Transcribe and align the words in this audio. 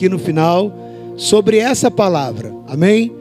aqui 0.00 0.08
no 0.08 0.18
final 0.18 0.72
sobre 1.14 1.58
essa 1.58 1.90
palavra. 1.90 2.50
Amém? 2.66 3.12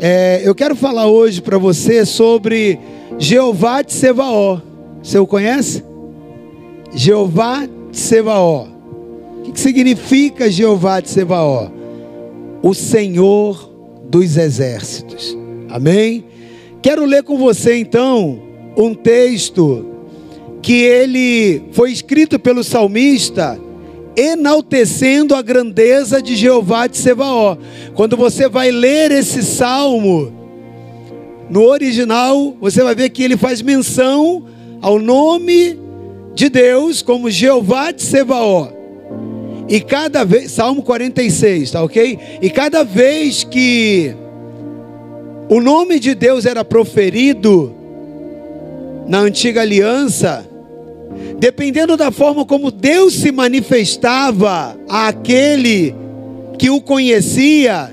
É, 0.00 0.42
eu 0.44 0.52
quero 0.52 0.74
falar 0.74 1.06
hoje 1.06 1.40
para 1.40 1.58
você 1.58 2.04
sobre 2.04 2.76
Jeová 3.20 3.82
de 3.82 3.92
Sevaó. 3.92 4.60
Você 5.00 5.16
o 5.20 5.26
conhece? 5.28 5.84
Jeová 6.92 7.68
de 7.88 7.96
Sevaó. 7.96 8.66
O 8.66 9.42
que, 9.44 9.52
que 9.52 9.60
significa 9.60 10.50
Jeová 10.50 10.98
de 10.98 11.08
Sevaó? 11.08 11.70
O 12.64 12.74
Senhor 12.74 13.70
dos 14.08 14.36
exércitos. 14.36 15.38
Amém? 15.68 16.24
Quero 16.82 17.04
ler 17.04 17.22
com 17.22 17.38
você 17.38 17.76
então 17.76 18.42
um 18.76 18.92
texto 18.92 19.86
que 20.60 20.82
ele 20.82 21.62
foi 21.70 21.92
escrito 21.92 22.40
pelo 22.40 22.64
salmista 22.64 23.56
enaltecendo 24.16 25.34
a 25.34 25.42
grandeza 25.42 26.20
de 26.20 26.36
Jeová 26.36 26.86
de 26.86 26.96
Sebaó. 26.96 27.56
Quando 27.94 28.16
você 28.16 28.48
vai 28.48 28.70
ler 28.70 29.10
esse 29.10 29.42
salmo, 29.42 30.32
no 31.48 31.64
original, 31.64 32.56
você 32.60 32.82
vai 32.82 32.94
ver 32.94 33.10
que 33.10 33.22
ele 33.22 33.36
faz 33.36 33.60
menção 33.60 34.44
ao 34.80 34.98
nome 34.98 35.78
de 36.34 36.48
Deus 36.48 37.02
como 37.02 37.30
Jeová 37.30 37.90
de 37.90 38.02
Sebaó. 38.02 38.68
E 39.68 39.80
cada 39.80 40.24
vez, 40.24 40.50
Salmo 40.50 40.82
46, 40.82 41.70
tá 41.70 41.82
ok? 41.82 42.18
E 42.40 42.50
cada 42.50 42.82
vez 42.84 43.44
que 43.44 44.14
o 45.48 45.60
nome 45.60 45.98
de 45.98 46.14
Deus 46.14 46.46
era 46.46 46.64
proferido 46.64 47.74
na 49.06 49.18
antiga 49.18 49.60
aliança, 49.60 50.48
dependendo 51.38 51.96
da 51.96 52.10
forma 52.10 52.44
como 52.44 52.70
Deus 52.70 53.14
se 53.14 53.32
manifestava 53.32 54.76
àquele 54.88 55.94
que 56.58 56.70
o 56.70 56.80
conhecia, 56.80 57.90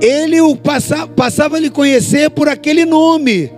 ele 0.00 0.40
o 0.40 0.54
passava, 0.56 1.08
passava 1.08 1.56
a 1.56 1.60
lhe 1.60 1.70
conhecer 1.70 2.30
por 2.30 2.48
aquele 2.48 2.84
nome. 2.84 3.50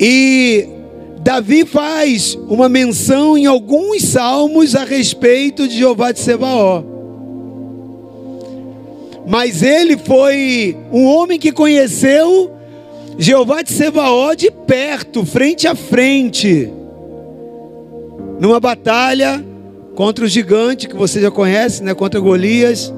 E 0.00 0.66
Davi 1.22 1.66
faz 1.66 2.34
uma 2.48 2.68
menção 2.68 3.36
em 3.36 3.46
alguns 3.46 4.02
salmos 4.02 4.74
a 4.74 4.84
respeito 4.84 5.68
de 5.68 5.76
Jeová 5.76 6.12
de 6.12 6.20
Sebaó. 6.20 6.82
Mas 9.26 9.62
ele 9.62 9.96
foi 9.96 10.76
um 10.90 11.04
homem 11.04 11.38
que 11.38 11.52
conheceu 11.52 12.50
Jeová 13.18 13.62
de 13.62 13.72
Sebaó 13.72 14.34
de 14.34 14.50
perto, 14.50 15.24
frente 15.26 15.66
a 15.66 15.74
frente, 15.74 16.70
numa 18.38 18.58
batalha 18.58 19.44
contra 19.94 20.24
o 20.24 20.28
gigante 20.28 20.88
que 20.88 20.96
você 20.96 21.20
já 21.20 21.30
conhece, 21.30 21.82
né, 21.82 21.92
contra 21.94 22.18
Golias. 22.18 22.92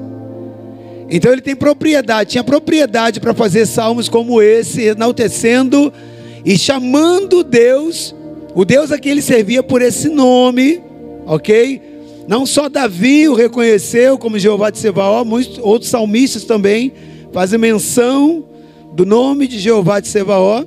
Então 1.09 1.31
ele 1.31 1.41
tem 1.41 1.55
propriedade, 1.55 2.31
tinha 2.31 2.43
propriedade 2.43 3.19
para 3.19 3.33
fazer 3.33 3.65
salmos 3.65 4.07
como 4.07 4.41
esse, 4.41 4.83
enaltecendo 4.83 5.91
e 6.45 6.57
chamando 6.57 7.43
Deus, 7.43 8.15
o 8.55 8.63
Deus 8.63 8.91
a 8.91 8.97
quem 8.97 9.11
ele 9.11 9.21
servia 9.21 9.61
por 9.61 9.81
esse 9.81 10.07
nome, 10.07 10.81
ok? 11.25 11.81
Não 12.27 12.45
só 12.45 12.69
Davi 12.69 13.27
o 13.27 13.33
reconheceu 13.33 14.17
como 14.17 14.39
Jeová 14.39 14.69
de 14.69 14.77
Sebaó, 14.77 15.25
muitos 15.25 15.59
outros 15.61 15.91
salmistas 15.91 16.45
também 16.45 16.93
fazem 17.33 17.59
menção 17.59 18.45
do 18.93 19.05
nome 19.05 19.47
de 19.47 19.59
Jeová 19.59 19.99
de 19.99 20.07
Sebaó, 20.07 20.63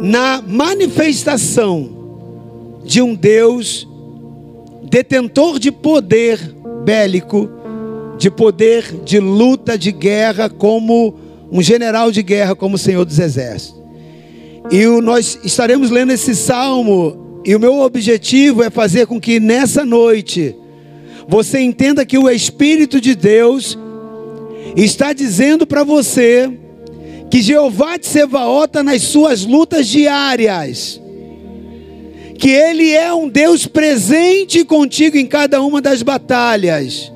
na 0.00 0.42
manifestação 0.46 1.88
de 2.84 3.00
um 3.00 3.14
Deus 3.14 3.88
detentor 4.88 5.58
de 5.58 5.72
poder 5.72 6.38
bélico, 6.84 7.48
de 8.18 8.30
poder 8.30 8.84
de 9.04 9.18
luta, 9.18 9.78
de 9.78 9.90
guerra, 9.90 10.48
como 10.48 11.14
um 11.50 11.62
general 11.62 12.12
de 12.12 12.22
guerra, 12.22 12.54
como 12.54 12.76
o 12.76 12.78
Senhor 12.78 13.04
dos 13.04 13.18
Exércitos. 13.18 13.82
E 14.70 14.84
nós 15.00 15.38
estaremos 15.42 15.90
lendo 15.90 16.12
esse 16.12 16.34
salmo, 16.34 17.40
e 17.44 17.54
o 17.54 17.60
meu 17.60 17.80
objetivo 17.80 18.62
é 18.62 18.70
fazer 18.70 19.06
com 19.06 19.20
que 19.20 19.40
nessa 19.40 19.84
noite 19.84 20.54
você 21.28 21.60
entenda 21.60 22.04
que 22.04 22.18
o 22.18 22.28
Espírito 22.28 23.00
de 23.00 23.14
Deus 23.14 23.78
está 24.74 25.12
dizendo 25.12 25.66
para 25.66 25.84
você 25.84 26.50
que 27.30 27.42
Jeová 27.42 27.98
te 27.98 28.06
Sevaota 28.06 28.82
nas 28.82 29.02
suas 29.02 29.44
lutas 29.44 29.86
diárias, 29.86 31.00
que 32.38 32.50
Ele 32.50 32.90
é 32.92 33.12
um 33.12 33.28
Deus 33.28 33.66
presente 33.66 34.64
contigo 34.64 35.16
em 35.16 35.26
cada 35.26 35.62
uma 35.62 35.80
das 35.80 36.02
batalhas, 36.02 37.12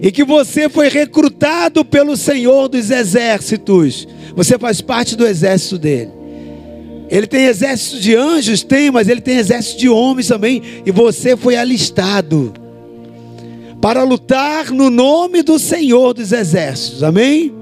e 0.00 0.12
que 0.12 0.24
você 0.24 0.68
foi 0.68 0.88
recrutado 0.88 1.84
pelo 1.84 2.16
Senhor 2.16 2.68
dos 2.68 2.90
exércitos, 2.90 4.06
você 4.34 4.58
faz 4.58 4.80
parte 4.80 5.16
do 5.16 5.26
exército 5.26 5.78
dele. 5.78 6.10
Ele 7.10 7.26
tem 7.26 7.46
exército 7.46 8.00
de 8.00 8.14
anjos? 8.14 8.62
Tem, 8.62 8.90
mas 8.90 9.08
ele 9.08 9.20
tem 9.20 9.38
exército 9.38 9.78
de 9.78 9.88
homens 9.88 10.28
também, 10.28 10.62
e 10.84 10.90
você 10.90 11.36
foi 11.36 11.56
alistado 11.56 12.52
para 13.80 14.02
lutar 14.02 14.70
no 14.70 14.90
nome 14.90 15.42
do 15.42 15.58
Senhor 15.58 16.12
dos 16.12 16.32
Exércitos, 16.32 17.02
amém? 17.02 17.52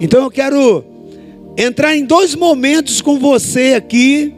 Então 0.00 0.22
eu 0.22 0.30
quero 0.30 0.84
entrar 1.56 1.94
em 1.94 2.04
dois 2.04 2.34
momentos 2.34 3.00
com 3.00 3.18
você 3.18 3.74
aqui, 3.74 4.34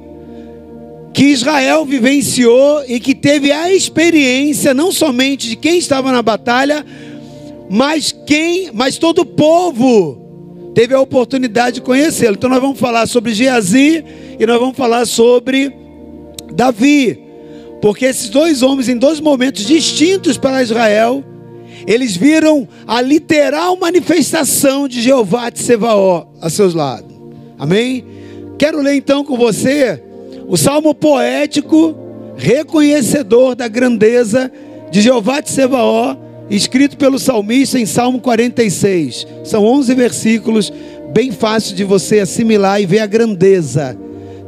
que 1.14 1.24
Israel 1.26 1.84
vivenciou 1.84 2.84
e 2.86 3.00
que 3.00 3.14
teve 3.14 3.50
a 3.50 3.72
experiência 3.72 4.74
não 4.74 4.92
somente 4.92 5.48
de 5.48 5.56
quem 5.56 5.78
estava 5.78 6.12
na 6.12 6.22
batalha, 6.22 6.84
mas 7.70 8.14
quem, 8.26 8.70
mas 8.72 8.98
todo 8.98 9.20
o 9.20 9.26
povo 9.26 10.72
teve 10.74 10.92
a 10.92 11.00
oportunidade 11.00 11.76
de 11.76 11.80
conhecê-lo. 11.80 12.34
Então 12.34 12.50
nós 12.50 12.60
vamos 12.60 12.78
falar 12.78 13.06
sobre 13.06 13.32
Geazi 13.32 14.04
e 14.38 14.44
nós 14.44 14.60
vamos 14.60 14.76
falar 14.76 15.06
sobre 15.06 15.72
Davi. 16.52 17.25
Porque 17.80 18.04
esses 18.04 18.28
dois 18.28 18.62
homens, 18.62 18.88
em 18.88 18.96
dois 18.96 19.20
momentos 19.20 19.64
distintos 19.64 20.36
para 20.36 20.62
Israel, 20.62 21.24
eles 21.86 22.16
viram 22.16 22.66
a 22.86 23.00
literal 23.00 23.76
manifestação 23.76 24.88
de 24.88 25.00
Jeová 25.02 25.50
de 25.50 25.60
Sevaó 25.60 26.26
a 26.40 26.48
seus 26.48 26.74
lados. 26.74 27.14
Amém? 27.58 28.04
Quero 28.58 28.80
ler 28.80 28.94
então 28.94 29.24
com 29.24 29.36
você 29.36 30.02
o 30.48 30.56
salmo 30.56 30.94
poético, 30.94 31.94
reconhecedor 32.36 33.54
da 33.54 33.68
grandeza 33.68 34.50
de 34.90 35.00
Jeová 35.00 35.40
de 35.40 35.50
Sevaó, 35.50 36.16
escrito 36.48 36.96
pelo 36.96 37.18
salmista 37.18 37.78
em 37.78 37.86
Salmo 37.86 38.20
46. 38.20 39.26
São 39.44 39.64
11 39.64 39.94
versículos, 39.94 40.72
bem 41.12 41.32
fácil 41.32 41.74
de 41.74 41.84
você 41.84 42.20
assimilar 42.20 42.80
e 42.80 42.86
ver 42.86 43.00
a 43.00 43.06
grandeza 43.06 43.98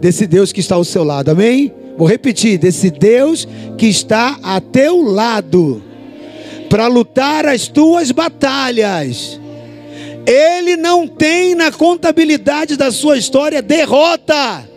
desse 0.00 0.26
Deus 0.26 0.52
que 0.52 0.60
está 0.60 0.76
ao 0.76 0.84
seu 0.84 1.02
lado. 1.02 1.30
Amém? 1.30 1.72
Vou 1.98 2.06
repetir: 2.06 2.56
desse 2.59 2.91
Deus 2.91 3.47
que 3.76 3.86
está 3.86 4.38
a 4.41 4.60
teu 4.60 5.03
lado, 5.03 5.82
para 6.70 6.86
lutar 6.86 7.44
as 7.44 7.66
tuas 7.66 8.12
batalhas. 8.12 9.41
Ele 10.25 10.76
não 10.76 11.08
tem 11.08 11.54
na 11.54 11.72
contabilidade 11.72 12.76
da 12.76 12.92
sua 12.92 13.19
história 13.19 13.60
derrota, 13.60 14.69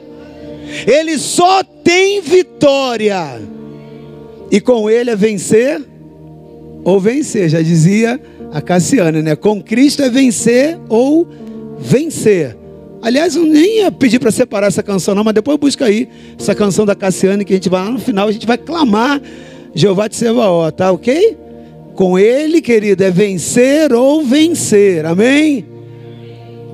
ele 0.88 1.18
só 1.20 1.62
tem 1.64 2.22
vitória, 2.22 3.40
e 4.50 4.60
com 4.60 4.90
ele 4.90 5.12
é 5.12 5.16
vencer 5.16 5.82
ou 6.84 7.00
vencer, 7.00 7.50
já 7.50 7.62
dizia 7.62 8.20
a 8.52 8.62
Cassiana, 8.62 9.22
né? 9.22 9.36
Com 9.36 9.62
Cristo 9.62 10.02
é 10.02 10.10
vencer 10.10 10.80
ou 10.90 11.28
vencer. 11.78 12.61
Aliás, 13.02 13.36
eu 13.36 13.46
nem 13.46 13.80
ia 13.80 13.92
pedir 13.92 14.20
para 14.20 14.32
separar 14.32 14.68
essa 14.68 14.84
canção, 14.84 15.16
não, 15.16 15.24
mas 15.24 15.34
depois 15.34 15.58
busca 15.58 15.86
aí 15.86 16.08
essa 16.40 16.54
canção 16.54 16.86
da 16.86 16.96
Cassiane, 16.96 17.44
que 17.44 17.54
a 17.54 17.56
gente 17.56 17.70
vai 17.70 17.84
lá 17.84 17.90
no 17.90 18.00
final, 18.00 18.28
a 18.28 18.32
gente 18.32 18.46
vai 18.46 18.58
clamar 18.58 19.20
Jeová 19.74 20.08
de 20.08 20.16
Sebaó, 20.16 20.70
tá 20.70 20.92
ok? 20.92 21.38
Com 21.96 22.20
ele, 22.20 22.62
querido, 22.62 23.04
é 23.04 23.10
vencer 23.10 23.92
ou 23.92 24.24
vencer, 24.24 25.06
amém? 25.06 25.66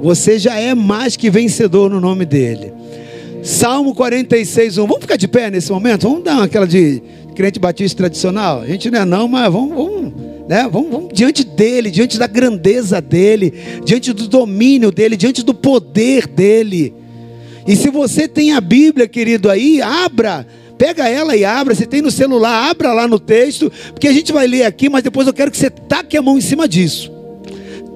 Você 0.01 0.37
já 0.37 0.59
é 0.59 0.75
mais 0.75 1.15
que 1.15 1.29
vencedor 1.29 1.89
no 1.89 1.99
nome 1.99 2.25
dele. 2.25 2.73
Salmo 3.41 3.95
46, 3.95 4.77
1. 4.77 4.81
Vamos 4.81 5.01
ficar 5.01 5.15
de 5.15 5.27
pé 5.27 5.49
nesse 5.49 5.71
momento? 5.71 6.07
Vamos 6.07 6.23
dar 6.23 6.43
aquela 6.43 6.67
de 6.67 7.01
crente 7.33 7.59
batista 7.59 7.97
tradicional? 7.97 8.61
A 8.61 8.67
gente 8.67 8.91
não 8.91 8.99
é 8.99 9.05
não, 9.05 9.27
mas 9.27 9.51
vamos, 9.51 9.75
vamos 9.75 10.36
né? 10.47 10.67
Vamos, 10.71 10.89
vamos, 10.89 11.09
diante 11.13 11.43
dele, 11.43 11.91
diante 11.91 12.17
da 12.17 12.27
grandeza 12.27 13.01
dele, 13.01 13.53
diante 13.83 14.13
do 14.13 14.27
domínio 14.27 14.91
dele, 14.91 15.17
diante 15.17 15.43
do 15.43 15.53
poder 15.53 16.27
dele. 16.27 16.93
E 17.67 17.75
se 17.75 17.89
você 17.89 18.27
tem 18.27 18.53
a 18.53 18.61
Bíblia, 18.61 19.07
querido, 19.07 19.49
aí, 19.49 19.81
abra, 19.81 20.47
pega 20.77 21.09
ela 21.09 21.35
e 21.35 21.43
abra. 21.43 21.75
Se 21.75 21.85
tem 21.85 22.01
no 22.01 22.09
celular, 22.09 22.69
abra 22.69 22.93
lá 22.93 23.07
no 23.07 23.19
texto, 23.19 23.71
porque 23.91 24.07
a 24.07 24.13
gente 24.13 24.31
vai 24.31 24.47
ler 24.47 24.63
aqui, 24.63 24.89
mas 24.89 25.03
depois 25.03 25.27
eu 25.27 25.33
quero 25.33 25.51
que 25.51 25.57
você 25.57 25.69
taque 25.69 26.15
a 26.15 26.21
mão 26.21 26.37
em 26.37 26.41
cima 26.41 26.67
disso. 26.67 27.11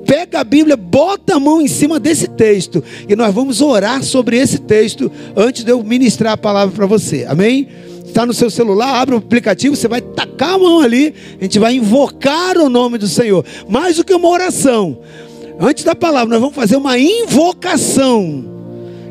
Pega 0.06 0.42
a 0.42 0.44
Bíblia, 0.44 0.76
bota 0.76 1.36
a 1.36 1.40
mão 1.40 1.62
em 1.62 1.70
cima 1.70 1.98
desse 1.98 2.28
texto, 2.28 2.84
e 3.08 3.16
nós 3.16 3.34
vamos 3.34 3.62
orar 3.62 4.04
sobre 4.04 4.38
esse 4.38 4.60
texto 4.60 5.10
antes 5.38 5.64
de 5.64 5.72
eu 5.72 5.82
ministrar 5.82 6.34
a 6.34 6.38
palavra 6.38 6.76
para 6.76 6.86
você. 6.86 7.24
Amém? 7.30 7.70
Está 8.12 8.26
no 8.26 8.34
seu 8.34 8.50
celular, 8.50 9.02
abre 9.02 9.16
o 9.16 9.18
aplicativo, 9.18 9.76
você 9.76 9.88
vai 9.88 10.02
tacar 10.02 10.54
a 10.54 10.58
mão 10.58 10.82
ali, 10.82 11.14
a 11.40 11.44
gente 11.44 11.58
vai 11.58 11.76
invocar 11.76 12.58
o 12.58 12.70
nome 12.70 12.98
do 12.98 13.08
Senhor. 13.08 13.44
Mais 13.68 13.98
do 13.98 14.04
que 14.04 14.14
uma 14.14 14.30
oração. 14.30 15.00
Antes 15.60 15.84
da 15.84 15.96
palavra, 15.96 16.30
nós 16.30 16.40
vamos 16.40 16.56
fazer 16.56 16.76
uma 16.76 16.98
invocação 16.98 18.46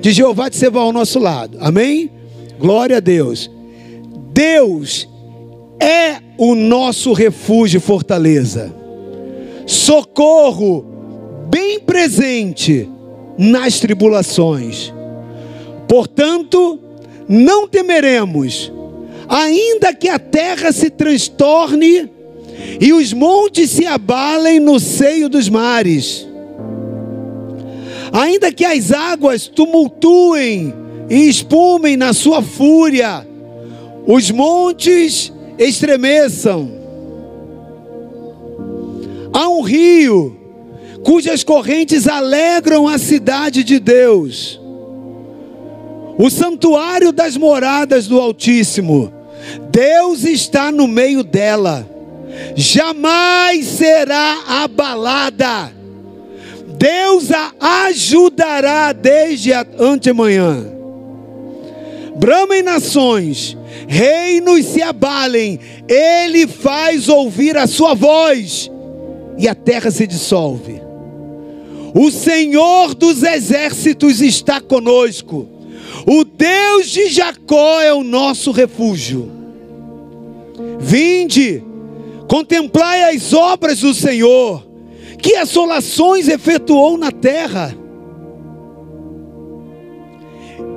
de 0.00 0.12
Jeová 0.12 0.48
de 0.48 0.56
Seva 0.56 0.80
ao 0.80 0.92
nosso 0.92 1.18
lado. 1.18 1.58
Amém? 1.60 2.10
Glória 2.58 2.98
a 2.98 3.00
Deus. 3.00 3.50
Deus 4.32 5.08
é 5.80 6.20
o 6.36 6.54
nosso 6.54 7.12
refúgio 7.12 7.78
e 7.78 7.80
fortaleza. 7.80 8.74
Socorro 9.66 10.84
bem 11.48 11.80
presente 11.80 12.88
nas 13.38 13.80
tribulações. 13.80 14.92
Portanto, 15.88 16.78
não 17.28 17.68
temeremos, 17.68 18.72
ainda 19.30 19.94
que 19.94 20.08
a 20.08 20.18
terra 20.18 20.72
se 20.72 20.90
transtorne 20.90 22.10
e 22.80 22.92
os 22.92 23.12
montes 23.12 23.70
se 23.70 23.86
abalem 23.86 24.58
no 24.58 24.80
seio 24.80 25.28
dos 25.28 25.48
mares, 25.48 26.26
ainda 28.12 28.52
que 28.52 28.64
as 28.64 28.90
águas 28.90 29.46
tumultuem 29.46 30.74
e 31.08 31.28
espumem 31.28 31.96
na 31.96 32.12
sua 32.12 32.42
fúria, 32.42 33.24
os 34.04 34.32
montes 34.32 35.32
estremeçam. 35.56 36.80
Há 39.32 39.48
um 39.48 39.60
rio 39.60 40.36
cujas 41.04 41.44
correntes 41.44 42.08
alegram 42.08 42.88
a 42.88 42.98
cidade 42.98 43.62
de 43.62 43.78
Deus, 43.78 44.60
o 46.18 46.28
santuário 46.28 47.12
das 47.12 47.36
moradas 47.36 48.08
do 48.08 48.20
Altíssimo. 48.20 49.19
Deus 49.70 50.24
está 50.24 50.72
no 50.72 50.88
meio 50.88 51.22
dela, 51.22 51.88
jamais 52.56 53.64
será 53.66 54.42
abalada. 54.64 55.72
Deus 56.76 57.30
a 57.30 57.84
ajudará 57.84 58.92
desde 58.92 59.52
a 59.52 59.64
antemanhã. 59.78 60.66
Bramem 62.16 62.62
nações, 62.62 63.56
reinos 63.86 64.66
se 64.66 64.82
abalem, 64.82 65.60
ele 65.88 66.48
faz 66.48 67.08
ouvir 67.08 67.56
a 67.56 67.66
sua 67.66 67.94
voz, 67.94 68.70
e 69.38 69.46
a 69.46 69.54
terra 69.54 69.90
se 69.90 70.06
dissolve. 70.06 70.82
O 71.94 72.10
Senhor 72.10 72.94
dos 72.94 73.22
exércitos 73.22 74.20
está 74.20 74.60
conosco. 74.60 75.48
O 76.06 76.24
Deus 76.24 76.88
de 76.88 77.08
Jacó 77.08 77.80
é 77.80 77.92
o 77.92 78.02
nosso 78.02 78.52
refúgio. 78.52 79.39
Vinde, 80.80 81.62
contemplai 82.26 83.14
as 83.14 83.34
obras 83.34 83.80
do 83.80 83.92
Senhor, 83.92 84.66
que 85.20 85.36
assolações 85.36 86.26
efetuou 86.26 86.96
na 86.96 87.12
terra. 87.12 87.76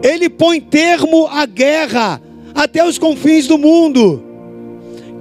Ele 0.04 0.30
põe 0.30 0.60
termo 0.60 1.26
à 1.28 1.46
guerra 1.46 2.22
até 2.54 2.86
os 2.86 2.98
confins 2.98 3.48
do 3.48 3.58
mundo. 3.58 4.22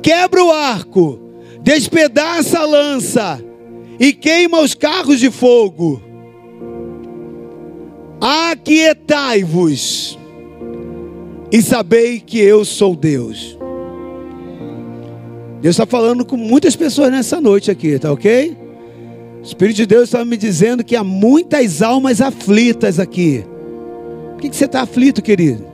Quebra 0.02 0.42
o 0.44 0.50
arco, 0.50 1.20
despedaça 1.62 2.58
a 2.58 2.66
lança 2.66 3.40
e 4.00 4.12
queima 4.12 4.60
os 4.60 4.74
carros 4.74 5.20
de 5.20 5.30
fogo. 5.30 6.02
Aquietai-vos 8.20 10.18
e 11.52 11.62
sabei 11.62 12.18
que 12.18 12.40
eu 12.40 12.64
sou 12.64 12.96
Deus. 12.96 13.61
Deus 15.62 15.76
está 15.76 15.86
falando 15.86 16.24
com 16.24 16.36
muitas 16.36 16.74
pessoas 16.74 17.12
nessa 17.12 17.40
noite 17.40 17.70
aqui, 17.70 17.96
tá 17.96 18.12
ok? 18.12 18.56
O 19.40 19.44
Espírito 19.44 19.76
de 19.76 19.86
Deus 19.86 20.04
está 20.04 20.24
me 20.24 20.36
dizendo 20.36 20.82
que 20.82 20.96
há 20.96 21.04
muitas 21.04 21.80
almas 21.80 22.20
aflitas 22.20 22.98
aqui. 22.98 23.44
Por 24.32 24.40
que, 24.40 24.48
que 24.48 24.56
você 24.56 24.64
está 24.64 24.82
aflito, 24.82 25.22
querido? 25.22 25.64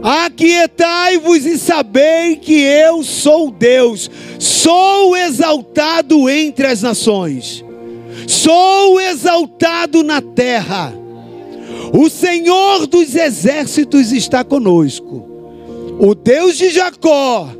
Aquietai-vos 0.00 1.44
e 1.46 1.58
sabei 1.58 2.36
que 2.36 2.60
eu 2.60 3.02
sou 3.02 3.50
Deus, 3.50 4.08
sou 4.38 5.16
exaltado 5.16 6.30
entre 6.30 6.68
as 6.68 6.80
nações, 6.80 7.64
sou 8.28 9.00
exaltado 9.00 10.04
na 10.04 10.22
terra. 10.22 10.94
O 11.92 12.08
Senhor 12.08 12.86
dos 12.86 13.16
exércitos 13.16 14.12
está 14.12 14.44
conosco, 14.44 15.26
o 15.98 16.14
Deus 16.14 16.56
de 16.56 16.70
Jacó 16.70 17.59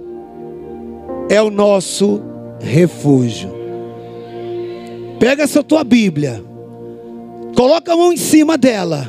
é 1.31 1.41
o 1.41 1.49
nosso 1.49 2.21
refúgio. 2.61 3.49
Pega 5.21 5.45
essa 5.45 5.63
tua 5.63 5.85
Bíblia, 5.85 6.45
coloca 7.57 7.93
a 7.93 7.97
mão 7.97 8.13
em 8.13 8.17
cima 8.17 8.59
dela. 8.59 9.09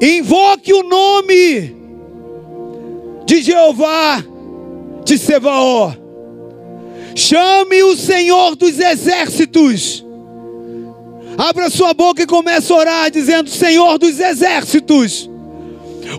Invoque 0.00 0.74
o 0.74 0.82
nome 0.82 1.74
de 3.24 3.40
Jeová 3.40 4.22
de 5.04 5.16
Sebaó. 5.16 5.94
Chame 7.14 7.82
o 7.82 7.96
Senhor 7.96 8.54
dos 8.56 8.78
exércitos. 8.78 10.04
Abra 11.38 11.70
sua 11.70 11.94
boca 11.94 12.22
e 12.22 12.26
comece 12.26 12.72
a 12.72 12.76
orar, 12.76 13.10
dizendo: 13.10 13.48
Senhor 13.48 13.96
dos 13.98 14.20
exércitos, 14.20 15.30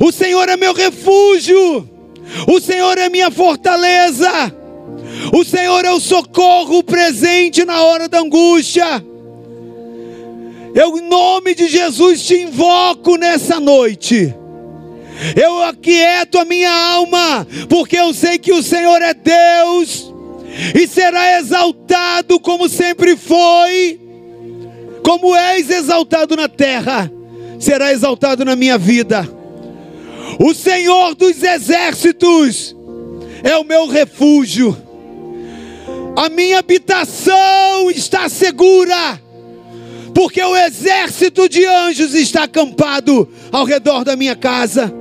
o 0.01 0.11
Senhor 0.11 0.47
é 0.49 0.57
meu 0.57 0.73
refúgio, 0.73 1.98
o 2.47 2.59
Senhor 2.59 2.97
é 2.97 3.09
minha 3.09 3.31
fortaleza, 3.31 4.29
o 5.33 5.43
Senhor 5.43 5.85
é 5.85 5.91
o 5.91 5.99
socorro 5.99 6.83
presente 6.83 7.65
na 7.65 7.83
hora 7.83 8.07
da 8.07 8.19
angústia. 8.19 9.03
Eu, 10.73 10.97
em 10.97 11.01
nome 11.01 11.55
de 11.55 11.67
Jesus, 11.67 12.23
te 12.23 12.35
invoco 12.35 13.15
nessa 13.17 13.59
noite. 13.59 14.33
Eu 15.35 15.63
aquieto 15.63 16.37
a 16.39 16.45
minha 16.45 16.71
alma, 16.71 17.45
porque 17.67 17.97
eu 17.97 18.13
sei 18.13 18.37
que 18.37 18.53
o 18.53 18.63
Senhor 18.63 19.01
é 19.01 19.13
Deus 19.13 20.13
e 20.73 20.87
será 20.87 21.39
exaltado 21.39 22.39
como 22.39 22.69
sempre 22.69 23.17
foi, 23.17 23.99
como 25.03 25.35
és 25.35 25.69
exaltado 25.69 26.35
na 26.35 26.47
terra, 26.47 27.11
será 27.59 27.91
exaltado 27.91 28.45
na 28.45 28.55
minha 28.55 28.77
vida. 28.77 29.38
O 30.39 30.53
Senhor 30.53 31.15
dos 31.15 31.43
exércitos 31.43 32.75
é 33.43 33.57
o 33.57 33.63
meu 33.63 33.87
refúgio, 33.87 34.75
a 36.15 36.29
minha 36.29 36.59
habitação 36.59 37.91
está 37.91 38.27
segura 38.27 39.19
porque 40.13 40.41
o 40.41 40.55
exército 40.55 41.47
de 41.47 41.65
anjos 41.65 42.13
está 42.13 42.43
acampado 42.43 43.29
ao 43.51 43.63
redor 43.63 44.03
da 44.03 44.15
minha 44.15 44.35
casa. 44.35 44.93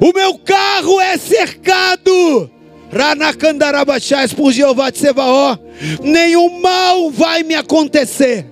O 0.00 0.12
meu 0.12 0.38
carro 0.38 1.00
é 1.00 1.16
cercado. 1.16 2.50
Ranacandarabachás 2.92 4.32
por 4.32 4.52
Jeová 4.52 4.90
de 4.90 4.98
Sebaó. 4.98 5.58
Nenhum 6.02 6.60
mal 6.60 7.10
vai 7.10 7.42
me 7.42 7.54
acontecer. 7.54 8.46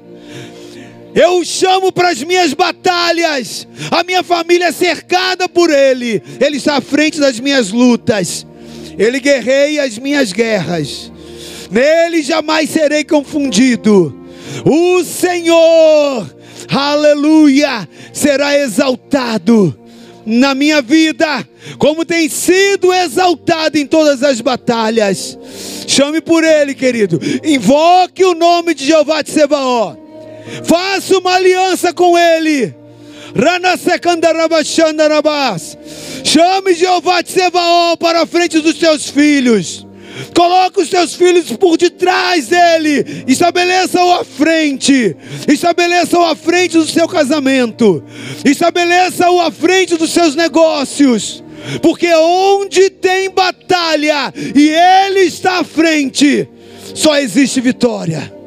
Eu 1.20 1.40
o 1.40 1.44
chamo 1.44 1.90
para 1.90 2.10
as 2.10 2.22
minhas 2.22 2.54
batalhas. 2.54 3.66
A 3.90 4.04
minha 4.04 4.22
família 4.22 4.66
é 4.66 4.72
cercada 4.72 5.48
por 5.48 5.68
ele. 5.68 6.22
Ele 6.40 6.58
está 6.58 6.76
à 6.76 6.80
frente 6.80 7.18
das 7.18 7.40
minhas 7.40 7.72
lutas. 7.72 8.46
Ele 8.96 9.18
guerreia 9.18 9.82
as 9.82 9.98
minhas 9.98 10.32
guerras. 10.32 11.10
Nele 11.72 12.22
jamais 12.22 12.70
serei 12.70 13.02
confundido. 13.02 14.16
O 14.64 15.02
Senhor, 15.02 16.32
aleluia, 16.70 17.88
será 18.12 18.56
exaltado 18.56 19.76
na 20.24 20.54
minha 20.54 20.80
vida, 20.80 21.46
como 21.78 22.04
tem 22.04 22.28
sido 22.28 22.92
exaltado 22.92 23.76
em 23.76 23.86
todas 23.86 24.22
as 24.22 24.40
batalhas. 24.40 25.36
Chame 25.84 26.20
por 26.20 26.44
ele, 26.44 26.74
querido. 26.74 27.18
Invoque 27.42 28.24
o 28.24 28.34
nome 28.34 28.72
de 28.72 28.86
Jeová 28.86 29.20
de 29.20 29.32
Sebaó. 29.32 30.07
Faça 30.64 31.18
uma 31.18 31.34
aliança 31.34 31.92
com 31.92 32.16
ele. 32.16 32.74
Chame 36.24 36.74
Jeová 36.74 37.22
de 37.22 37.30
Sebaó 37.30 37.96
para 37.96 38.22
a 38.22 38.26
frente 38.26 38.60
dos 38.60 38.78
seus 38.78 39.08
filhos. 39.08 39.86
Coloque 40.34 40.80
os 40.80 40.88
seus 40.88 41.14
filhos 41.14 41.52
por 41.52 41.76
detrás 41.76 42.48
dele. 42.48 43.24
Estabeleça-o 43.26 44.12
à 44.14 44.24
frente. 44.24 45.16
Estabeleça-o 45.46 46.24
à 46.24 46.34
frente 46.34 46.76
do 46.76 46.86
seu 46.86 47.06
casamento. 47.06 48.02
Estabeleça-o 48.44 49.40
à 49.40 49.50
frente 49.50 49.96
dos 49.96 50.10
seus 50.10 50.34
negócios. 50.34 51.42
Porque 51.82 52.12
onde 52.14 52.90
tem 52.90 53.30
batalha 53.30 54.32
e 54.54 54.68
ele 54.70 55.20
está 55.20 55.60
à 55.60 55.64
frente, 55.64 56.48
só 56.94 57.18
existe 57.18 57.60
vitória. 57.60 58.37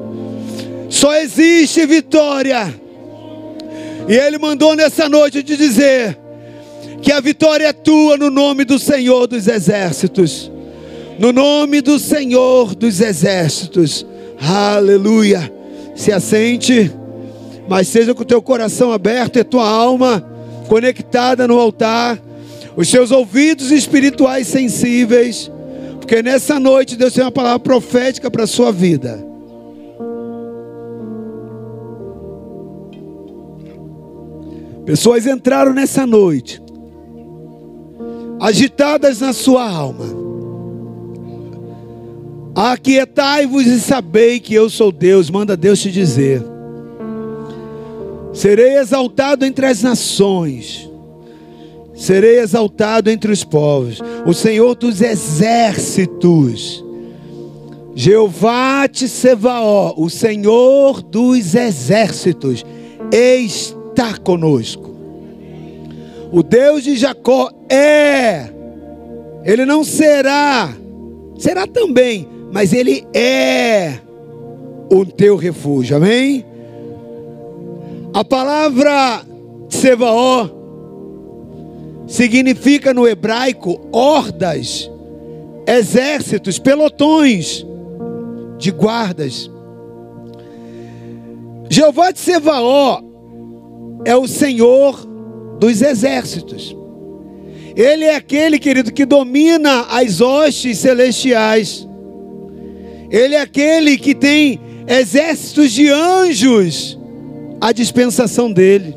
Só 0.91 1.15
existe 1.15 1.85
vitória. 1.85 2.75
E 4.09 4.13
ele 4.13 4.37
mandou 4.37 4.75
nessa 4.75 5.07
noite 5.07 5.41
te 5.41 5.55
dizer: 5.55 6.19
que 7.01 7.13
a 7.13 7.21
vitória 7.21 7.67
é 7.67 7.73
tua 7.73 8.17
no 8.17 8.29
nome 8.29 8.65
do 8.65 8.77
Senhor 8.77 9.25
dos 9.25 9.47
Exércitos. 9.47 10.51
No 11.17 11.31
nome 11.31 11.79
do 11.79 11.97
Senhor 11.97 12.75
dos 12.75 12.99
Exércitos. 12.99 14.05
Aleluia. 14.37 15.51
Se 15.95 16.11
assente, 16.11 16.91
mas 17.69 17.87
seja 17.87 18.13
com 18.13 18.23
o 18.23 18.25
teu 18.25 18.41
coração 18.41 18.91
aberto 18.91 19.39
e 19.39 19.45
tua 19.45 19.67
alma 19.67 20.27
conectada 20.67 21.47
no 21.47 21.57
altar, 21.57 22.19
os 22.75 22.89
seus 22.89 23.11
ouvidos 23.11 23.71
espirituais 23.71 24.47
sensíveis, 24.47 25.49
porque 25.99 26.21
nessa 26.21 26.59
noite 26.59 26.97
Deus 26.97 27.13
tem 27.13 27.23
uma 27.23 27.31
palavra 27.31 27.59
profética 27.59 28.29
para 28.29 28.43
a 28.43 28.47
sua 28.47 28.73
vida. 28.73 29.30
Pessoas 34.91 35.25
entraram 35.25 35.71
nessa 35.73 36.05
noite, 36.05 36.61
agitadas 38.41 39.21
na 39.21 39.31
sua 39.31 39.65
alma. 39.65 40.03
Aquietai-vos 42.53 43.67
e 43.67 43.79
sabei 43.79 44.37
que 44.37 44.53
eu 44.53 44.69
sou 44.69 44.91
Deus, 44.91 45.29
manda 45.29 45.55
Deus 45.55 45.79
te 45.79 45.89
dizer. 45.89 46.43
Serei 48.33 48.79
exaltado 48.79 49.45
entre 49.45 49.65
as 49.65 49.81
nações, 49.81 50.91
serei 51.95 52.39
exaltado 52.39 53.09
entre 53.09 53.31
os 53.31 53.45
povos. 53.45 54.01
O 54.25 54.33
Senhor 54.33 54.75
dos 54.75 54.99
exércitos, 54.99 56.83
Jeová 57.95 58.89
Tsevaó, 58.89 59.93
o 59.95 60.09
Senhor 60.09 61.01
dos 61.01 61.55
exércitos, 61.55 62.65
está 63.91 64.17
conosco. 64.17 64.89
O 66.31 66.41
Deus 66.41 66.83
de 66.83 66.95
Jacó 66.95 67.51
é, 67.69 68.49
ele 69.43 69.65
não 69.65 69.83
será, 69.83 70.73
será 71.37 71.67
também, 71.67 72.27
mas 72.51 72.73
ele 72.73 73.05
é 73.13 73.99
o 74.89 75.05
teu 75.05 75.35
refúgio, 75.35 75.97
amém? 75.97 76.45
A 78.13 78.23
palavra 78.23 79.25
Tsevaó 79.67 80.49
significa 82.07 82.93
no 82.93 83.07
hebraico 83.07 83.79
hordas, 83.91 84.89
exércitos, 85.67 86.59
pelotões 86.59 87.65
de 88.57 88.71
guardas. 88.71 89.49
Jeová 91.69 92.11
de 92.11 92.19
Sevaó 92.19 93.10
é 94.05 94.15
o 94.15 94.27
Senhor 94.27 95.05
dos 95.59 95.81
exércitos. 95.81 96.75
Ele 97.75 98.05
é 98.05 98.15
aquele, 98.15 98.59
querido, 98.59 98.91
que 98.91 99.05
domina 99.05 99.81
as 99.89 100.19
hostes 100.19 100.79
celestiais. 100.79 101.87
Ele 103.09 103.35
é 103.35 103.41
aquele 103.41 103.97
que 103.97 104.13
tem 104.13 104.59
exércitos 104.87 105.71
de 105.71 105.89
anjos 105.89 106.97
a 107.59 107.71
dispensação 107.71 108.51
dele. 108.51 108.95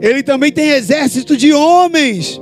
Ele 0.00 0.22
também 0.22 0.52
tem 0.52 0.70
exército 0.70 1.36
de 1.36 1.52
homens. 1.52 2.40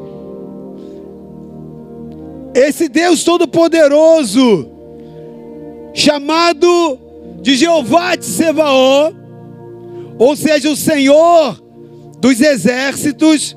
Esse 2.54 2.88
Deus 2.88 3.22
Todo-Poderoso, 3.22 4.68
chamado 5.94 6.98
de 7.40 7.56
Jeová 7.56 8.16
de 8.16 8.24
Sebaó, 8.24 9.12
ou 10.18 10.34
seja, 10.34 10.68
o 10.70 10.76
Senhor 10.76 11.67
dos 12.20 12.40
exércitos, 12.40 13.56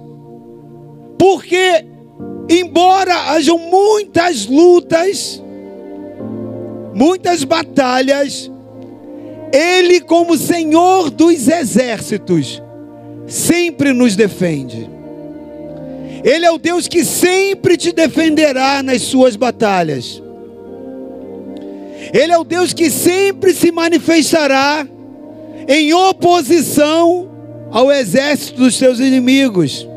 porque, 1.18 1.86
embora 2.50 3.32
hajam 3.32 3.58
muitas 3.58 4.46
lutas, 4.46 5.41
muitas 6.94 7.44
batalhas, 7.44 8.51
ele, 9.51 10.00
como 10.01 10.38
Senhor 10.38 11.10
dos 11.10 11.48
exércitos, 11.48 12.62
sempre 13.27 13.94
nos 13.94 14.15
defende. 14.15 14.89
Ele 16.24 16.46
é 16.46 16.51
o 16.51 16.58
Deus 16.58 16.88
que 16.88 17.03
sempre 17.03 17.75
te 17.75 17.91
defenderá 17.91 18.84
nas 18.84 19.01
suas 19.01 19.36
batalhas. 19.36 20.22
Ele 22.13 22.32
é 22.32 22.38
o 22.38 22.44
Deus 22.44 22.74
que 22.74 22.89
sempre 22.89 23.53
se 23.53 23.72
manifestará 23.72 24.88
em 25.68 25.94
oposição 25.94 27.31
ao 27.72 27.92
exército 27.92 28.62
dos 28.62 28.75
seus 28.75 29.00
inimigos. 29.00 29.88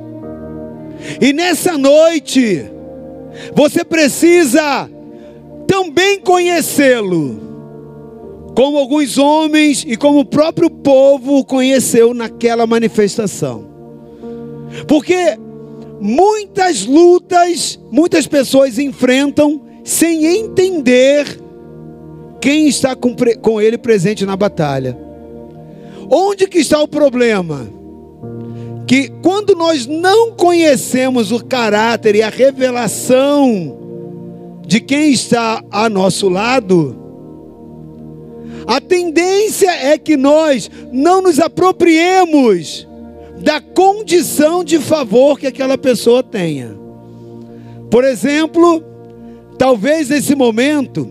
E 1.21 1.33
nessa 1.33 1.77
noite, 1.77 2.65
você 3.55 3.85
precisa 3.85 4.89
também 5.67 6.21
conhecê-lo 6.21 7.43
como 8.55 8.79
alguns 8.79 9.19
homens 9.19 9.85
e 9.87 9.97
como 9.97 10.21
o 10.21 10.25
próprio 10.25 10.71
povo 10.71 11.39
o 11.39 11.45
conheceu 11.45 12.15
naquela 12.15 12.67
manifestação. 12.67 13.67
Porque 14.87 15.37
muitas 16.01 16.87
lutas, 16.87 17.79
muitas 17.91 18.27
pessoas 18.27 18.79
enfrentam 18.79 19.63
sem 19.83 20.25
entender 20.25 21.41
quem 22.41 22.69
está 22.69 22.95
com, 22.95 23.15
com 23.41 23.61
ele 23.61 23.77
presente 23.77 24.25
na 24.25 24.37
batalha. 24.37 25.04
Onde 26.11 26.47
que 26.47 26.59
está 26.59 26.83
o 26.83 26.89
problema? 26.89 27.69
Que 28.87 29.09
quando 29.23 29.55
nós 29.55 29.87
não 29.87 30.33
conhecemos 30.33 31.33
o 31.33 31.45
caráter 31.45 32.15
e 32.17 32.23
a 32.23 32.29
revelação 32.29 33.79
de 34.67 34.81
quem 34.81 35.13
está 35.13 35.63
a 35.71 35.89
nosso 35.89 36.29
lado, 36.29 37.05
a 38.67 38.81
tendência 38.81 39.71
é 39.71 39.99
que 39.99 40.17
nós 40.17 40.71
não 40.93 41.23
nos 41.23 41.39
apropriemos 41.39 42.87
da 43.39 43.61
condição 43.61 44.65
de 44.65 44.79
favor 44.79 45.39
que 45.39 45.47
aquela 45.47 45.77
pessoa 45.77 46.23
tenha. 46.23 46.77
Por 47.91 48.05
exemplo, 48.05 48.83
talvez 49.59 50.09
nesse 50.09 50.35
momento 50.35 51.09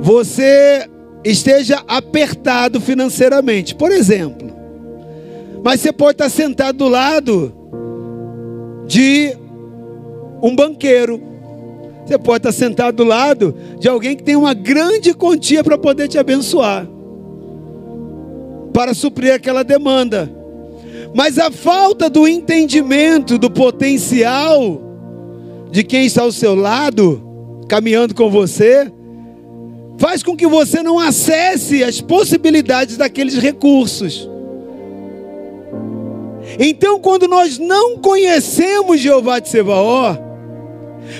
você 0.00 0.88
esteja 1.24 1.82
apertado 1.88 2.80
financeiramente, 2.80 3.74
por 3.74 3.90
exemplo. 3.90 4.52
Mas 5.62 5.80
você 5.80 5.92
pode 5.92 6.12
estar 6.12 6.28
sentado 6.28 6.76
do 6.76 6.88
lado 6.88 7.54
de 8.86 9.34
um 10.42 10.54
banqueiro 10.54 11.34
você 12.04 12.18
pode 12.18 12.46
estar 12.46 12.52
sentado 12.52 12.96
do 12.96 13.04
lado 13.04 13.54
de 13.78 13.88
alguém 13.88 14.14
que 14.14 14.22
tem 14.22 14.36
uma 14.36 14.52
grande 14.52 15.14
quantia 15.14 15.64
para 15.64 15.78
poder 15.78 16.06
te 16.06 16.18
abençoar, 16.18 16.86
para 18.74 18.92
suprir 18.92 19.32
aquela 19.32 19.62
demanda. 19.62 20.30
Mas 21.14 21.38
a 21.38 21.50
falta 21.50 22.10
do 22.10 22.28
entendimento 22.28 23.38
do 23.38 23.50
potencial 23.50 24.82
de 25.70 25.82
quem 25.82 26.04
está 26.04 26.22
ao 26.22 26.32
seu 26.32 26.54
lado, 26.54 27.22
caminhando 27.68 28.14
com 28.14 28.28
você, 28.28 28.92
faz 29.98 30.22
com 30.22 30.36
que 30.36 30.46
você 30.46 30.82
não 30.82 30.98
acesse 30.98 31.82
as 31.82 32.00
possibilidades 32.00 32.96
daqueles 32.96 33.36
recursos. 33.36 34.28
Então, 36.58 37.00
quando 37.00 37.26
nós 37.26 37.58
não 37.58 37.98
conhecemos 37.98 39.00
Jeová 39.00 39.38
de 39.38 39.48
Sebaó, 39.48 40.16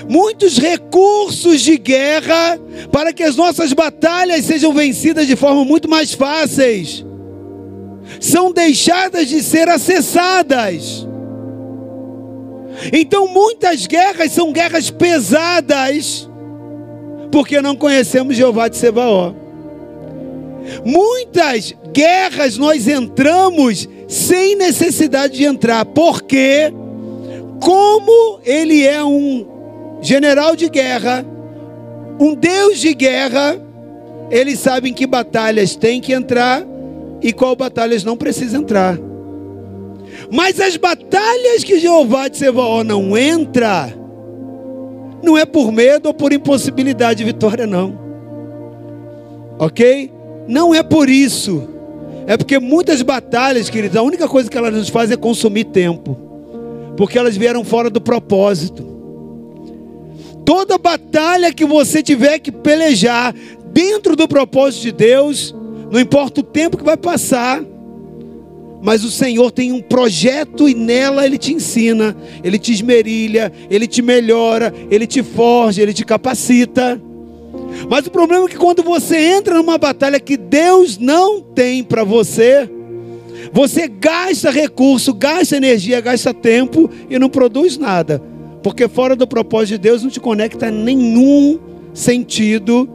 muitos 0.07 0.57
recursos 0.57 1.61
de 1.61 1.77
guerra 1.77 2.59
para 2.91 3.13
que 3.13 3.23
as 3.23 3.35
nossas 3.35 3.73
batalhas 3.73 4.45
sejam 4.45 4.73
vencidas 4.73 5.27
de 5.27 5.35
forma 5.35 5.65
muito 5.65 5.89
mais 5.89 6.13
fáceis. 6.13 7.05
São 8.19 8.51
deixadas 8.51 9.27
de 9.27 9.41
ser 9.41 9.67
acessadas. 9.67 11.07
Então 12.91 13.27
muitas 13.27 13.87
guerras 13.87 14.31
são 14.31 14.51
guerras 14.51 14.89
pesadas, 14.89 16.29
porque 17.35 17.61
não 17.61 17.75
conhecemos 17.75 18.37
Jeová 18.37 18.69
de 18.69 18.77
Sebaó. 18.77 19.33
Muitas 20.85 21.75
guerras 21.91 22.57
nós 22.57 22.87
entramos 22.87 23.89
sem 24.07 24.55
necessidade 24.55 25.35
de 25.35 25.43
entrar, 25.43 25.83
porque 25.83 26.71
como 27.61 28.39
ele 28.45 28.87
é 28.87 29.03
um 29.03 29.45
general 30.01 30.55
de 30.55 30.69
guerra, 30.69 31.25
um 32.21 32.33
Deus 32.35 32.79
de 32.79 32.93
guerra, 32.93 33.61
eles 34.31 34.57
sabem 34.59 34.93
que 34.93 35.05
batalhas 35.05 35.75
tem 35.75 35.99
que 35.99 36.13
entrar 36.13 36.65
e 37.21 37.33
qual 37.33 37.53
batalhas 37.53 38.05
não 38.05 38.15
precisa 38.15 38.55
entrar. 38.55 38.97
Mas 40.31 40.61
as 40.61 40.77
batalhas 40.77 41.65
que 41.65 41.81
Jeová 41.81 42.29
de 42.29 42.37
Sebaó 42.37 42.81
não 42.81 43.17
entra, 43.17 43.93
não 45.25 45.37
é 45.37 45.45
por 45.45 45.71
medo 45.71 46.07
ou 46.07 46.13
por 46.13 46.31
impossibilidade 46.31 47.17
de 47.17 47.23
vitória, 47.25 47.65
não. 47.65 47.99
Ok? 49.57 50.11
Não 50.47 50.73
é 50.73 50.83
por 50.83 51.09
isso. 51.09 51.67
É 52.27 52.37
porque 52.37 52.59
muitas 52.59 53.01
batalhas, 53.01 53.69
queridos, 53.69 53.97
a 53.97 54.01
única 54.01 54.27
coisa 54.27 54.49
que 54.49 54.57
elas 54.57 54.73
nos 54.73 54.89
fazem 54.89 55.15
é 55.15 55.17
consumir 55.17 55.65
tempo. 55.65 56.17
Porque 56.95 57.17
elas 57.17 57.35
vieram 57.35 57.63
fora 57.63 57.89
do 57.89 57.99
propósito. 57.99 58.85
Toda 60.45 60.77
batalha 60.77 61.51
que 61.51 61.65
você 61.65 62.03
tiver 62.03 62.39
que 62.39 62.51
pelejar 62.51 63.33
dentro 63.73 64.15
do 64.15 64.27
propósito 64.27 64.83
de 64.83 64.91
Deus, 64.91 65.53
não 65.91 65.99
importa 65.99 66.41
o 66.41 66.43
tempo 66.43 66.77
que 66.77 66.83
vai 66.83 66.95
passar, 66.95 67.61
mas 68.81 69.03
o 69.03 69.11
Senhor 69.11 69.51
tem 69.51 69.71
um 69.71 69.81
projeto 69.81 70.69
e 70.69 70.75
nela 70.75 71.25
Ele 71.25 71.37
te 71.37 71.53
ensina, 71.53 72.15
Ele 72.43 72.59
te 72.59 72.71
esmerilha, 72.71 73.51
Ele 73.69 73.87
te 73.87 74.01
melhora, 74.01 74.73
Ele 74.89 75.07
te 75.07 75.23
forja, 75.23 75.81
Ele 75.81 75.93
te 75.93 76.05
capacita. 76.05 77.01
Mas 77.89 78.05
o 78.05 78.11
problema 78.11 78.45
é 78.45 78.49
que 78.49 78.57
quando 78.57 78.83
você 78.83 79.17
entra 79.17 79.55
numa 79.55 79.77
batalha 79.77 80.19
que 80.19 80.37
Deus 80.37 80.97
não 80.97 81.41
tem 81.41 81.83
para 81.83 82.03
você, 82.03 82.69
você 83.51 83.87
gasta 83.87 84.49
recurso, 84.49 85.13
gasta 85.13 85.57
energia, 85.57 86.01
gasta 86.01 86.33
tempo 86.33 86.89
e 87.09 87.17
não 87.19 87.29
produz 87.29 87.77
nada. 87.77 88.21
Porque 88.61 88.87
fora 88.87 89.15
do 89.15 89.27
propósito 89.27 89.73
de 89.73 89.77
Deus 89.77 90.03
não 90.03 90.09
te 90.09 90.19
conecta 90.19 90.71
nenhum 90.71 91.59
sentido 91.93 92.89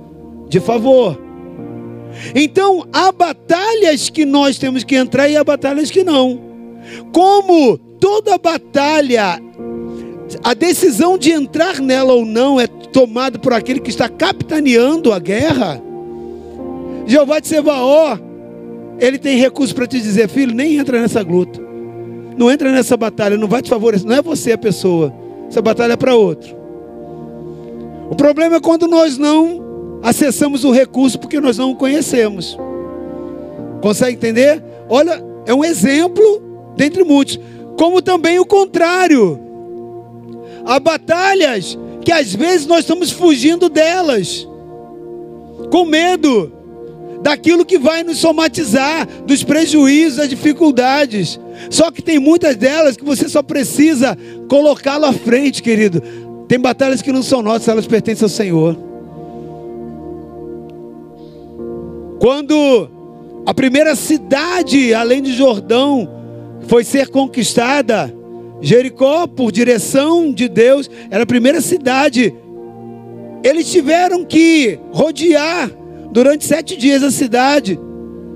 de 0.49 0.61
favor. 0.61 1.30
Então, 2.35 2.87
há 2.93 3.11
batalhas 3.13 4.09
que 4.09 4.25
nós 4.25 4.59
temos 4.59 4.85
que 4.85 4.97
entrar 4.97 5.29
e 5.29 5.37
há 5.37 5.45
batalhas 5.45 5.91
que 5.91 6.05
não. 6.05 6.41
Como 7.13 7.79
toda 7.79 8.39
batalha, 8.39 9.41
a 10.43 10.55
decisão 10.55 11.19
de 11.19 11.33
entrar 11.33 11.81
nela 11.81 12.13
ou 12.13 12.25
não 12.25 12.61
é 12.61 12.67
tomada 12.67 13.39
por 13.39 13.53
aquele 13.53 13.81
que 13.81 13.91
está 13.91 14.09
capitaneando 14.09 15.13
a 15.13 15.19
guerra. 15.19 15.83
Jeová 17.07 17.41
de 17.41 17.49
Sebaó, 17.49 18.19
ele 18.99 19.19
tem 19.19 19.39
recurso 19.39 19.75
para 19.75 19.87
te 19.87 20.01
dizer, 20.01 20.29
filho, 20.29 20.55
nem 20.55 20.77
entra 20.77 21.01
nessa 21.01 21.23
luta. 21.23 21.61
Não 22.37 22.51
entra 22.51 22.71
nessa 22.71 22.97
batalha, 22.97 23.37
não 23.37 23.49
vai 23.49 23.63
te 23.63 23.69
favorecer, 23.69 24.07
não 24.07 24.17
é 24.17 24.23
você 24.23 24.53
a 24.53 24.59
pessoa. 24.59 25.13
Essa 25.49 25.61
batalha 25.61 25.95
é 25.95 25.97
para 25.97 26.15
outro. 26.15 26.57
O 28.11 28.15
problema 28.15 28.57
é 28.57 28.61
quando 28.61 28.89
nós 28.89 29.19
não 29.19 29.70
acessamos 30.03 30.65
o 30.65 30.71
recurso 30.71 31.19
porque 31.19 31.41
nós 31.41 31.59
não 31.59 31.71
o 31.71 31.77
conhecemos. 31.77 32.57
Consegue 33.81 34.17
entender? 34.17 34.63
Olha, 34.89 35.23
é 35.47 35.55
um 35.55 35.65
exemplo 35.65 36.43
dentre 36.77 37.05
muitos. 37.05 37.39
Como 37.77 38.03
também 38.03 38.39
o 38.39 38.47
contrário. 38.47 39.41
Há 40.65 40.79
batalhas 40.79 41.79
que 42.03 42.13
às 42.13 42.35
vezes 42.35 42.67
nós 42.67 42.81
estamos 42.81 43.11
fugindo 43.11 43.69
delas, 43.69 44.47
com 45.71 45.85
medo 45.85 46.53
daquilo 47.23 47.65
que 47.65 47.79
vai 47.79 48.03
nos 48.03 48.19
somatizar, 48.19 49.07
dos 49.27 49.43
prejuízos, 49.43 50.17
das 50.17 50.29
dificuldades. 50.29 51.39
Só 51.69 51.91
que 51.91 52.03
tem 52.03 52.19
muitas 52.19 52.57
delas 52.57 52.97
que 52.97 53.05
você 53.05 53.29
só 53.29 53.43
precisa 53.43 54.17
colocá-lo 54.49 55.05
à 55.07 55.13
frente, 55.13 55.63
querido. 55.63 56.03
Tem 56.49 56.59
batalhas 56.59 57.03
que 57.03 57.13
não 57.13 57.23
são 57.23 57.43
nossas, 57.43 57.69
elas 57.69 57.87
pertencem 57.87 58.25
ao 58.25 58.31
Senhor. 58.31 58.90
Quando 62.21 62.91
a 63.47 63.55
primeira 63.55 63.97
cidade, 63.97 64.93
além 64.93 65.23
de 65.23 65.33
Jordão, 65.33 66.07
foi 66.69 66.85
ser 66.85 67.09
conquistada, 67.09 68.15
Jericó, 68.61 69.27
por 69.27 69.51
direção 69.51 70.31
de 70.31 70.47
Deus, 70.47 70.91
era 71.11 71.23
a 71.23 71.27
primeira 71.27 71.63
cidade. 71.63 72.35
Eles 73.43 73.73
tiveram 73.73 74.23
que 74.23 74.79
rodear 74.93 75.71
durante 76.13 76.45
sete 76.45 76.77
dias 76.77 77.03
a 77.03 77.11
cidade. 77.11 77.81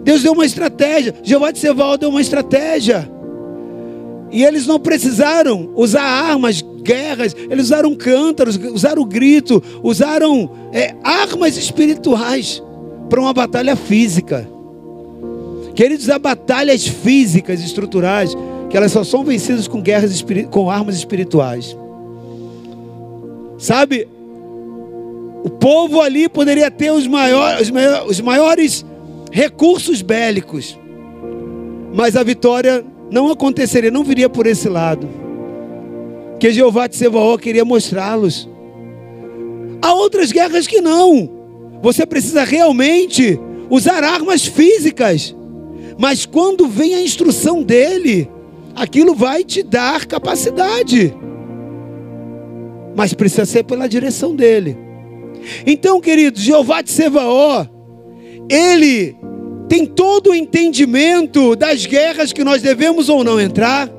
Deus 0.02 0.22
deu 0.22 0.32
uma 0.32 0.46
estratégia. 0.46 1.14
Jeová 1.22 1.50
de 1.50 1.58
Seval 1.58 1.98
deu 1.98 2.08
uma 2.08 2.22
estratégia. 2.22 3.06
E 4.32 4.42
eles 4.42 4.66
não 4.66 4.80
precisaram 4.80 5.70
usar 5.76 6.00
armas, 6.00 6.62
guerras, 6.82 7.36
eles 7.50 7.66
usaram 7.66 7.94
cântaros, 7.94 8.58
usaram 8.72 9.04
grito, 9.04 9.62
usaram 9.82 10.50
é, 10.72 10.94
armas 11.04 11.58
espirituais 11.58 12.62
para 13.08 13.20
uma 13.20 13.32
batalha 13.32 13.76
física. 13.76 14.48
Queridos, 15.74 16.08
há 16.08 16.18
batalhas 16.18 16.86
físicas 16.86 17.60
estruturais 17.62 18.36
que 18.70 18.76
elas 18.76 18.92
só 18.92 19.04
são 19.04 19.24
vencidas 19.24 19.68
com 19.68 19.80
guerras 19.80 20.24
com 20.50 20.70
armas 20.70 20.96
espirituais. 20.96 21.76
Sabe? 23.58 24.08
O 25.44 25.50
povo 25.50 26.00
ali 26.00 26.28
poderia 26.28 26.70
ter 26.70 26.90
os 26.90 27.06
maiores, 27.06 27.62
os 27.62 27.70
maiores, 27.70 28.10
os 28.10 28.20
maiores 28.20 28.86
recursos 29.30 30.00
bélicos, 30.00 30.78
mas 31.92 32.16
a 32.16 32.22
vitória 32.22 32.84
não 33.10 33.30
aconteceria, 33.30 33.90
não 33.90 34.04
viria 34.04 34.28
por 34.28 34.46
esse 34.46 34.68
lado. 34.68 35.08
Que 36.40 36.52
Jeová 36.52 36.86
de 36.86 36.96
Sebaó 36.96 37.36
queria 37.36 37.64
mostrá-los. 37.64 38.48
Há 39.82 39.92
outras 39.94 40.32
guerras 40.32 40.66
que 40.66 40.80
não. 40.80 41.33
Você 41.84 42.06
precisa 42.06 42.44
realmente 42.44 43.38
usar 43.68 44.02
armas 44.02 44.46
físicas. 44.46 45.36
Mas 45.98 46.24
quando 46.24 46.66
vem 46.66 46.94
a 46.94 47.02
instrução 47.02 47.62
dele, 47.62 48.26
aquilo 48.74 49.14
vai 49.14 49.44
te 49.44 49.62
dar 49.62 50.06
capacidade. 50.06 51.14
Mas 52.96 53.12
precisa 53.12 53.44
ser 53.44 53.64
pela 53.64 53.86
direção 53.86 54.34
dele. 54.34 54.78
Então, 55.66 56.00
querido, 56.00 56.40
Jeová 56.40 56.80
de 56.80 56.90
Sebaó, 56.90 57.66
ele 58.48 59.14
tem 59.68 59.84
todo 59.84 60.30
o 60.30 60.34
entendimento 60.34 61.54
das 61.54 61.84
guerras 61.84 62.32
que 62.32 62.42
nós 62.42 62.62
devemos 62.62 63.10
ou 63.10 63.22
não 63.22 63.38
entrar, 63.38 63.90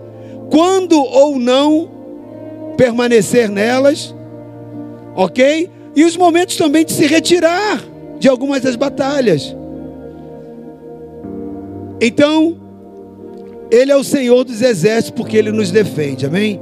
quando 0.50 1.00
ou 1.00 1.38
não 1.38 1.92
permanecer 2.78 3.48
nelas, 3.48 4.16
ok? 5.16 5.75
E 5.96 6.04
os 6.04 6.18
momentos 6.18 6.58
também 6.58 6.84
de 6.84 6.92
se 6.92 7.06
retirar 7.08 7.82
de 8.20 8.28
algumas 8.28 8.62
das 8.62 8.76
batalhas. 8.76 9.56
Então, 12.02 12.58
Ele 13.72 13.92
é 13.92 13.96
o 13.96 14.04
Senhor 14.04 14.44
dos 14.44 14.62
exércitos 14.62 15.12
porque 15.12 15.38
Ele 15.38 15.52
nos 15.52 15.72
defende, 15.72 16.26
amém? 16.26 16.60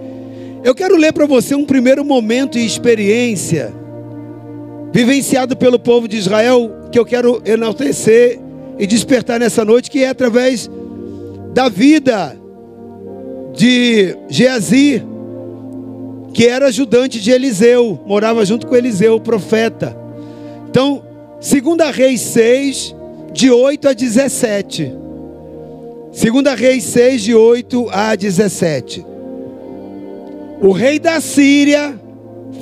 Eu 0.63 0.73
quero 0.73 0.95
ler 0.95 1.11
para 1.11 1.25
você 1.25 1.55
um 1.55 1.65
primeiro 1.65 2.05
momento 2.05 2.57
e 2.57 2.65
experiência 2.65 3.73
vivenciado 4.93 5.57
pelo 5.57 5.79
povo 5.79 6.07
de 6.07 6.17
Israel 6.17 6.71
que 6.91 6.99
eu 6.99 7.05
quero 7.05 7.41
enaltecer 7.43 8.39
e 8.77 8.85
despertar 8.85 9.39
nessa 9.39 9.65
noite, 9.65 9.89
que 9.89 10.03
é 10.03 10.09
através 10.09 10.69
da 11.53 11.67
vida 11.67 12.37
de 13.55 14.15
Geazi, 14.29 15.03
que 16.33 16.47
era 16.47 16.67
ajudante 16.67 17.21
de 17.21 17.31
Eliseu, 17.31 17.99
morava 18.05 18.43
junto 18.43 18.65
com 18.65 18.75
Eliseu, 18.75 19.15
o 19.15 19.21
profeta. 19.21 19.95
Então, 20.67 21.03
2 21.39 21.95
Reis 21.95 22.21
6, 22.21 22.95
de 23.31 23.51
8 23.51 23.89
a 23.89 23.93
17. 23.93 24.91
2 26.11 26.59
Reis 26.59 26.83
6, 26.85 27.21
de 27.21 27.35
8 27.35 27.89
a 27.91 28.15
17. 28.15 29.05
O 30.59 30.71
rei 30.71 30.97
da 30.97 31.21
Síria 31.21 31.99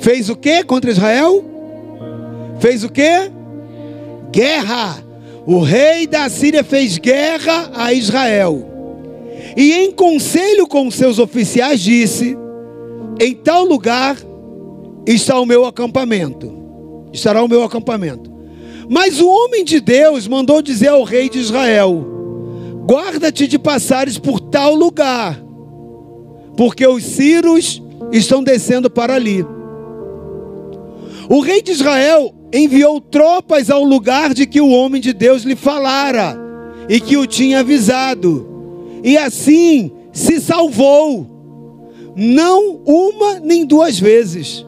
fez 0.00 0.28
o 0.28 0.36
que 0.36 0.62
contra 0.64 0.90
Israel? 0.90 1.44
Fez 2.60 2.84
o 2.84 2.90
que? 2.90 3.30
Guerra. 4.30 5.02
O 5.46 5.60
rei 5.60 6.06
da 6.06 6.28
Síria 6.28 6.62
fez 6.62 6.98
guerra 6.98 7.70
a 7.74 7.92
Israel. 7.92 8.68
E 9.56 9.72
em 9.72 9.92
conselho 9.92 10.66
com 10.66 10.90
seus 10.90 11.18
oficiais 11.18 11.80
disse: 11.80 12.36
em 13.20 13.34
tal 13.34 13.64
lugar 13.64 14.16
está 15.06 15.38
o 15.40 15.46
meu 15.46 15.64
acampamento. 15.64 16.52
Estará 17.12 17.42
o 17.42 17.48
meu 17.48 17.62
acampamento. 17.62 18.30
Mas 18.88 19.20
o 19.20 19.28
homem 19.28 19.64
de 19.64 19.80
Deus 19.80 20.26
mandou 20.26 20.60
dizer 20.62 20.88
ao 20.88 21.02
rei 21.02 21.28
de 21.28 21.38
Israel: 21.38 22.04
Guarda-te 22.86 23.46
de 23.46 23.58
passares 23.58 24.18
por 24.18 24.40
tal 24.40 24.74
lugar, 24.74 25.42
porque 26.56 26.86
os 26.86 27.04
sírios 27.04 27.82
estão 28.10 28.42
descendo 28.42 28.90
para 28.90 29.14
ali. 29.14 29.44
O 31.28 31.40
rei 31.40 31.62
de 31.62 31.72
Israel 31.72 32.34
enviou 32.52 33.00
tropas 33.00 33.70
ao 33.70 33.84
lugar 33.84 34.34
de 34.34 34.46
que 34.46 34.60
o 34.60 34.68
homem 34.68 35.00
de 35.00 35.12
Deus 35.12 35.42
lhe 35.42 35.56
falara 35.56 36.38
e 36.88 37.00
que 37.00 37.16
o 37.16 37.26
tinha 37.26 37.60
avisado, 37.60 38.46
e 39.02 39.16
assim 39.16 39.90
se 40.12 40.40
salvou 40.40 41.31
não 42.16 42.80
uma 42.84 43.40
nem 43.40 43.64
duas 43.64 43.98
vezes. 43.98 44.66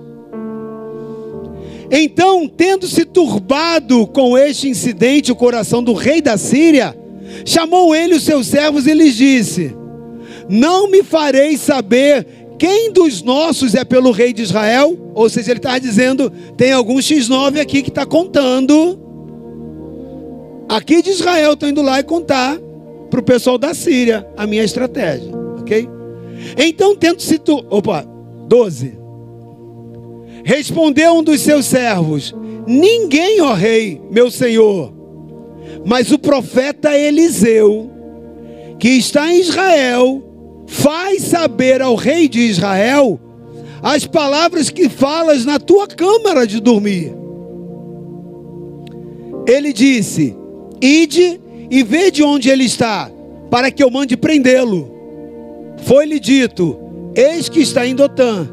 Então, 1.90 2.48
tendo 2.48 2.87
se 2.87 3.04
turbado 3.04 4.07
com 4.07 4.37
este 4.37 4.68
incidente 4.68 5.30
o 5.30 5.37
coração 5.37 5.83
do 5.83 5.92
rei 5.92 6.20
da 6.20 6.37
Síria, 6.37 6.96
chamou 7.44 7.94
ele 7.94 8.14
os 8.14 8.24
seus 8.24 8.46
servos 8.46 8.87
e 8.87 8.94
lhes 8.94 9.14
disse: 9.14 9.74
Não 10.48 10.90
me 10.90 11.02
farei 11.02 11.57
saber 11.57 12.26
quem 12.59 12.92
dos 12.92 13.22
nossos 13.22 13.74
é 13.74 13.85
pelo 13.85 14.11
rei 14.11 14.33
de 14.33 14.42
Israel? 14.42 14.96
Ou 15.14 15.28
seja, 15.28 15.50
ele 15.50 15.59
está 15.59 15.78
dizendo: 15.78 16.30
tem 16.57 16.72
algum 16.72 16.96
X9 16.96 17.61
aqui 17.61 17.83
que 17.83 17.90
está 17.90 18.07
contando. 18.07 18.98
Aqui 20.68 21.02
de 21.02 21.11
Israel, 21.11 21.52
estou 21.52 21.68
indo 21.68 21.83
lá 21.83 22.00
e 22.00 22.02
contar 22.02 22.59
para 23.11 23.20
o 23.20 23.22
pessoal 23.22 23.59
da 23.59 23.74
Síria 23.74 24.26
a 24.37 24.46
minha 24.46 24.64
estratégia, 24.64 25.30
ok? 25.61 25.93
Então, 26.57 26.94
tendo 26.94 27.18
tu... 27.38 27.64
Opa, 27.70 28.07
12. 28.48 28.98
Respondeu 30.44 31.14
um 31.14 31.22
dos 31.22 31.40
seus 31.40 31.64
servos: 31.64 32.35
Ninguém, 32.66 33.40
ó 33.40 33.54
rei, 33.54 34.00
meu 34.11 34.30
senhor, 34.30 34.92
mas 35.87 36.12
o 36.12 36.18
profeta 36.18 36.96
Eliseu, 36.96 37.90
que 38.78 38.90
está 38.90 39.33
em 39.33 39.40
Israel, 39.40 40.22
faz 40.66 41.22
saber 41.22 41.80
ao 41.80 41.94
rei 41.94 42.28
de 42.28 42.40
Israel 42.40 43.18
as 43.83 44.07
palavras 44.07 44.70
que 44.70 44.88
falas 44.88 45.44
na 45.44 45.59
tua 45.59 45.87
câmara 45.87 46.46
de 46.46 46.61
dormir. 46.61 47.14
Ele 49.46 49.72
disse: 49.72 50.37
Ide 50.80 51.40
e 51.70 51.83
vede 51.83 52.22
onde 52.22 52.50
ele 52.50 52.64
está, 52.64 53.11
para 53.50 53.70
que 53.70 53.83
eu 53.83 53.90
mande 53.90 54.16
prendê-lo. 54.16 54.93
Foi-lhe 55.84 56.18
dito: 56.18 56.78
Eis 57.14 57.48
que 57.48 57.60
está 57.60 57.86
em 57.86 57.94
Dotã. 57.94 58.48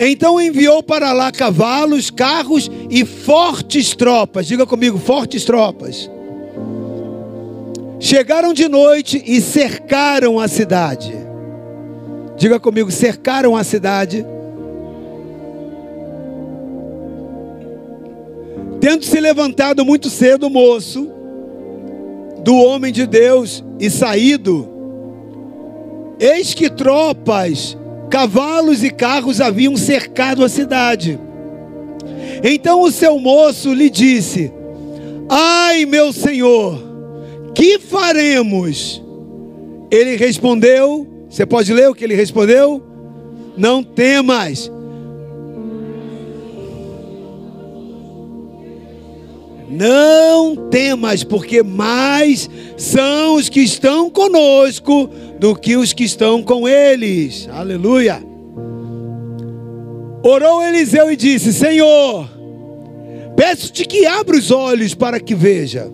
Então 0.00 0.40
enviou 0.40 0.80
para 0.80 1.12
lá 1.12 1.32
cavalos, 1.32 2.08
carros 2.08 2.70
e 2.88 3.04
fortes 3.04 3.96
tropas. 3.96 4.46
Diga 4.46 4.64
comigo, 4.64 4.96
fortes 4.96 5.44
tropas. 5.44 6.08
Chegaram 7.98 8.52
de 8.52 8.68
noite 8.68 9.20
e 9.26 9.40
cercaram 9.40 10.38
a 10.38 10.46
cidade. 10.46 11.12
Diga 12.36 12.60
comigo, 12.60 12.92
cercaram 12.92 13.56
a 13.56 13.64
cidade. 13.64 14.24
Tendo 18.80 19.04
se 19.04 19.18
levantado 19.18 19.84
muito 19.84 20.08
cedo 20.08 20.46
o 20.46 20.50
moço, 20.50 21.17
do 22.42 22.54
homem 22.56 22.92
de 22.92 23.06
Deus, 23.06 23.64
e 23.78 23.90
saído, 23.90 24.68
eis 26.18 26.54
que 26.54 26.70
tropas 26.70 27.76
Cavalos 28.08 28.82
e 28.82 28.90
carros 28.90 29.40
haviam 29.40 29.76
cercado 29.76 30.42
a 30.42 30.48
cidade. 30.48 31.18
Então 32.42 32.82
o 32.82 32.90
seu 32.90 33.18
moço 33.18 33.72
lhe 33.72 33.90
disse: 33.90 34.52
Ai, 35.28 35.84
meu 35.84 36.12
senhor, 36.12 36.78
que 37.54 37.78
faremos? 37.78 39.02
Ele 39.90 40.16
respondeu: 40.16 41.06
Você 41.28 41.44
pode 41.44 41.72
ler 41.72 41.90
o 41.90 41.94
que 41.94 42.04
ele 42.04 42.14
respondeu? 42.14 42.82
Não 43.56 43.82
temas. 43.82 44.70
Não 49.70 50.56
temas, 50.70 51.22
porque 51.22 51.62
mais 51.62 52.48
são 52.76 53.34
os 53.34 53.48
que 53.48 53.60
estão 53.60 54.08
conosco 54.08 55.10
do 55.38 55.54
que 55.54 55.76
os 55.76 55.92
que 55.92 56.04
estão 56.04 56.42
com 56.42 56.66
eles. 56.66 57.48
Aleluia. 57.52 58.22
Orou 60.22 60.62
Eliseu 60.62 61.12
e 61.12 61.16
disse: 61.16 61.52
Senhor, 61.52 62.28
peço-te 63.36 63.84
que 63.84 64.06
abra 64.06 64.36
os 64.36 64.50
olhos 64.50 64.94
para 64.94 65.20
que 65.20 65.34
veja. 65.34 65.90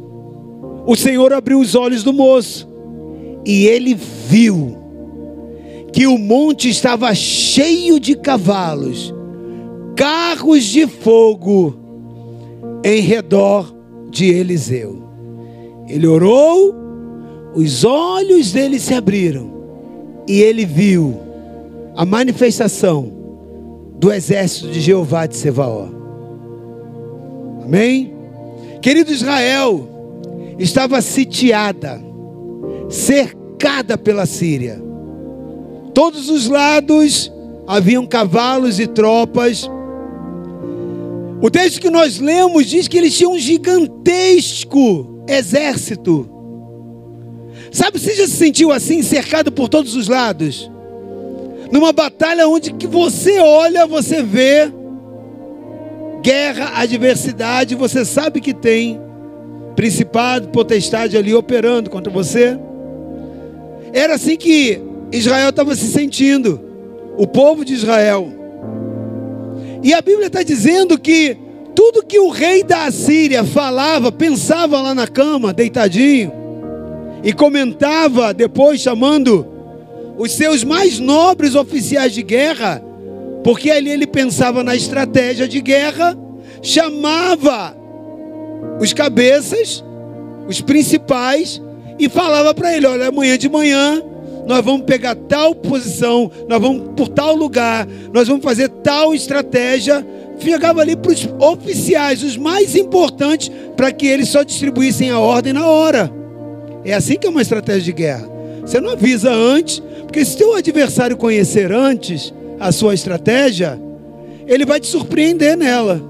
O 0.86 0.94
Senhor 0.94 1.32
abriu 1.32 1.58
os 1.58 1.74
olhos 1.74 2.04
do 2.04 2.12
moço 2.12 2.68
e 3.44 3.66
ele 3.66 3.94
viu 4.28 4.78
que 5.92 6.06
o 6.06 6.16
monte 6.18 6.68
estava 6.68 7.14
cheio 7.14 7.98
de 7.98 8.16
cavalos, 8.16 9.14
carros 9.96 10.64
de 10.64 10.86
fogo 10.86 11.83
em 12.84 13.00
redor 13.00 13.74
de 14.10 14.26
Eliseu. 14.26 15.02
Ele 15.88 16.06
orou 16.06 16.74
os 17.54 17.84
olhos 17.84 18.52
dele 18.52 18.78
se 18.78 18.92
abriram 18.94 19.52
e 20.28 20.40
ele 20.40 20.66
viu 20.66 21.16
a 21.96 22.04
manifestação 22.04 23.12
do 23.96 24.12
exército 24.12 24.68
de 24.68 24.80
Jeová 24.80 25.26
de 25.26 25.36
Sevaó. 25.36 25.88
Amém? 27.62 28.12
Querido 28.82 29.10
Israel, 29.10 29.88
estava 30.58 31.00
sitiada, 31.00 32.02
cercada 32.90 33.96
pela 33.96 34.26
Síria. 34.26 34.82
Todos 35.94 36.28
os 36.28 36.48
lados 36.48 37.32
haviam 37.66 38.04
cavalos 38.04 38.80
e 38.80 38.86
tropas. 38.86 39.70
O 41.40 41.50
texto 41.50 41.80
que 41.80 41.90
nós 41.90 42.18
lemos 42.18 42.66
diz 42.66 42.88
que 42.88 42.96
eles 42.96 43.16
tinham 43.16 43.32
um 43.32 43.38
gigantesco 43.38 45.24
exército 45.28 46.34
Sabe, 47.74 47.98
você 47.98 48.14
já 48.14 48.28
se 48.28 48.36
sentiu 48.36 48.70
assim, 48.70 49.02
cercado 49.02 49.50
por 49.50 49.68
todos 49.68 49.96
os 49.96 50.06
lados? 50.06 50.70
Numa 51.72 51.92
batalha 51.92 52.46
onde 52.46 52.72
que 52.72 52.86
você 52.86 53.40
olha, 53.40 53.84
você 53.84 54.22
vê 54.22 54.72
guerra, 56.22 56.70
adversidade, 56.80 57.74
você 57.74 58.04
sabe 58.04 58.40
que 58.40 58.54
tem 58.54 59.00
principado, 59.74 60.50
potestade 60.50 61.16
ali 61.16 61.34
operando 61.34 61.90
contra 61.90 62.12
você. 62.12 62.56
Era 63.92 64.14
assim 64.14 64.36
que 64.36 64.80
Israel 65.10 65.50
estava 65.50 65.74
se 65.74 65.88
sentindo, 65.88 66.60
o 67.16 67.26
povo 67.26 67.64
de 67.64 67.74
Israel. 67.74 68.32
E 69.84 69.92
a 69.92 70.00
Bíblia 70.00 70.28
está 70.28 70.42
dizendo 70.42 70.98
que 70.98 71.36
tudo 71.74 72.02
que 72.02 72.18
o 72.18 72.30
rei 72.30 72.64
da 72.64 72.86
Assíria 72.86 73.44
falava, 73.44 74.10
pensava 74.10 74.80
lá 74.80 74.94
na 74.94 75.06
cama, 75.06 75.52
deitadinho, 75.52 76.32
e 77.22 77.34
comentava 77.34 78.32
depois, 78.32 78.80
chamando 78.80 79.46
os 80.16 80.32
seus 80.32 80.64
mais 80.64 80.98
nobres 80.98 81.54
oficiais 81.54 82.14
de 82.14 82.22
guerra, 82.22 82.82
porque 83.44 83.70
ali 83.70 83.90
ele 83.90 84.06
pensava 84.06 84.64
na 84.64 84.74
estratégia 84.74 85.46
de 85.46 85.60
guerra, 85.60 86.16
chamava 86.62 87.76
os 88.80 88.94
cabeças, 88.94 89.84
os 90.48 90.62
principais, 90.62 91.60
e 91.98 92.08
falava 92.08 92.54
para 92.54 92.74
ele: 92.74 92.86
olha, 92.86 93.08
amanhã 93.08 93.36
de 93.36 93.50
manhã 93.50 94.02
nós 94.46 94.64
vamos 94.64 94.86
pegar 94.86 95.14
tal 95.14 95.54
posição, 95.54 96.30
nós 96.48 96.60
vamos 96.60 96.90
por 96.96 97.08
tal 97.08 97.34
lugar, 97.34 97.86
nós 98.12 98.28
vamos 98.28 98.44
fazer 98.44 98.68
tal 98.68 99.14
estratégia. 99.14 100.06
Chegava 100.38 100.80
ali 100.80 100.96
para 100.96 101.12
os 101.12 101.28
oficiais, 101.38 102.22
os 102.22 102.36
mais 102.36 102.74
importantes, 102.74 103.50
para 103.76 103.92
que 103.92 104.06
eles 104.06 104.28
só 104.28 104.42
distribuíssem 104.42 105.10
a 105.10 105.18
ordem 105.18 105.52
na 105.52 105.66
hora. 105.66 106.12
É 106.84 106.92
assim 106.92 107.16
que 107.16 107.26
é 107.26 107.30
uma 107.30 107.42
estratégia 107.42 107.82
de 107.82 107.92
guerra. 107.92 108.28
Você 108.60 108.80
não 108.80 108.90
avisa 108.90 109.30
antes, 109.30 109.80
porque 110.02 110.24
se 110.24 110.36
teu 110.36 110.54
adversário 110.54 111.16
conhecer 111.16 111.72
antes 111.72 112.32
a 112.58 112.72
sua 112.72 112.94
estratégia, 112.94 113.80
ele 114.46 114.66
vai 114.66 114.80
te 114.80 114.86
surpreender 114.86 115.56
nela. 115.56 116.02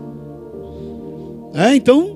É, 1.54 1.76
então, 1.76 2.14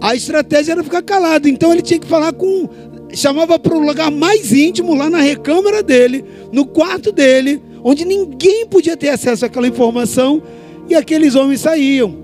a 0.00 0.14
estratégia 0.14 0.72
era 0.72 0.84
ficar 0.84 1.02
calado. 1.02 1.48
Então 1.48 1.72
ele 1.72 1.82
tinha 1.82 1.98
que 1.98 2.06
falar 2.06 2.32
com. 2.32 2.68
Chamava 3.14 3.58
para 3.58 3.74
o 3.74 3.80
lugar 3.80 4.10
mais 4.10 4.52
íntimo, 4.52 4.94
lá 4.94 5.08
na 5.08 5.18
recâmara 5.18 5.82
dele, 5.82 6.24
no 6.52 6.66
quarto 6.66 7.10
dele, 7.10 7.62
onde 7.82 8.04
ninguém 8.04 8.66
podia 8.66 8.96
ter 8.96 9.08
acesso 9.08 9.46
àquela 9.46 9.66
informação, 9.66 10.42
e 10.88 10.94
aqueles 10.94 11.34
homens 11.34 11.60
saíam. 11.60 12.14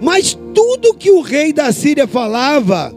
Mas 0.00 0.36
tudo 0.54 0.94
que 0.94 1.10
o 1.10 1.20
rei 1.20 1.52
da 1.52 1.72
Síria 1.72 2.06
falava, 2.06 2.92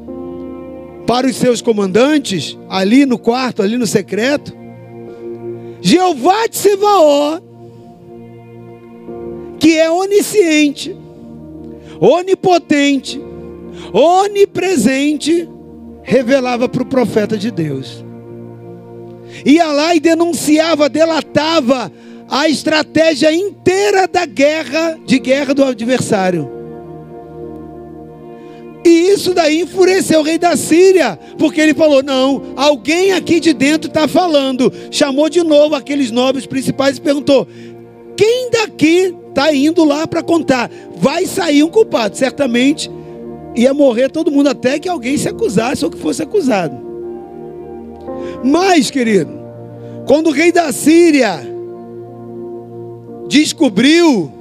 para 1.06 1.28
os 1.28 1.36
seus 1.36 1.62
comandantes, 1.62 2.58
ali 2.70 3.06
no 3.06 3.18
quarto, 3.18 3.62
ali 3.62 3.78
no 3.78 3.88
secreto, 3.88 4.56
Jeová 5.82 6.48
de 6.48 6.58
Sevaó, 6.58 7.40
que 9.60 9.78
é 9.78 9.90
onisciente, 9.90 10.96
onipotente, 12.00 13.20
onipresente, 13.94 15.50
revelava 16.04 16.68
para 16.68 16.84
o 16.84 16.86
profeta 16.86 17.38
de 17.38 17.52
Deus. 17.52 18.04
Ia 19.46 19.68
lá 19.68 19.96
e 19.96 20.00
denunciava, 20.00 20.90
delatava 20.90 21.92
a 22.30 22.48
estratégia 22.48 23.34
inteira 23.34 24.08
da 24.08 24.26
guerra, 24.26 24.98
de 25.06 25.20
guerra 25.20 25.54
do 25.54 25.64
adversário. 25.64 26.50
E 28.86 29.12
isso 29.12 29.34
daí 29.34 29.62
enfureceu 29.62 30.22
o 30.22 30.24
rei 30.24 30.38
da 30.38 30.56
Síria, 30.56 31.20
porque 31.38 31.60
ele 31.60 31.74
falou: 31.74 32.02
não, 32.02 32.54
alguém 32.56 33.12
aqui 33.12 33.40
de 33.40 33.54
dentro 33.54 33.90
está 33.90 34.08
falando. 34.08 34.72
Chamou 34.90 35.30
de 35.30 35.44
novo 35.44 35.76
aqueles 35.76 36.12
nobres 36.12 36.46
principais 36.46 36.98
e 36.98 37.02
perguntou: 37.02 37.48
quem 38.16 38.50
daqui 38.50 39.16
está 39.30 39.54
indo 39.54 39.84
lá 39.84 40.08
para 40.08 40.24
contar? 40.24 40.72
Vai 40.96 41.26
sair 41.26 41.64
um 41.64 41.70
culpado, 41.70 42.18
certamente 42.18 42.90
ia 43.56 43.74
morrer 43.74 44.10
todo 44.10 44.32
mundo 44.32 44.50
até 44.50 44.80
que 44.80 44.90
alguém 44.90 45.18
se 45.18 45.28
acusasse 45.28 45.84
ou 45.84 45.92
que 45.92 45.98
fosse 45.98 46.22
acusado. 46.24 46.78
Mas, 48.44 48.90
querido, 48.90 49.32
quando 50.06 50.28
o 50.28 50.32
rei 50.32 50.52
da 50.52 50.72
Síria 50.72 51.40
descobriu 53.28 54.32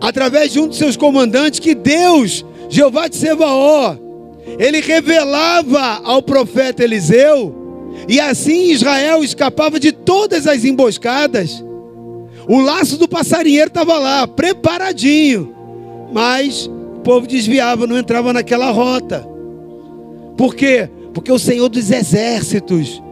através 0.00 0.52
de 0.52 0.60
um 0.60 0.68
de 0.68 0.76
seus 0.76 0.96
comandantes, 0.96 1.60
que 1.60 1.74
Deus, 1.74 2.44
Jeová 2.68 3.08
de 3.08 3.16
Sebaó, 3.16 3.96
ele 4.58 4.80
revelava 4.80 6.00
ao 6.04 6.22
profeta 6.22 6.84
Eliseu, 6.84 7.54
e 8.08 8.20
assim 8.20 8.70
Israel 8.70 9.24
escapava 9.24 9.80
de 9.80 9.92
todas 9.92 10.46
as 10.46 10.64
emboscadas. 10.64 11.64
O 12.48 12.60
laço 12.60 12.96
do 12.96 13.08
passarinheiro 13.08 13.68
estava 13.68 13.98
lá, 13.98 14.26
preparadinho, 14.26 15.54
mas 16.12 16.70
povo 17.08 17.26
desviava, 17.26 17.86
não 17.86 17.96
entrava 17.96 18.34
naquela 18.34 18.70
rota. 18.70 19.26
Por 20.36 20.54
quê? 20.54 20.90
Porque 21.14 21.32
o 21.32 21.38
Senhor 21.38 21.66
dos 21.70 21.90
exércitos 21.90 23.02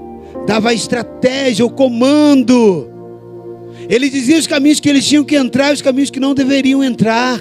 dava 0.46 0.68
a 0.68 0.74
estratégia, 0.74 1.64
o 1.64 1.70
comando. 1.70 2.90
Ele 3.88 4.10
dizia 4.10 4.38
os 4.38 4.46
caminhos 4.46 4.80
que 4.80 4.90
eles 4.90 5.08
tinham 5.08 5.24
que 5.24 5.34
entrar 5.34 5.72
os 5.72 5.80
caminhos 5.80 6.10
que 6.10 6.20
não 6.20 6.34
deveriam 6.34 6.84
entrar, 6.84 7.40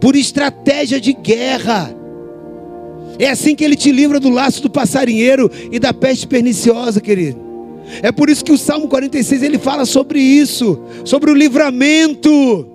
por 0.00 0.16
estratégia 0.16 1.00
de 1.00 1.12
guerra. 1.12 1.94
É 3.16 3.30
assim 3.30 3.54
que 3.54 3.62
ele 3.62 3.76
te 3.76 3.92
livra 3.92 4.18
do 4.18 4.28
laço 4.28 4.60
do 4.60 4.68
passarinheiro 4.68 5.48
e 5.70 5.78
da 5.78 5.94
peste 5.94 6.26
perniciosa, 6.26 7.00
querido. 7.00 7.38
É 8.02 8.10
por 8.10 8.28
isso 8.28 8.44
que 8.44 8.50
o 8.50 8.58
Salmo 8.58 8.88
46 8.88 9.40
ele 9.40 9.56
fala 9.56 9.84
sobre 9.84 10.18
isso, 10.18 10.82
sobre 11.04 11.30
o 11.30 11.34
livramento. 11.34 12.71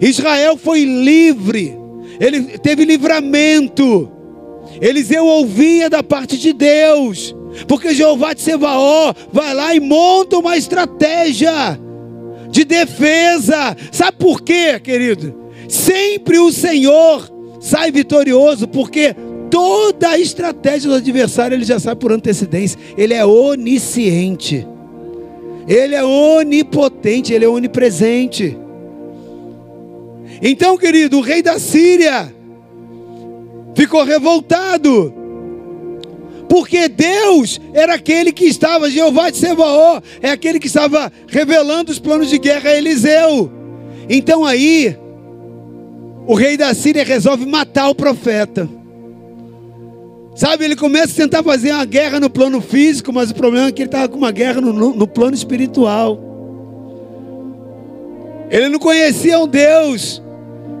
Israel 0.00 0.56
foi 0.56 0.84
livre, 0.84 1.76
ele 2.20 2.58
teve 2.58 2.84
livramento. 2.84 4.12
Eliseu 4.80 5.24
ouvia 5.24 5.88
da 5.88 6.02
parte 6.02 6.36
de 6.36 6.52
Deus, 6.52 7.34
porque 7.66 7.94
Jeová 7.94 8.34
de 8.34 8.42
Sebaó 8.42 9.14
vai 9.32 9.54
lá 9.54 9.74
e 9.74 9.80
monta 9.80 10.38
uma 10.38 10.56
estratégia 10.56 11.78
de 12.50 12.64
defesa. 12.64 13.76
Sabe 13.90 14.18
por 14.18 14.42
quê, 14.42 14.78
querido? 14.78 15.34
Sempre 15.68 16.38
o 16.38 16.52
Senhor 16.52 17.30
sai 17.60 17.90
vitorioso, 17.90 18.68
porque 18.68 19.14
toda 19.50 20.10
a 20.10 20.18
estratégia 20.18 20.90
do 20.90 20.96
adversário 20.96 21.54
ele 21.54 21.64
já 21.64 21.80
sabe 21.80 22.00
por 22.00 22.12
antecedência. 22.12 22.78
Ele 22.96 23.14
é 23.14 23.24
onisciente. 23.24 24.66
Ele 25.66 25.94
é 25.94 26.04
onipotente, 26.04 27.32
ele 27.32 27.44
é 27.44 27.48
onipresente. 27.48 28.56
Então, 30.42 30.76
querido, 30.76 31.18
o 31.18 31.22
rei 31.22 31.42
da 31.42 31.58
Síria 31.58 32.32
ficou 33.74 34.04
revoltado. 34.04 35.14
Porque 36.48 36.88
Deus 36.88 37.60
era 37.74 37.94
aquele 37.94 38.32
que 38.32 38.44
estava, 38.44 38.90
Jeová 38.90 39.30
de 39.30 39.36
Sebaó, 39.36 40.00
é 40.22 40.30
aquele 40.30 40.58
que 40.58 40.66
estava 40.66 41.12
revelando 41.26 41.92
os 41.92 41.98
planos 41.98 42.30
de 42.30 42.38
guerra 42.38 42.70
a 42.70 42.74
Eliseu. 42.74 43.52
Então 44.08 44.44
aí, 44.44 44.96
o 46.26 46.34
rei 46.34 46.56
da 46.56 46.72
Síria 46.72 47.04
resolve 47.04 47.44
matar 47.44 47.88
o 47.88 47.94
profeta. 47.94 48.68
Sabe, 50.34 50.64
ele 50.64 50.76
começa 50.76 51.12
a 51.12 51.16
tentar 51.16 51.42
fazer 51.42 51.72
uma 51.72 51.84
guerra 51.84 52.20
no 52.20 52.30
plano 52.30 52.60
físico, 52.60 53.12
mas 53.12 53.30
o 53.30 53.34
problema 53.34 53.68
é 53.68 53.72
que 53.72 53.82
ele 53.82 53.88
estava 53.88 54.08
com 54.08 54.18
uma 54.18 54.30
guerra 54.30 54.60
no, 54.60 54.72
no, 54.72 54.94
no 54.94 55.06
plano 55.06 55.34
espiritual. 55.34 56.37
Ele 58.50 58.68
não 58.68 58.78
conhecia 58.78 59.38
um 59.38 59.46
Deus 59.46 60.22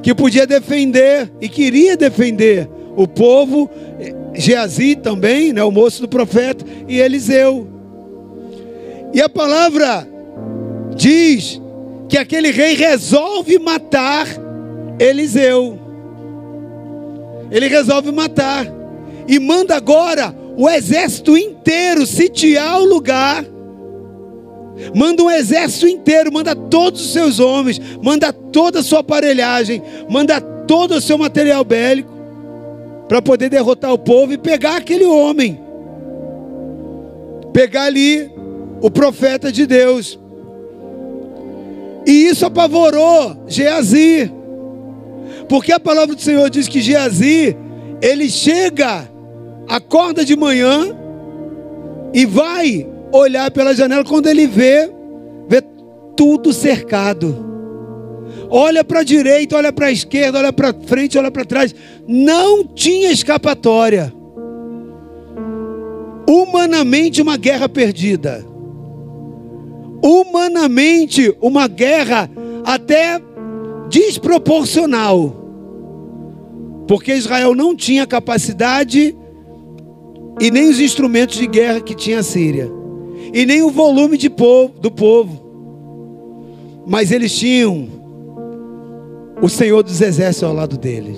que 0.02 0.14
podia 0.14 0.46
defender 0.46 1.30
e 1.40 1.48
queria 1.48 1.96
defender 1.96 2.68
o 2.96 3.06
povo, 3.06 3.70
Geazi 4.34 4.96
também, 4.96 5.52
né, 5.52 5.62
o 5.62 5.70
moço 5.70 6.02
do 6.02 6.08
profeta, 6.08 6.64
e 6.86 7.00
Eliseu. 7.00 7.68
E 9.12 9.20
a 9.20 9.28
palavra 9.28 10.06
diz 10.96 11.60
que 12.08 12.18
aquele 12.18 12.50
rei 12.50 12.74
resolve 12.74 13.58
matar 13.58 14.26
Eliseu. 14.98 15.78
Ele 17.50 17.68
resolve 17.68 18.10
matar 18.12 18.66
e 19.26 19.38
manda 19.38 19.76
agora 19.76 20.34
o 20.56 20.68
exército 20.68 21.36
inteiro 21.36 22.06
sitiar 22.06 22.80
o 22.80 22.84
lugar. 22.84 23.44
Manda 24.94 25.22
um 25.22 25.30
exército 25.30 25.86
inteiro, 25.86 26.32
manda 26.32 26.54
todos 26.54 27.00
os 27.00 27.12
seus 27.12 27.40
homens, 27.40 27.80
manda 28.02 28.32
toda 28.32 28.80
a 28.80 28.82
sua 28.82 29.00
aparelhagem, 29.00 29.82
manda 30.08 30.40
todo 30.40 30.94
o 30.94 31.00
seu 31.00 31.18
material 31.18 31.64
bélico 31.64 32.12
para 33.08 33.22
poder 33.22 33.48
derrotar 33.48 33.92
o 33.92 33.98
povo 33.98 34.32
e 34.32 34.38
pegar 34.38 34.76
aquele 34.76 35.06
homem. 35.06 35.60
Pegar 37.52 37.84
ali 37.84 38.30
o 38.80 38.90
profeta 38.90 39.50
de 39.50 39.66
Deus. 39.66 40.18
E 42.06 42.28
isso 42.28 42.46
apavorou 42.46 43.44
Geazi. 43.46 44.30
Porque 45.48 45.72
a 45.72 45.80
palavra 45.80 46.14
do 46.14 46.20
Senhor 46.20 46.48
diz 46.50 46.68
que 46.68 46.80
Geazi, 46.80 47.56
ele 48.02 48.28
chega, 48.28 49.10
acorda 49.66 50.24
de 50.24 50.36
manhã 50.36 50.94
e 52.12 52.26
vai 52.26 52.86
olhar 53.12 53.50
pela 53.50 53.74
janela 53.74 54.04
quando 54.04 54.26
ele 54.28 54.46
vê, 54.46 54.90
vê 55.48 55.62
tudo 56.16 56.52
cercado 56.52 57.48
olha 58.50 58.82
para 58.82 59.00
a 59.00 59.04
direita, 59.04 59.56
olha 59.56 59.72
para 59.72 59.86
a 59.86 59.92
esquerda, 59.92 60.38
olha 60.38 60.52
para 60.52 60.72
frente, 60.72 61.18
olha 61.18 61.30
para 61.30 61.44
trás. 61.44 61.74
Não 62.06 62.64
tinha 62.64 63.10
escapatória. 63.10 64.12
Humanamente, 66.28 67.22
uma 67.22 67.36
guerra 67.36 67.68
perdida. 67.68 68.44
Humanamente, 70.02 71.34
uma 71.40 71.66
guerra 71.68 72.30
até 72.64 73.20
desproporcional. 73.88 75.34
Porque 76.86 77.14
Israel 77.14 77.54
não 77.54 77.74
tinha 77.74 78.06
capacidade 78.06 79.16
e 80.40 80.50
nem 80.50 80.68
os 80.70 80.80
instrumentos 80.80 81.36
de 81.36 81.46
guerra 81.46 81.80
que 81.80 81.94
tinha 81.94 82.20
a 82.20 82.22
Síria, 82.22 82.70
e 83.32 83.46
nem 83.46 83.62
o 83.62 83.70
volume 83.70 84.16
de 84.16 84.30
povo, 84.30 84.74
do 84.80 84.90
povo. 84.90 85.48
Mas 86.86 87.12
eles 87.12 87.36
tinham 87.36 87.88
o 89.40 89.48
Senhor 89.48 89.82
dos 89.82 90.00
Exércitos 90.00 90.48
ao 90.48 90.54
lado 90.54 90.76
deles. 90.76 91.16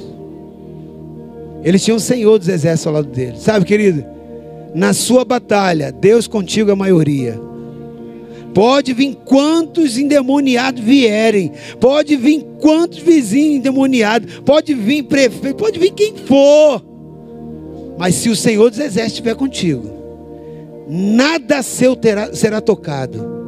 Eles 1.63 1.85
tinham 1.85 1.97
o 1.97 2.01
Senhor 2.01 2.39
dos 2.39 2.49
Exércitos 2.49 2.87
ao 2.87 2.95
lado 2.95 3.09
deles. 3.09 3.41
Sabe, 3.41 3.65
querido? 3.65 4.05
Na 4.75 4.93
sua 4.93 5.25
batalha, 5.25 5.93
Deus 5.93 6.27
contigo 6.27 6.71
é 6.71 6.73
a 6.73 6.77
maioria. 6.77 7.41
Pode 8.55 8.93
vir 8.93 9.17
quantos 9.25 9.97
endemoniados 9.97 10.83
vierem. 10.83 11.53
Pode 11.79 12.17
vir 12.17 12.45
quantos 12.61 12.99
vizinhos 12.99 13.57
endemoniados. 13.57 14.41
Pode 14.41 14.75
vir 14.75 15.05
prefeito. 15.05 15.57
Pode 15.57 15.79
vir 15.79 15.93
quem 15.93 16.17
for. 16.17 16.83
Mas 17.99 18.17
se 18.17 18.29
o 18.29 18.37
Senhor 18.37 18.71
dos 18.71 18.79
Exércitos 18.79 19.13
estiver 19.13 19.35
contigo, 19.35 20.00
nada 20.91 21.63
seu 21.63 21.95
terá, 21.95 22.35
será 22.35 22.61
tocado. 22.61 23.39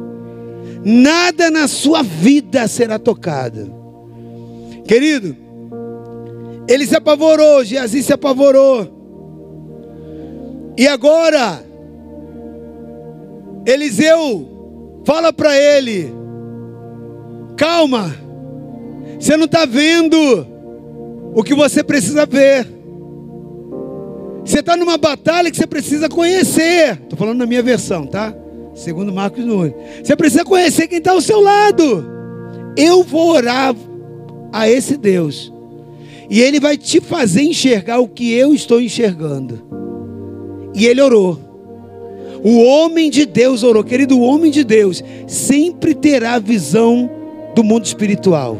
Nada 0.83 1.51
na 1.51 1.67
sua 1.67 2.01
vida 2.01 2.67
será 2.67 2.97
tocado. 2.97 3.73
Querido, 4.85 5.35
ele 6.67 6.85
se 6.85 6.95
apavorou, 6.95 7.63
Geazi 7.63 8.01
se 8.01 8.13
apavorou. 8.13 8.87
E 10.77 10.87
agora, 10.87 11.63
Eliseu 13.65 15.01
fala 15.05 15.31
para 15.31 15.57
ele: 15.57 16.13
calma, 17.57 18.15
você 19.19 19.37
não 19.37 19.45
está 19.45 19.65
vendo 19.65 20.17
o 21.35 21.43
que 21.43 21.53
você 21.53 21.83
precisa 21.83 22.25
ver. 22.25 22.72
Você 24.45 24.59
está 24.59 24.75
numa 24.75 24.97
batalha 24.97 25.49
que 25.49 25.57
você 25.57 25.65
precisa 25.65 26.09
conhecer. 26.09 26.99
Estou 27.01 27.17
falando 27.17 27.37
na 27.37 27.45
minha 27.45 27.63
versão, 27.63 28.05
tá? 28.05 28.35
Segundo 28.75 29.13
Marcos 29.13 29.43
Nunes. 29.45 29.73
Você 30.03 30.15
precisa 30.15 30.43
conhecer 30.43 30.87
quem 30.87 30.97
está 30.97 31.11
ao 31.11 31.21
seu 31.21 31.39
lado. 31.39 32.05
Eu 32.75 33.03
vou 33.03 33.31
orar 33.31 33.75
a 34.51 34.69
esse 34.69 34.97
Deus. 34.97 35.51
E 36.29 36.41
ele 36.41 36.59
vai 36.59 36.77
te 36.77 36.99
fazer 36.99 37.43
enxergar 37.43 37.99
o 37.99 38.07
que 38.07 38.33
eu 38.33 38.53
estou 38.53 38.81
enxergando. 38.81 39.61
E 40.73 40.85
ele 40.87 41.01
orou. 41.01 41.39
O 42.43 42.61
homem 42.61 43.09
de 43.09 43.25
Deus 43.25 43.63
orou. 43.63 43.83
Querido, 43.83 44.17
o 44.17 44.21
homem 44.21 44.51
de 44.51 44.63
Deus 44.63 45.03
sempre 45.27 45.93
terá 45.93 46.33
a 46.33 46.39
visão 46.39 47.09
do 47.55 47.63
mundo 47.63 47.85
espiritual. 47.85 48.57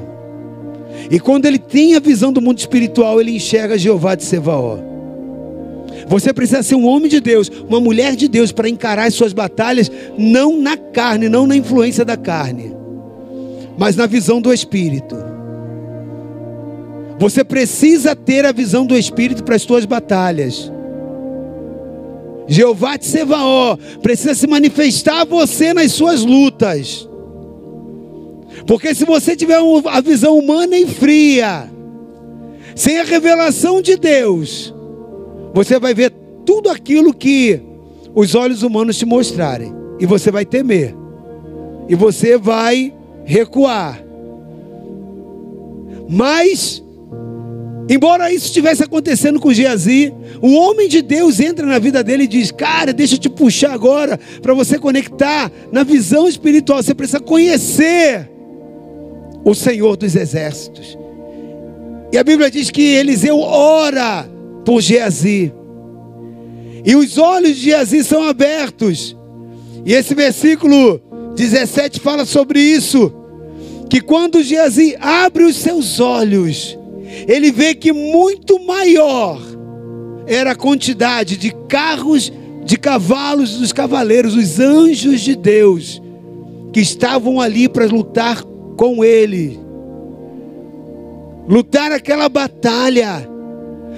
E 1.09 1.19
quando 1.19 1.45
ele 1.45 1.59
tem 1.59 1.95
a 1.95 1.99
visão 1.99 2.31
do 2.31 2.41
mundo 2.41 2.59
espiritual, 2.59 3.19
ele 3.19 3.35
enxerga 3.35 3.77
Jeová 3.77 4.15
de 4.15 4.23
Sevaó. 4.23 4.92
Você 6.07 6.33
precisa 6.33 6.63
ser 6.63 6.75
um 6.75 6.85
homem 6.85 7.09
de 7.09 7.19
Deus, 7.19 7.49
uma 7.67 7.79
mulher 7.79 8.15
de 8.15 8.27
Deus 8.27 8.51
para 8.51 8.69
encarar 8.69 9.07
as 9.07 9.13
suas 9.13 9.33
batalhas 9.33 9.91
não 10.17 10.57
na 10.57 10.77
carne, 10.77 11.29
não 11.29 11.47
na 11.47 11.55
influência 11.55 12.03
da 12.03 12.17
carne, 12.17 12.75
mas 13.77 13.95
na 13.95 14.05
visão 14.05 14.41
do 14.41 14.53
espírito. 14.53 15.33
Você 17.19 17.43
precisa 17.43 18.15
ter 18.15 18.45
a 18.45 18.51
visão 18.51 18.85
do 18.85 18.97
Espírito 18.97 19.43
para 19.43 19.55
as 19.55 19.61
suas 19.61 19.85
batalhas. 19.85 20.71
Jeová 22.47 22.97
de 22.97 23.05
Sevaó 23.05 23.77
precisa 24.01 24.35
se 24.35 24.47
manifestar 24.47 25.21
a 25.21 25.25
você 25.25 25.73
nas 25.73 25.93
suas 25.93 26.25
lutas. 26.25 27.07
Porque 28.67 28.93
se 28.93 29.05
você 29.05 29.35
tiver 29.35 29.59
a 29.85 30.01
visão 30.01 30.37
humana 30.37 30.77
e 30.77 30.85
fria, 30.85 31.69
sem 32.75 32.99
a 32.99 33.03
revelação 33.03 33.81
de 33.81 33.95
Deus, 33.95 34.73
Você 35.53 35.79
vai 35.79 35.93
ver 35.93 36.11
tudo 36.45 36.69
aquilo 36.69 37.13
que 37.13 37.61
os 38.15 38.35
olhos 38.35 38.63
humanos 38.63 38.97
te 38.97 39.05
mostrarem. 39.05 39.73
E 39.99 40.05
você 40.05 40.31
vai 40.31 40.45
temer. 40.45 40.95
E 41.87 41.95
você 41.95 42.37
vai 42.37 42.93
recuar. 43.23 44.03
Mas, 46.09 46.83
embora 47.89 48.31
isso 48.31 48.47
estivesse 48.47 48.83
acontecendo 48.83 49.39
com 49.39 49.53
Geazi, 49.53 50.13
o 50.41 50.53
homem 50.53 50.89
de 50.89 51.01
Deus 51.01 51.39
entra 51.39 51.65
na 51.65 51.79
vida 51.79 52.03
dele 52.03 52.23
e 52.23 52.27
diz: 52.27 52.51
Cara, 52.51 52.91
deixa 52.91 53.15
eu 53.15 53.19
te 53.19 53.29
puxar 53.29 53.73
agora 53.73 54.19
para 54.41 54.53
você 54.53 54.77
conectar 54.77 55.51
na 55.71 55.83
visão 55.83 56.27
espiritual. 56.27 56.81
Você 56.81 56.93
precisa 56.93 57.19
conhecer 57.19 58.29
o 59.45 59.53
Senhor 59.53 59.95
dos 59.95 60.15
Exércitos. 60.15 60.97
E 62.11 62.17
a 62.17 62.23
Bíblia 62.23 62.51
diz 62.51 62.69
que 62.69 62.81
Eliseu 62.81 63.39
ora 63.39 64.32
por 64.65 64.81
Geazi. 64.81 65.53
E 66.85 66.95
os 66.95 67.17
olhos 67.17 67.55
de 67.55 67.63
Geazi 67.63 68.03
são 68.03 68.23
abertos. 68.23 69.15
E 69.85 69.93
esse 69.93 70.13
versículo 70.13 71.01
17 71.35 71.99
fala 71.99 72.25
sobre 72.25 72.59
isso. 72.59 73.11
Que 73.89 74.01
quando 74.01 74.43
Geazi 74.43 74.95
abre 74.99 75.43
os 75.43 75.55
seus 75.55 75.99
olhos, 75.99 76.77
ele 77.27 77.51
vê 77.51 77.75
que 77.75 77.91
muito 77.91 78.59
maior 78.65 79.39
era 80.25 80.51
a 80.51 80.55
quantidade 80.55 81.37
de 81.37 81.51
carros, 81.67 82.31
de 82.65 82.77
cavalos 82.77 83.57
dos 83.57 83.71
cavaleiros, 83.71 84.35
os 84.35 84.59
anjos 84.59 85.21
de 85.21 85.35
Deus, 85.35 86.01
que 86.71 86.79
estavam 86.79 87.39
ali 87.39 87.69
para 87.69 87.85
lutar 87.85 88.41
com 88.77 89.03
ele 89.03 89.63
lutar 91.47 91.91
aquela 91.91 92.29
batalha. 92.29 93.29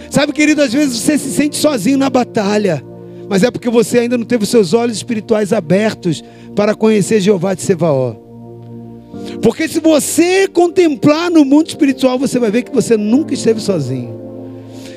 Sabe, 0.10 0.34
querido, 0.34 0.62
às 0.62 0.74
vezes 0.74 1.00
você 1.00 1.18
se 1.18 1.32
sente 1.32 1.58
sozinho 1.58 1.98
na 1.98 2.10
batalha, 2.10 2.84
mas 3.28 3.44
é 3.44 3.52
porque 3.52 3.70
você 3.70 4.00
ainda 4.00 4.18
não 4.18 4.26
teve 4.26 4.44
os 4.44 4.50
seus 4.50 4.74
olhos 4.74 4.98
espirituais 4.98 5.52
abertos 5.52 6.24
para 6.56 6.76
conhecer 6.76 7.20
Jeová 7.20 7.54
de 7.54 7.62
Sevaó. 7.62 8.16
Porque 9.42 9.68
se 9.68 9.80
você 9.80 10.48
contemplar 10.48 11.32
no 11.32 11.44
mundo 11.44 11.68
espiritual, 11.68 12.20
você 12.20 12.40
vai 12.40 12.52
ver 12.52 12.64
que 12.64 12.74
você 12.74 12.98
nunca 12.98 13.34
esteve 13.34 13.60
sozinho. 13.60 14.16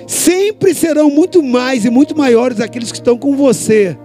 Sempre 0.07 0.75
serão 0.75 1.11
muito 1.11 1.43
mais 1.43 1.85
e 1.85 1.91
muito 1.91 2.17
maiores 2.17 2.61
aqueles 2.61 2.91
que 2.91 2.99
estão 2.99 3.19
com 3.19 3.37
você 3.37 3.97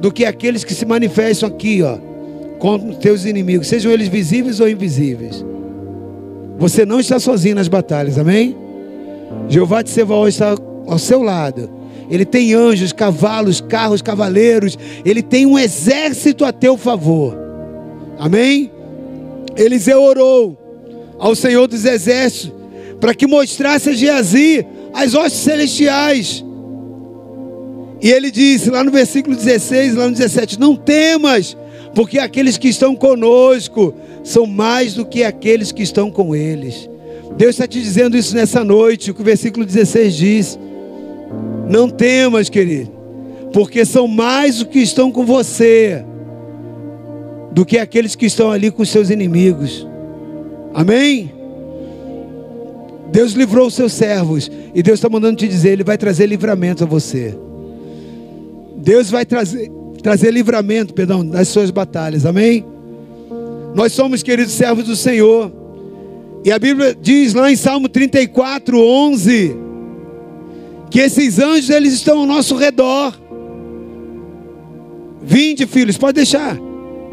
do 0.00 0.10
que 0.10 0.24
aqueles 0.24 0.64
que 0.64 0.74
se 0.74 0.84
manifestam 0.84 1.48
aqui, 1.48 1.80
ó, 1.82 1.96
com 2.58 2.92
teus 2.94 3.24
inimigos, 3.24 3.68
sejam 3.68 3.92
eles 3.92 4.08
visíveis 4.08 4.58
ou 4.58 4.68
invisíveis. 4.68 5.44
Você 6.58 6.84
não 6.84 6.98
está 6.98 7.18
sozinho 7.18 7.54
nas 7.54 7.68
batalhas, 7.68 8.18
amém? 8.18 8.56
Jeová 9.48 9.82
de 9.82 9.90
Sebaó 9.90 10.26
está 10.26 10.54
ao 10.86 10.98
seu 10.98 11.22
lado. 11.22 11.70
Ele 12.10 12.24
tem 12.24 12.52
anjos, 12.54 12.92
cavalos, 12.92 13.60
carros, 13.60 14.02
cavaleiros. 14.02 14.78
Ele 15.04 15.22
tem 15.22 15.46
um 15.46 15.58
exército 15.58 16.44
a 16.44 16.52
teu 16.52 16.76
favor. 16.76 17.36
Amém? 18.18 18.70
Eliseu 19.56 20.02
orou 20.02 20.58
ao 21.18 21.34
Senhor 21.34 21.66
dos 21.66 21.84
exércitos 21.84 22.52
para 23.00 23.14
que 23.14 23.26
mostrasse 23.26 23.90
a 23.90 23.92
Geazi 23.92 24.66
as 24.94 25.14
hostes 25.14 25.40
celestiais. 25.40 26.44
E 28.00 28.10
ele 28.10 28.30
disse 28.30 28.70
lá 28.70 28.84
no 28.84 28.90
versículo 28.90 29.34
16, 29.34 29.94
lá 29.94 30.06
no 30.06 30.14
17: 30.14 30.58
Não 30.58 30.76
temas, 30.76 31.56
porque 31.94 32.18
aqueles 32.18 32.58
que 32.58 32.68
estão 32.68 32.94
conosco 32.94 33.94
são 34.22 34.46
mais 34.46 34.94
do 34.94 35.04
que 35.04 35.24
aqueles 35.24 35.72
que 35.72 35.82
estão 35.82 36.10
com 36.10 36.34
eles. 36.34 36.88
Deus 37.36 37.50
está 37.50 37.66
te 37.66 37.80
dizendo 37.80 38.16
isso 38.16 38.34
nessa 38.34 38.64
noite, 38.64 39.10
o 39.10 39.14
que 39.14 39.22
o 39.22 39.24
versículo 39.24 39.64
16 39.64 40.14
diz. 40.14 40.58
Não 41.68 41.88
temas, 41.88 42.48
querido, 42.48 42.90
porque 43.52 43.84
são 43.84 44.06
mais 44.06 44.58
do 44.58 44.66
que 44.66 44.78
estão 44.78 45.10
com 45.10 45.24
você 45.24 46.04
do 47.52 47.66
que 47.66 47.78
aqueles 47.78 48.16
que 48.16 48.26
estão 48.26 48.50
ali 48.50 48.70
com 48.70 48.84
seus 48.84 49.10
inimigos. 49.10 49.86
Amém? 50.72 51.30
Deus 53.10 53.32
livrou 53.32 53.66
os 53.66 53.74
seus 53.74 53.92
servos 53.92 54.50
e 54.74 54.82
Deus 54.82 54.98
está 54.98 55.08
mandando 55.08 55.36
te 55.36 55.46
dizer, 55.46 55.70
Ele 55.70 55.84
vai 55.84 55.98
trazer 55.98 56.26
livramento 56.26 56.82
a 56.82 56.86
você. 56.86 57.36
Deus 58.78 59.10
vai 59.10 59.26
trazer, 59.26 59.70
trazer 60.02 60.30
livramento, 60.30 60.94
perdão, 60.94 61.24
das 61.24 61.48
suas 61.48 61.70
batalhas. 61.70 62.24
Amém? 62.24 62.64
Nós 63.74 63.92
somos, 63.92 64.22
queridos 64.22 64.54
servos 64.54 64.84
do 64.84 64.96
Senhor. 64.96 65.52
E 66.44 66.50
a 66.50 66.58
Bíblia 66.58 66.96
diz 67.00 67.34
lá 67.34 67.52
em 67.52 67.56
Salmo 67.56 67.88
34, 67.88 68.78
11, 68.78 69.56
que 70.90 70.98
esses 70.98 71.38
anjos 71.38 71.70
eles 71.70 71.92
estão 71.92 72.20
ao 72.20 72.26
nosso 72.26 72.56
redor. 72.56 73.14
Vinde, 75.22 75.66
filhos, 75.66 75.96
pode 75.96 76.16
deixar. 76.16 76.58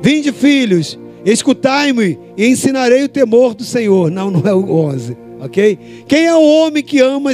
Vinde, 0.01 0.31
filhos, 0.31 0.97
escutai-me 1.23 2.17
e 2.35 2.47
ensinarei 2.47 3.03
o 3.03 3.09
temor 3.09 3.53
do 3.53 3.63
Senhor. 3.63 4.09
Não, 4.09 4.31
não 4.31 4.41
é 4.49 4.53
o 4.53 4.71
11, 4.71 5.15
ok? 5.41 5.77
Quem 6.07 6.25
é 6.25 6.35
o 6.35 6.41
homem 6.41 6.83
que 6.83 6.99
ama? 6.99 7.31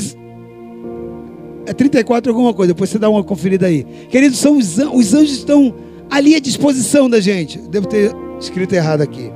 É 1.66 1.74
34 1.74 2.32
alguma 2.32 2.54
coisa, 2.54 2.74
depois 2.74 2.90
você 2.90 3.00
dá 3.00 3.10
uma 3.10 3.24
conferida 3.24 3.68
aí. 3.68 3.86
Queridos, 4.10 4.38
são 4.38 4.58
os, 4.58 4.78
os 4.78 5.14
anjos 5.14 5.38
estão 5.38 5.74
ali 6.10 6.36
à 6.36 6.40
disposição 6.40 7.10
da 7.10 7.22
gente. 7.22 7.58
Devo 7.58 7.88
ter 7.88 8.12
escrito 8.40 8.74
errado 8.74 9.02
aqui. 9.02 9.32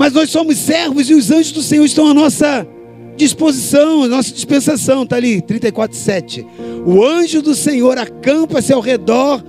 Mas 0.00 0.14
nós 0.14 0.30
somos 0.30 0.56
servos 0.56 1.10
e 1.10 1.12
os 1.12 1.30
anjos 1.30 1.52
do 1.52 1.62
Senhor 1.62 1.84
estão 1.84 2.06
à 2.06 2.14
nossa 2.14 2.66
disposição, 3.18 4.04
à 4.04 4.08
nossa 4.08 4.32
dispensação. 4.32 5.02
Está 5.02 5.16
ali, 5.16 5.42
34, 5.42 5.94
7. 5.94 6.46
O 6.86 7.04
anjo 7.04 7.42
do 7.42 7.54
Senhor 7.54 7.98
acampa-se 7.98 8.72
ao 8.72 8.80
redor 8.80 9.44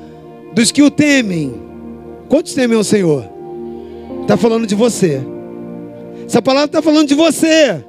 dos 0.54 0.70
que 0.70 0.84
o 0.84 0.92
temem. 0.92 1.54
Quantos 2.28 2.54
temem 2.54 2.76
ao 2.76 2.84
Senhor? 2.84 3.24
Está 4.24 4.36
falando 4.36 4.68
de 4.68 4.76
você. 4.76 5.22
Essa 6.26 6.42
palavra 6.42 6.66
está 6.66 6.82
falando 6.82 7.08
de 7.08 7.16
você. 7.16 7.82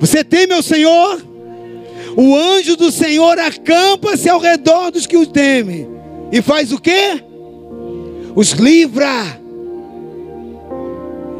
Você 0.00 0.24
teme 0.24 0.54
ao 0.54 0.62
Senhor? 0.62 1.22
O 2.16 2.34
anjo 2.34 2.74
do 2.74 2.90
Senhor 2.90 3.38
acampa-se 3.38 4.30
ao 4.30 4.40
redor 4.40 4.90
dos 4.90 5.06
que 5.06 5.18
o 5.18 5.26
temem. 5.26 5.86
E 6.32 6.40
faz 6.40 6.72
o 6.72 6.80
quê? 6.80 7.22
os 8.34 8.52
livra. 8.52 9.41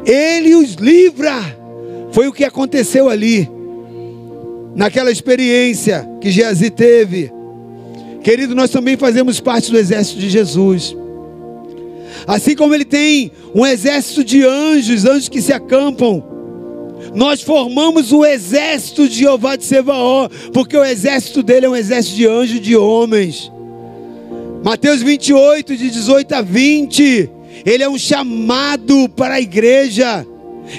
Ele 0.04 0.54
os 0.54 0.74
livra. 0.74 1.34
Foi 2.12 2.28
o 2.28 2.32
que 2.32 2.44
aconteceu 2.44 3.08
ali, 3.08 3.48
naquela 4.74 5.10
experiência 5.10 6.06
que 6.20 6.30
Geazi 6.30 6.70
teve. 6.70 7.32
Querido, 8.22 8.54
nós 8.54 8.70
também 8.70 8.96
fazemos 8.96 9.40
parte 9.40 9.70
do 9.70 9.78
exército 9.78 10.20
de 10.20 10.28
Jesus. 10.28 10.94
Assim 12.26 12.54
como 12.54 12.74
ele 12.74 12.84
tem 12.84 13.32
um 13.54 13.66
exército 13.66 14.22
de 14.22 14.44
anjos, 14.44 15.04
anjos 15.04 15.28
que 15.28 15.42
se 15.42 15.52
acampam, 15.52 16.22
nós 17.14 17.42
formamos 17.42 18.12
o 18.12 18.24
exército 18.24 19.08
de 19.08 19.18
Jeová 19.20 19.56
de 19.56 19.64
Sebaó, 19.64 20.28
porque 20.52 20.76
o 20.76 20.84
exército 20.84 21.42
dele 21.42 21.66
é 21.66 21.68
um 21.68 21.76
exército 21.76 22.16
de 22.16 22.26
anjos, 22.26 22.60
de 22.60 22.76
homens. 22.76 23.50
Mateus 24.62 25.02
28, 25.02 25.76
de 25.76 25.90
18 25.90 26.32
a 26.32 26.42
20. 26.42 27.30
Ele 27.64 27.82
é 27.82 27.88
um 27.88 27.98
chamado 27.98 29.08
para 29.10 29.34
a 29.34 29.40
igreja. 29.40 30.26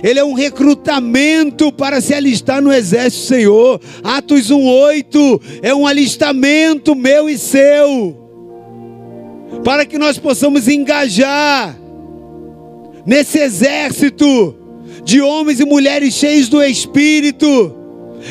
Ele 0.01 0.19
é 0.19 0.23
um 0.23 0.33
recrutamento 0.33 1.71
para 1.71 2.01
se 2.01 2.13
alistar 2.13 2.61
no 2.61 2.71
exército 2.71 3.23
do 3.23 3.27
Senhor. 3.27 3.81
Atos 4.03 4.49
1:8 4.49 5.41
é 5.61 5.73
um 5.73 5.85
alistamento 5.85 6.95
meu 6.95 7.29
e 7.29 7.37
seu. 7.37 8.19
Para 9.63 9.85
que 9.85 9.97
nós 9.97 10.17
possamos 10.17 10.67
engajar 10.67 11.77
nesse 13.05 13.39
exército 13.39 14.55
de 15.03 15.21
homens 15.21 15.59
e 15.59 15.65
mulheres 15.65 16.13
cheios 16.13 16.47
do 16.47 16.61
espírito, 16.61 17.75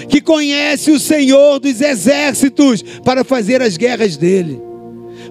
que 0.09 0.21
conhece 0.21 0.91
o 0.91 0.99
Senhor 0.99 1.59
dos 1.59 1.81
exércitos 1.81 2.83
para 3.05 3.23
fazer 3.23 3.61
as 3.63 3.77
guerras 3.77 4.17
dele 4.17 4.73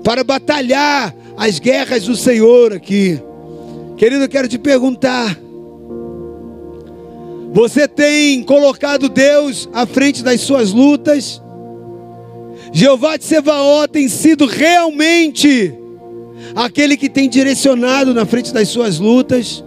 para 0.04 0.24
batalhar 0.24 1.16
as 1.42 1.58
guerras 1.58 2.04
do 2.04 2.16
Senhor 2.16 2.72
aqui. 2.72 3.20
Querido, 3.98 4.26
eu 4.26 4.30
quero 4.30 4.48
te 4.48 4.60
perguntar: 4.60 5.36
você 7.52 7.88
tem 7.88 8.44
colocado 8.44 9.10
Deus 9.10 9.68
à 9.74 9.88
frente 9.88 10.24
das 10.24 10.42
suas 10.42 10.72
lutas? 10.72 11.42
Jeová 12.72 13.18
de 13.18 13.24
Sevaó 13.24 13.88
tem 13.88 14.08
sido 14.08 14.46
realmente 14.46 15.74
aquele 16.56 16.96
que 16.96 17.10
tem 17.10 17.28
direcionado 17.28 18.14
na 18.14 18.24
frente 18.24 18.54
das 18.54 18.68
suas 18.68 19.00
lutas? 19.00 19.64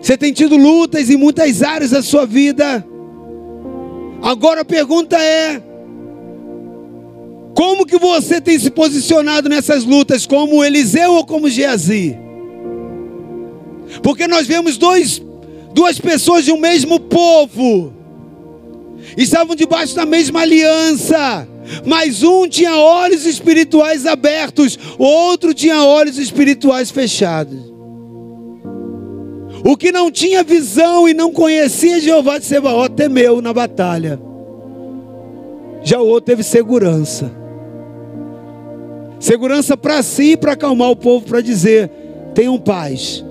Você 0.00 0.16
tem 0.16 0.32
tido 0.32 0.56
lutas 0.56 1.10
em 1.10 1.16
muitas 1.18 1.62
áreas 1.62 1.90
da 1.90 2.02
sua 2.02 2.24
vida. 2.24 2.82
Agora 4.22 4.62
a 4.62 4.64
pergunta 4.64 5.18
é: 5.18 5.62
como 7.56 7.86
que 7.86 7.98
você 7.98 8.38
tem 8.38 8.58
se 8.58 8.70
posicionado 8.70 9.48
nessas 9.48 9.82
lutas, 9.82 10.26
como 10.26 10.62
Eliseu 10.62 11.14
ou 11.14 11.24
como 11.24 11.48
Geazi? 11.48 12.14
Porque 14.02 14.28
nós 14.28 14.46
vemos 14.46 14.76
dois, 14.76 15.22
duas 15.72 15.98
pessoas 15.98 16.44
de 16.44 16.52
um 16.52 16.60
mesmo 16.60 17.00
povo 17.00 17.94
estavam 19.16 19.56
debaixo 19.56 19.96
da 19.96 20.04
mesma 20.04 20.42
aliança, 20.42 21.48
mas 21.86 22.22
um 22.22 22.46
tinha 22.46 22.76
olhos 22.76 23.24
espirituais 23.24 24.04
abertos, 24.04 24.78
o 24.98 25.04
outro 25.04 25.54
tinha 25.54 25.82
olhos 25.82 26.18
espirituais 26.18 26.90
fechados. 26.90 27.58
O 29.64 29.78
que 29.78 29.90
não 29.90 30.10
tinha 30.10 30.44
visão 30.44 31.08
e 31.08 31.14
não 31.14 31.32
conhecia 31.32 32.02
Jeová 32.02 32.36
de 32.36 32.44
Sebaó 32.44 32.86
temeu 32.86 33.40
na 33.40 33.54
batalha. 33.54 34.20
Já 35.82 35.98
o 35.98 36.06
outro 36.06 36.26
teve 36.26 36.42
segurança. 36.42 37.45
Segurança 39.18 39.76
para 39.76 40.02
si 40.02 40.36
para 40.36 40.52
acalmar 40.52 40.90
o 40.90 40.96
povo, 40.96 41.26
para 41.26 41.40
dizer: 41.40 41.90
tenham 42.34 42.58
paz. 42.58 43.24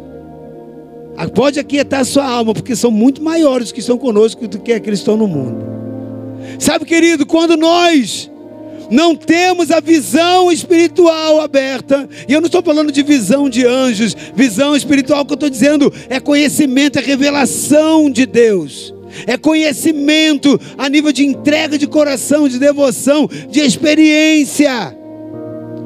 Ah, 1.18 1.30
pode 1.30 1.60
aquietar 1.60 2.02
a 2.02 2.06
sua 2.06 2.26
alma, 2.26 2.54
porque 2.54 2.76
são 2.76 2.92
muito 2.92 3.24
maiores 3.24 3.72
que 3.72 3.80
estão 3.80 3.98
conosco 3.98 4.48
do 4.48 4.60
que 4.60 4.74
aqueles 4.74 5.00
que 5.00 5.04
estão 5.04 5.16
no 5.16 5.28
mundo. 5.28 5.64
Sabe, 6.60 6.86
querido, 6.86 7.26
quando 7.26 7.56
nós 7.56 8.30
não 8.92 9.16
temos 9.16 9.72
a 9.72 9.80
visão 9.80 10.52
espiritual 10.52 11.40
aberta, 11.40 12.08
e 12.28 12.34
eu 12.34 12.42
não 12.42 12.48
estou 12.48 12.62
falando 12.62 12.92
de 12.92 13.02
visão 13.02 13.50
de 13.50 13.66
anjos, 13.66 14.16
visão 14.36 14.76
espiritual, 14.76 15.26
que 15.26 15.32
eu 15.32 15.36
estou 15.36 15.50
dizendo 15.50 15.94
é 16.10 16.20
conhecimento, 16.20 17.00
é 17.00 17.02
revelação 17.02 18.10
de 18.10 18.26
Deus, 18.26 18.94
é 19.26 19.38
conhecimento 19.38 20.60
a 20.78 20.90
nível 20.90 21.14
de 21.14 21.26
entrega 21.26 21.78
de 21.78 21.88
coração, 21.88 22.50
de 22.50 22.60
devoção, 22.60 23.30
de 23.50 23.62
experiência 23.62 25.05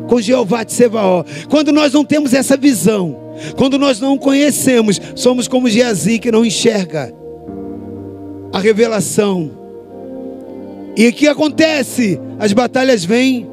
com 0.10 0.20
Jeová 0.20 0.64
de 0.64 0.74
Sebaó. 0.74 1.24
Quando 1.50 1.72
nós 1.72 1.94
não 1.94 2.04
temos 2.04 2.34
essa 2.34 2.58
visão, 2.58 3.16
quando 3.56 3.78
nós 3.78 4.00
não 4.00 4.18
conhecemos, 4.18 5.00
somos 5.16 5.48
como 5.48 5.70
Geazi 5.70 6.18
que 6.18 6.32
não 6.32 6.44
enxerga 6.44 7.14
a 8.52 8.60
revelação. 8.60 9.52
E 10.98 11.08
o 11.08 11.14
que 11.14 11.28
acontece? 11.28 12.20
As 12.40 12.52
batalhas 12.52 13.06
vêm, 13.06 13.48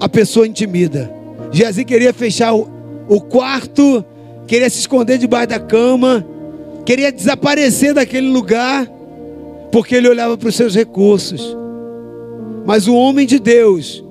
a 0.00 0.08
pessoa 0.08 0.46
intimida. 0.46 1.12
Geazi 1.52 1.84
queria 1.84 2.14
fechar 2.14 2.54
o, 2.54 2.68
o 3.06 3.20
quarto, 3.20 4.04
queria 4.46 4.70
se 4.70 4.80
esconder 4.80 5.18
debaixo 5.18 5.48
da 5.48 5.60
cama, 5.60 6.26
queria 6.86 7.12
desaparecer 7.12 7.92
daquele 7.92 8.28
lugar, 8.28 8.88
porque 9.70 9.94
ele 9.94 10.08
olhava 10.08 10.38
para 10.38 10.48
os 10.48 10.56
seus 10.56 10.74
recursos. 10.74 11.56
Mas 12.64 12.88
o 12.88 12.94
homem 12.94 13.26
de 13.26 13.38
Deus, 13.38 14.02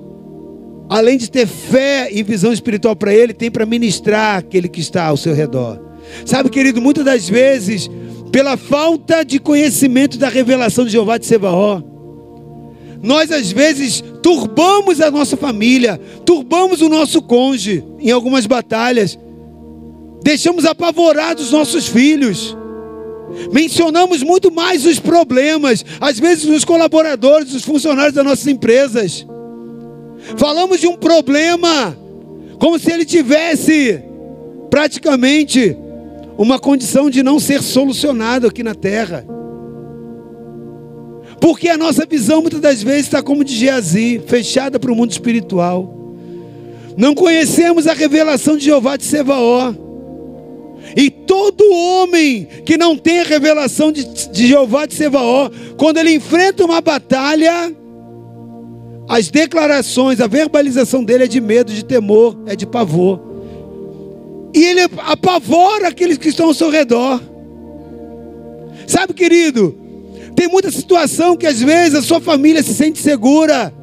além 0.90 1.16
de 1.16 1.30
ter 1.30 1.46
fé 1.46 2.08
e 2.10 2.20
visão 2.24 2.52
espiritual 2.52 2.96
para 2.96 3.14
ele, 3.14 3.32
tem 3.32 3.48
para 3.48 3.64
ministrar 3.64 4.38
aquele 4.38 4.68
que 4.68 4.80
está 4.80 5.06
ao 5.06 5.16
seu 5.16 5.32
redor. 5.32 5.80
Sabe, 6.26 6.50
querido, 6.50 6.80
muitas 6.82 7.04
das 7.04 7.28
vezes, 7.28 7.88
pela 8.32 8.56
falta 8.56 9.24
de 9.24 9.38
conhecimento 9.38 10.18
da 10.18 10.28
revelação 10.28 10.84
de 10.84 10.90
Jeová 10.90 11.16
de 11.16 11.26
Sebaó, 11.26 11.80
nós 13.00 13.30
às 13.30 13.52
vezes 13.52 14.02
turbamos 14.20 15.00
a 15.00 15.12
nossa 15.12 15.36
família, 15.36 15.98
turbamos 16.26 16.82
o 16.82 16.88
nosso 16.88 17.22
cônjuge 17.22 17.84
em 18.00 18.10
algumas 18.10 18.44
batalhas, 18.44 19.16
deixamos 20.24 20.64
apavorados 20.64 21.44
os 21.46 21.52
nossos 21.52 21.86
filhos, 21.86 22.56
mencionamos 23.52 24.24
muito 24.24 24.50
mais 24.50 24.84
os 24.84 24.98
problemas, 24.98 25.84
às 26.00 26.18
vezes 26.18 26.44
os 26.46 26.64
colaboradores, 26.64 27.54
os 27.54 27.64
funcionários 27.64 28.12
das 28.12 28.24
nossas 28.24 28.48
empresas. 28.48 29.24
Falamos 30.36 30.80
de 30.80 30.86
um 30.86 30.96
problema 30.96 31.96
como 32.58 32.78
se 32.78 32.92
ele 32.92 33.04
tivesse 33.04 34.02
praticamente 34.68 35.76
uma 36.36 36.58
condição 36.58 37.10
de 37.10 37.22
não 37.22 37.40
ser 37.40 37.62
solucionado 37.62 38.46
aqui 38.46 38.62
na 38.62 38.74
terra. 38.74 39.26
Porque 41.40 41.68
a 41.68 41.76
nossa 41.76 42.04
visão 42.04 42.42
muitas 42.42 42.60
das 42.60 42.82
vezes 42.82 43.06
está 43.06 43.22
como 43.22 43.42
de 43.42 43.54
Geazi, 43.54 44.20
fechada 44.26 44.78
para 44.78 44.92
o 44.92 44.94
mundo 44.94 45.10
espiritual. 45.10 45.96
Não 46.96 47.14
conhecemos 47.14 47.86
a 47.86 47.94
revelação 47.94 48.56
de 48.56 48.66
Jeová 48.66 48.96
de 48.96 49.04
Sebaó. 49.04 49.74
E 50.96 51.10
todo 51.10 51.72
homem 51.72 52.46
que 52.64 52.76
não 52.76 52.96
tem 52.96 53.20
a 53.20 53.24
revelação 53.24 53.90
de, 53.90 54.04
de 54.04 54.46
Jeová 54.46 54.86
de 54.86 54.94
Sebaó, 54.94 55.50
quando 55.76 55.98
ele 55.98 56.14
enfrenta 56.14 56.64
uma 56.64 56.80
batalha, 56.80 57.74
as 59.10 59.28
declarações, 59.28 60.20
a 60.20 60.28
verbalização 60.28 61.02
dele 61.02 61.24
é 61.24 61.26
de 61.26 61.40
medo, 61.40 61.72
de 61.72 61.84
temor, 61.84 62.38
é 62.46 62.54
de 62.54 62.64
pavor. 62.64 63.20
E 64.54 64.64
ele 64.64 64.82
apavora 64.98 65.88
aqueles 65.88 66.16
que 66.16 66.28
estão 66.28 66.46
ao 66.46 66.54
seu 66.54 66.70
redor. 66.70 67.20
Sabe, 68.86 69.12
querido, 69.12 69.76
tem 70.36 70.46
muita 70.46 70.70
situação 70.70 71.36
que 71.36 71.44
às 71.44 71.60
vezes 71.60 71.96
a 71.96 72.02
sua 72.02 72.20
família 72.20 72.62
se 72.62 72.72
sente 72.72 73.00
segura, 73.00 73.74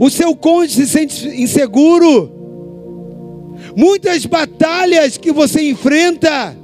o 0.00 0.10
seu 0.10 0.34
cônjuge 0.34 0.84
se 0.84 0.88
sente 0.88 1.28
inseguro. 1.28 2.32
Muitas 3.76 4.26
batalhas 4.26 5.16
que 5.16 5.30
você 5.30 5.62
enfrenta, 5.62 6.56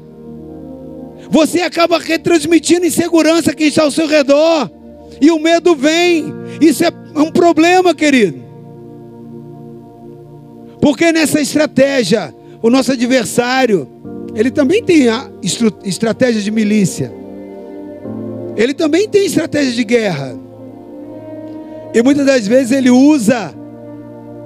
você 1.30 1.61
acaba 1.61 2.01
retransmitindo 2.01 2.84
insegurança 2.84 3.53
a 3.53 3.55
quem 3.55 3.68
está 3.68 3.84
ao 3.84 3.93
seu 3.93 4.09
redor, 4.09 4.68
e 5.20 5.30
o 5.30 5.38
medo 5.38 5.74
vem. 5.74 6.32
Isso 6.60 6.84
é 6.84 6.90
um 7.14 7.30
problema, 7.30 7.94
querido. 7.94 8.44
Porque 10.80 11.10
nessa 11.12 11.40
estratégia, 11.40 12.34
o 12.62 12.70
nosso 12.70 12.92
adversário, 12.92 13.88
ele 14.34 14.50
também 14.50 14.82
tem 14.82 15.08
a 15.08 15.30
estratégia 15.84 16.40
de 16.40 16.50
milícia. 16.50 17.12
Ele 18.56 18.72
também 18.72 19.08
tem 19.08 19.26
estratégia 19.26 19.72
de 19.72 19.84
guerra. 19.84 20.38
E 21.94 22.02
muitas 22.02 22.26
das 22.26 22.46
vezes 22.46 22.72
ele 22.72 22.90
usa 22.90 23.54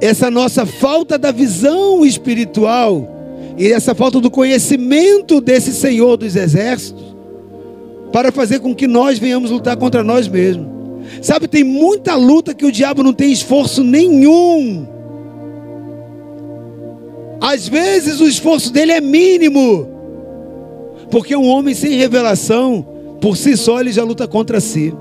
essa 0.01 0.31
nossa 0.31 0.65
falta 0.65 1.19
da 1.19 1.31
visão 1.31 2.05
espiritual 2.05 3.09
e 3.59 3.71
essa 3.71 3.95
falta 3.95 4.21
do 4.21 4.31
conhecimento 4.31 5.41
desse 5.41 5.73
Senhor 5.73 6.17
dos 6.17 6.35
exércitos 6.37 7.10
para 8.13 8.33
fazer 8.33 8.61
com 8.61 8.75
que 8.75 8.87
nós 8.87 9.19
venhamos 9.19 9.51
lutar 9.51 9.77
contra 9.77 10.03
nós 10.03 10.29
mesmos. 10.29 10.67
Sabe, 11.23 11.49
tem 11.49 11.65
muita 11.65 12.15
luta 12.15 12.55
que 12.55 12.65
o 12.65 12.73
diabo 12.73 13.03
não 13.03 13.13
tem 13.13 13.33
esforço 13.33 13.83
nenhum. 13.83 14.87
Às 17.41 17.67
vezes 17.67 18.21
o 18.21 18.29
esforço 18.29 18.73
dele 18.73 18.93
é 18.93 19.01
mínimo. 19.01 19.89
Porque 21.11 21.35
um 21.35 21.47
homem 21.47 21.75
sem 21.75 21.97
revelação, 21.97 22.87
por 23.21 23.37
si 23.37 23.57
só, 23.57 23.81
ele 23.81 23.93
já 23.93 24.05
luta 24.05 24.29
contra 24.29 24.61
si. 24.61 24.95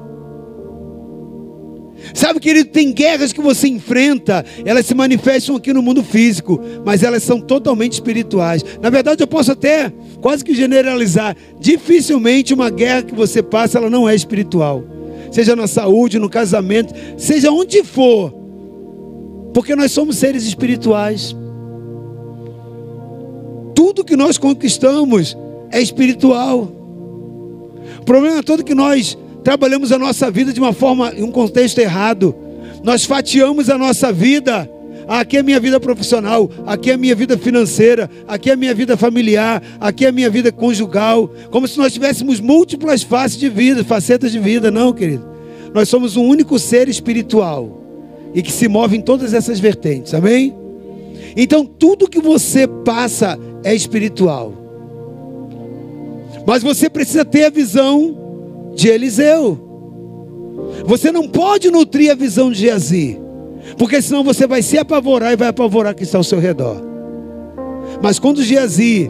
Sabe, 2.13 2.39
querido, 2.39 2.69
tem 2.69 2.91
guerras 2.91 3.33
que 3.33 3.41
você 3.41 3.67
enfrenta, 3.67 4.45
elas 4.65 4.85
se 4.85 4.93
manifestam 4.93 5.55
aqui 5.55 5.73
no 5.73 5.81
mundo 5.81 6.03
físico, 6.03 6.59
mas 6.85 7.03
elas 7.03 7.23
são 7.23 7.39
totalmente 7.39 7.93
espirituais. 7.93 8.63
Na 8.81 8.89
verdade, 8.89 9.23
eu 9.23 9.27
posso 9.27 9.51
até 9.51 9.91
quase 10.21 10.43
que 10.43 10.53
generalizar: 10.53 11.35
dificilmente 11.59 12.53
uma 12.53 12.69
guerra 12.69 13.03
que 13.03 13.15
você 13.15 13.43
passa, 13.43 13.77
ela 13.77 13.89
não 13.89 14.07
é 14.07 14.15
espiritual 14.15 14.83
seja 15.31 15.55
na 15.55 15.67
saúde, 15.67 16.19
no 16.19 16.29
casamento, 16.29 16.93
seja 17.17 17.51
onde 17.51 17.83
for, 17.83 18.33
porque 19.53 19.75
nós 19.75 19.91
somos 19.91 20.17
seres 20.17 20.43
espirituais. 20.43 21.35
Tudo 23.75 24.03
que 24.03 24.15
nós 24.15 24.37
conquistamos 24.37 25.37
é 25.71 25.81
espiritual. 25.81 26.71
O 27.99 28.05
problema 28.05 28.39
é 28.39 28.43
todo 28.43 28.63
que 28.63 28.75
nós 28.75 29.17
trabalhamos 29.43 29.91
a 29.91 29.97
nossa 29.97 30.29
vida 30.29 30.51
de 30.53 30.59
uma 30.59 30.73
forma, 30.73 31.13
em 31.15 31.23
um 31.23 31.31
contexto 31.31 31.79
errado. 31.79 32.35
Nós 32.83 33.05
fatiamos 33.05 33.69
a 33.69 33.77
nossa 33.77 34.11
vida. 34.11 34.69
Aqui 35.07 35.37
é 35.37 35.39
a 35.39 35.43
minha 35.43 35.59
vida 35.59 35.79
profissional, 35.79 36.51
aqui 36.67 36.91
é 36.91 36.93
a 36.93 36.97
minha 36.97 37.15
vida 37.15 37.35
financeira, 37.35 38.07
aqui 38.27 38.51
é 38.51 38.53
a 38.53 38.55
minha 38.55 38.75
vida 38.75 38.95
familiar, 38.95 39.59
aqui 39.79 40.05
é 40.05 40.09
a 40.09 40.11
minha 40.11 40.29
vida 40.29 40.51
conjugal, 40.51 41.31
como 41.49 41.67
se 41.67 41.79
nós 41.79 41.91
tivéssemos 41.91 42.39
múltiplas 42.39 43.01
faces 43.01 43.39
de 43.39 43.49
vida, 43.49 43.83
facetas 43.83 44.31
de 44.31 44.37
vida, 44.37 44.69
não, 44.69 44.93
querido. 44.93 45.27
Nós 45.73 45.89
somos 45.89 46.15
um 46.15 46.23
único 46.23 46.59
ser 46.59 46.87
espiritual 46.87 47.81
e 48.35 48.43
que 48.43 48.51
se 48.51 48.67
move 48.67 48.97
em 48.97 49.01
todas 49.01 49.33
essas 49.33 49.59
vertentes, 49.59 50.13
amém? 50.13 50.53
Então 51.35 51.65
tudo 51.65 52.07
que 52.07 52.21
você 52.21 52.67
passa 52.67 53.35
é 53.63 53.73
espiritual. 53.73 54.53
Mas 56.45 56.61
você 56.61 56.87
precisa 56.87 57.25
ter 57.25 57.45
a 57.45 57.49
visão 57.49 58.18
de 58.75 58.87
Eliseu. 58.87 59.59
Você 60.85 61.11
não 61.11 61.27
pode 61.27 61.69
nutrir 61.69 62.11
a 62.11 62.15
visão 62.15 62.51
de 62.51 62.59
Geazi. 62.59 63.19
Porque 63.77 64.01
senão 64.01 64.23
você 64.23 64.47
vai 64.47 64.61
se 64.61 64.77
apavorar 64.77 65.33
e 65.33 65.35
vai 65.35 65.47
apavorar 65.47 65.93
quem 65.93 66.03
está 66.03 66.17
ao 66.17 66.23
seu 66.23 66.39
redor. 66.39 66.81
Mas 68.01 68.19
quando 68.19 68.43
Geazi 68.43 69.09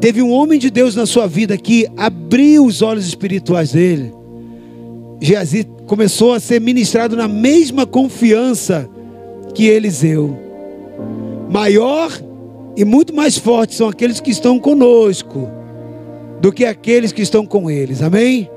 teve 0.00 0.22
um 0.22 0.30
homem 0.30 0.58
de 0.58 0.70
Deus 0.70 0.94
na 0.94 1.06
sua 1.06 1.26
vida 1.26 1.56
que 1.56 1.86
abriu 1.96 2.64
os 2.64 2.82
olhos 2.82 3.06
espirituais 3.06 3.72
dele, 3.72 4.12
Geazi 5.20 5.66
começou 5.86 6.32
a 6.32 6.40
ser 6.40 6.60
ministrado 6.60 7.16
na 7.16 7.28
mesma 7.28 7.86
confiança 7.86 8.88
que 9.54 9.66
Eliseu. 9.66 10.36
Maior 11.50 12.10
e 12.76 12.84
muito 12.84 13.14
mais 13.14 13.36
forte 13.36 13.74
são 13.74 13.88
aqueles 13.88 14.20
que 14.20 14.30
estão 14.30 14.58
conosco 14.58 15.48
do 16.40 16.50
que 16.50 16.64
aqueles 16.64 17.12
que 17.12 17.22
estão 17.22 17.44
com 17.44 17.70
eles. 17.70 18.02
Amém? 18.02 18.48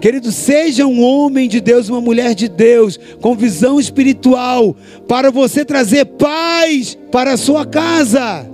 Querido, 0.00 0.30
seja 0.30 0.86
um 0.86 1.02
homem 1.02 1.48
de 1.48 1.60
Deus, 1.60 1.88
uma 1.88 2.00
mulher 2.00 2.34
de 2.34 2.48
Deus, 2.48 2.98
com 3.20 3.34
visão 3.34 3.80
espiritual, 3.80 4.76
para 5.08 5.30
você 5.30 5.64
trazer 5.64 6.04
paz 6.04 6.98
para 7.10 7.32
a 7.32 7.36
sua 7.36 7.64
casa. 7.64 8.46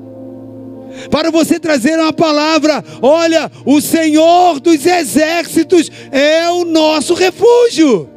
Para 1.11 1.31
você 1.31 1.59
trazer 1.59 1.99
uma 1.99 2.13
palavra: 2.13 2.85
olha, 3.01 3.51
o 3.65 3.81
Senhor 3.81 4.61
dos 4.61 4.85
exércitos 4.85 5.91
é 6.11 6.49
o 6.51 6.65
nosso 6.65 7.15
refúgio. 7.15 8.09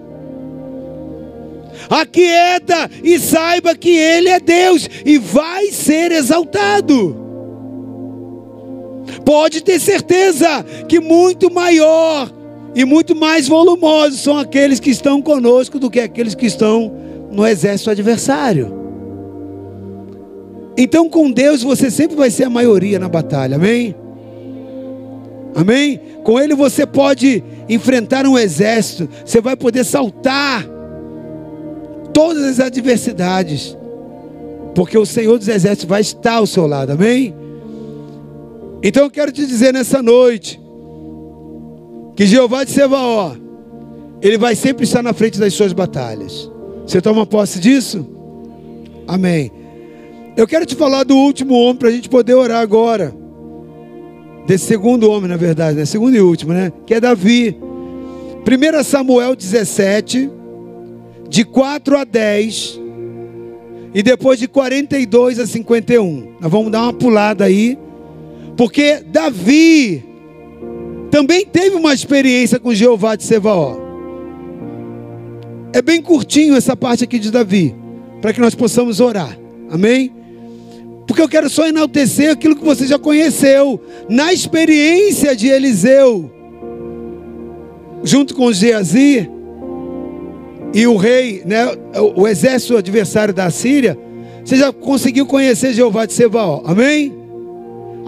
Aquieta 1.89 2.89
e 3.03 3.19
saiba 3.19 3.75
que 3.75 3.89
Ele 3.89 4.29
é 4.29 4.39
Deus 4.39 4.89
e 5.05 5.17
vai 5.17 5.71
ser 5.71 6.11
exaltado. 6.11 7.21
Pode 9.25 9.61
ter 9.61 9.79
certeza 9.79 10.65
que 10.87 10.99
muito 10.99 11.53
maior 11.53 12.29
e 12.75 12.85
muito 12.85 13.15
mais 13.15 13.47
volumosos 13.47 14.19
são 14.19 14.37
aqueles 14.37 14.79
que 14.79 14.89
estão 14.89 15.21
conosco 15.21 15.77
do 15.77 15.89
que 15.89 15.99
aqueles 15.99 16.33
que 16.33 16.45
estão 16.45 16.91
no 17.31 17.45
exército 17.45 17.89
adversário. 17.89 18.81
Então, 20.75 21.07
com 21.07 21.31
Deus, 21.31 21.61
você 21.61 21.91
sempre 21.91 22.15
vai 22.15 22.31
ser 22.31 22.45
a 22.45 22.49
maioria 22.49 22.97
na 22.97 23.07
batalha, 23.07 23.57
amém? 23.57 23.95
Amém? 25.55 25.99
Com 26.23 26.39
Ele 26.39 26.55
você 26.55 26.85
pode 26.85 27.43
enfrentar 27.69 28.25
um 28.25 28.37
exército, 28.37 29.07
você 29.23 29.39
vai 29.39 29.55
poder 29.55 29.83
saltar 29.83 30.65
todas 32.11 32.43
as 32.43 32.59
adversidades, 32.59 33.77
porque 34.73 34.97
o 34.97 35.05
Senhor 35.05 35.37
dos 35.37 35.47
Exércitos 35.47 35.85
vai 35.85 36.01
estar 36.01 36.35
ao 36.35 36.47
seu 36.47 36.65
lado, 36.65 36.91
amém? 36.91 37.35
Então 38.81 39.03
eu 39.03 39.11
quero 39.11 39.31
te 39.31 39.45
dizer 39.45 39.73
nessa 39.73 40.01
noite, 40.01 40.59
que 42.15 42.25
Jeová 42.25 42.63
de 42.63 42.71
Sebaó, 42.71 43.35
ele 44.21 44.37
vai 44.37 44.55
sempre 44.55 44.83
estar 44.83 45.01
na 45.01 45.13
frente 45.13 45.39
das 45.39 45.53
suas 45.53 45.73
batalhas. 45.73 46.49
Você 46.85 47.01
toma 47.01 47.25
posse 47.25 47.59
disso? 47.59 48.07
Amém. 49.07 49.51
Eu 50.35 50.47
quero 50.47 50.65
te 50.65 50.75
falar 50.75 51.03
do 51.03 51.15
último 51.15 51.55
homem 51.55 51.75
para 51.75 51.89
a 51.89 51.91
gente 51.91 52.09
poder 52.09 52.33
orar 52.33 52.61
agora. 52.61 53.13
Desse 54.47 54.65
segundo 54.65 55.09
homem, 55.09 55.29
na 55.29 55.37
verdade, 55.37 55.77
né? 55.77 55.85
Segundo 55.85 56.15
e 56.15 56.21
último, 56.21 56.53
né? 56.53 56.71
Que 56.85 56.95
é 56.95 56.99
Davi. 56.99 57.57
1 58.45 58.83
Samuel 58.83 59.35
17, 59.35 60.29
de 61.29 61.45
4 61.45 61.97
a 61.97 62.03
10, 62.03 62.81
e 63.93 64.03
depois 64.03 64.39
de 64.39 64.47
42 64.47 65.39
a 65.39 65.47
51. 65.47 66.35
Nós 66.41 66.51
vamos 66.51 66.71
dar 66.71 66.83
uma 66.83 66.93
pulada 66.93 67.45
aí, 67.45 67.77
porque 68.57 69.01
Davi 69.01 70.03
também 71.13 71.45
teve 71.45 71.75
uma 71.75 71.93
experiência 71.93 72.59
com 72.59 72.73
Jeová 72.73 73.15
de 73.15 73.23
Sebaó. 73.23 73.77
É 75.71 75.79
bem 75.79 76.01
curtinho 76.01 76.55
essa 76.55 76.75
parte 76.75 77.03
aqui 77.03 77.19
de 77.19 77.29
Davi, 77.29 77.75
para 78.19 78.33
que 78.33 78.41
nós 78.41 78.55
possamos 78.55 78.99
orar. 78.99 79.37
Amém? 79.69 80.11
Porque 81.05 81.21
eu 81.21 81.29
quero 81.29 81.51
só 81.51 81.67
enaltecer 81.67 82.31
aquilo 82.31 82.55
que 82.55 82.65
você 82.65 82.87
já 82.87 82.97
conheceu, 82.97 83.79
na 84.09 84.33
experiência 84.33 85.35
de 85.35 85.49
Eliseu, 85.49 86.31
junto 88.03 88.33
com 88.33 88.51
Geazi 88.51 89.29
e 90.73 90.87
o 90.87 90.97
rei, 90.97 91.43
né, 91.45 91.77
o 92.15 92.27
exército 92.27 92.75
adversário 92.75 93.35
da 93.35 93.51
Síria, 93.51 93.95
você 94.43 94.55
já 94.55 94.73
conseguiu 94.73 95.27
conhecer 95.27 95.73
Jeová 95.73 96.07
de 96.07 96.13
Sebaó. 96.13 96.63
Amém? 96.65 97.13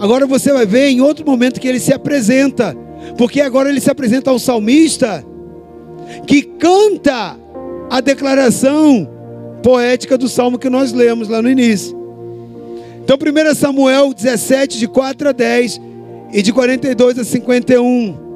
Agora 0.00 0.26
você 0.26 0.52
vai 0.52 0.66
ver 0.66 0.88
em 0.88 1.00
outro 1.00 1.24
momento 1.24 1.60
que 1.60 1.68
ele 1.68 1.78
se 1.78 1.92
apresenta 1.92 2.76
porque 3.16 3.40
agora 3.40 3.68
ele 3.68 3.80
se 3.80 3.90
apresenta 3.90 4.30
ao 4.30 4.38
salmista 4.38 5.24
que 6.26 6.42
canta 6.42 7.36
a 7.90 8.00
declaração 8.00 9.08
poética 9.62 10.16
do 10.16 10.28
salmo 10.28 10.58
que 10.58 10.70
nós 10.70 10.92
lemos 10.92 11.28
lá 11.28 11.40
no 11.42 11.50
início. 11.50 11.96
Então, 13.02 13.16
1 13.16 13.54
Samuel 13.54 14.12
17, 14.12 14.78
de 14.78 14.88
4 14.88 15.28
a 15.28 15.32
10 15.32 15.80
e 16.32 16.42
de 16.42 16.52
42 16.52 17.18
a 17.18 17.24
51. 17.24 18.26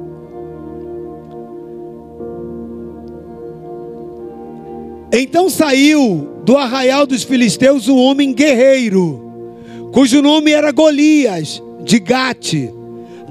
Então 5.13 5.49
saiu 5.49 6.29
do 6.45 6.55
arraial 6.55 7.05
dos 7.05 7.23
filisteus 7.23 7.89
um 7.89 7.97
homem 7.97 8.33
guerreiro, 8.33 9.89
cujo 9.91 10.21
nome 10.21 10.51
era 10.51 10.71
Golias, 10.71 11.61
de 11.83 11.99
Gate 11.99 12.80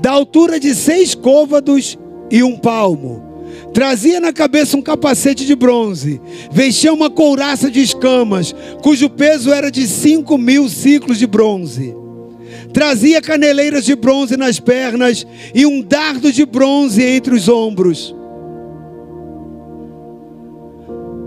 da 0.01 0.11
altura 0.11 0.59
de 0.59 0.75
seis 0.75 1.15
côvados 1.15 1.99
e 2.31 2.43
um 2.43 2.57
palmo. 2.57 3.29
Trazia 3.75 4.19
na 4.21 4.33
cabeça 4.33 4.77
um 4.77 4.83
capacete 4.83 5.45
de 5.45 5.55
bronze, 5.55 6.21
vestia 6.51 6.93
uma 6.93 7.11
couraça 7.11 7.71
de 7.71 7.81
escamas, 7.81 8.55
cujo 8.83 9.09
peso 9.09 9.53
era 9.53 9.71
de 9.71 9.87
cinco 9.87 10.37
mil 10.37 10.69
ciclos 10.69 11.19
de 11.19 11.27
bronze. 11.27 11.95
Trazia 12.73 13.21
caneleiras 13.21 13.85
de 13.85 13.95
bronze 13.95 14.37
nas 14.37 14.59
pernas 14.59 15.27
e 15.55 15.67
um 15.67 15.83
dardo 15.83 16.33
de 16.33 16.45
bronze 16.47 17.03
entre 17.03 17.35
os 17.35 17.49
ombros. 17.49 18.15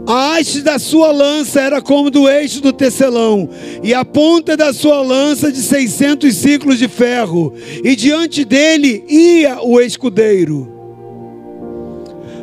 A 0.05 0.35
haste 0.35 0.61
da 0.61 0.77
sua 0.77 1.11
lança 1.11 1.61
era 1.61 1.81
como 1.81 2.09
do 2.09 2.27
eixo 2.27 2.61
do 2.61 2.73
tecelão, 2.73 3.49
e 3.81 3.93
a 3.93 4.03
ponta 4.03 4.57
da 4.57 4.73
sua 4.73 5.01
lança 5.01 5.49
de 5.49 5.61
seiscentos 5.61 6.35
ciclos 6.35 6.77
de 6.77 6.89
ferro, 6.89 7.53
e 7.83 7.95
diante 7.95 8.43
dele 8.43 9.05
ia 9.07 9.61
o 9.61 9.79
escudeiro. 9.79 10.69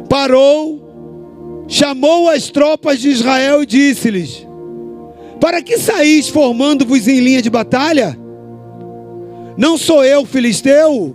Parou, 0.08 1.66
chamou 1.68 2.30
as 2.30 2.48
tropas 2.48 2.98
de 2.98 3.10
Israel 3.10 3.62
e 3.62 3.66
disse-lhes: 3.66 4.46
Para 5.38 5.60
que 5.60 5.76
saís 5.76 6.28
formando-vos 6.28 7.06
em 7.06 7.20
linha 7.20 7.42
de 7.42 7.50
batalha? 7.50 8.18
Não 9.58 9.76
sou 9.76 10.02
eu 10.02 10.24
filisteu, 10.24 11.14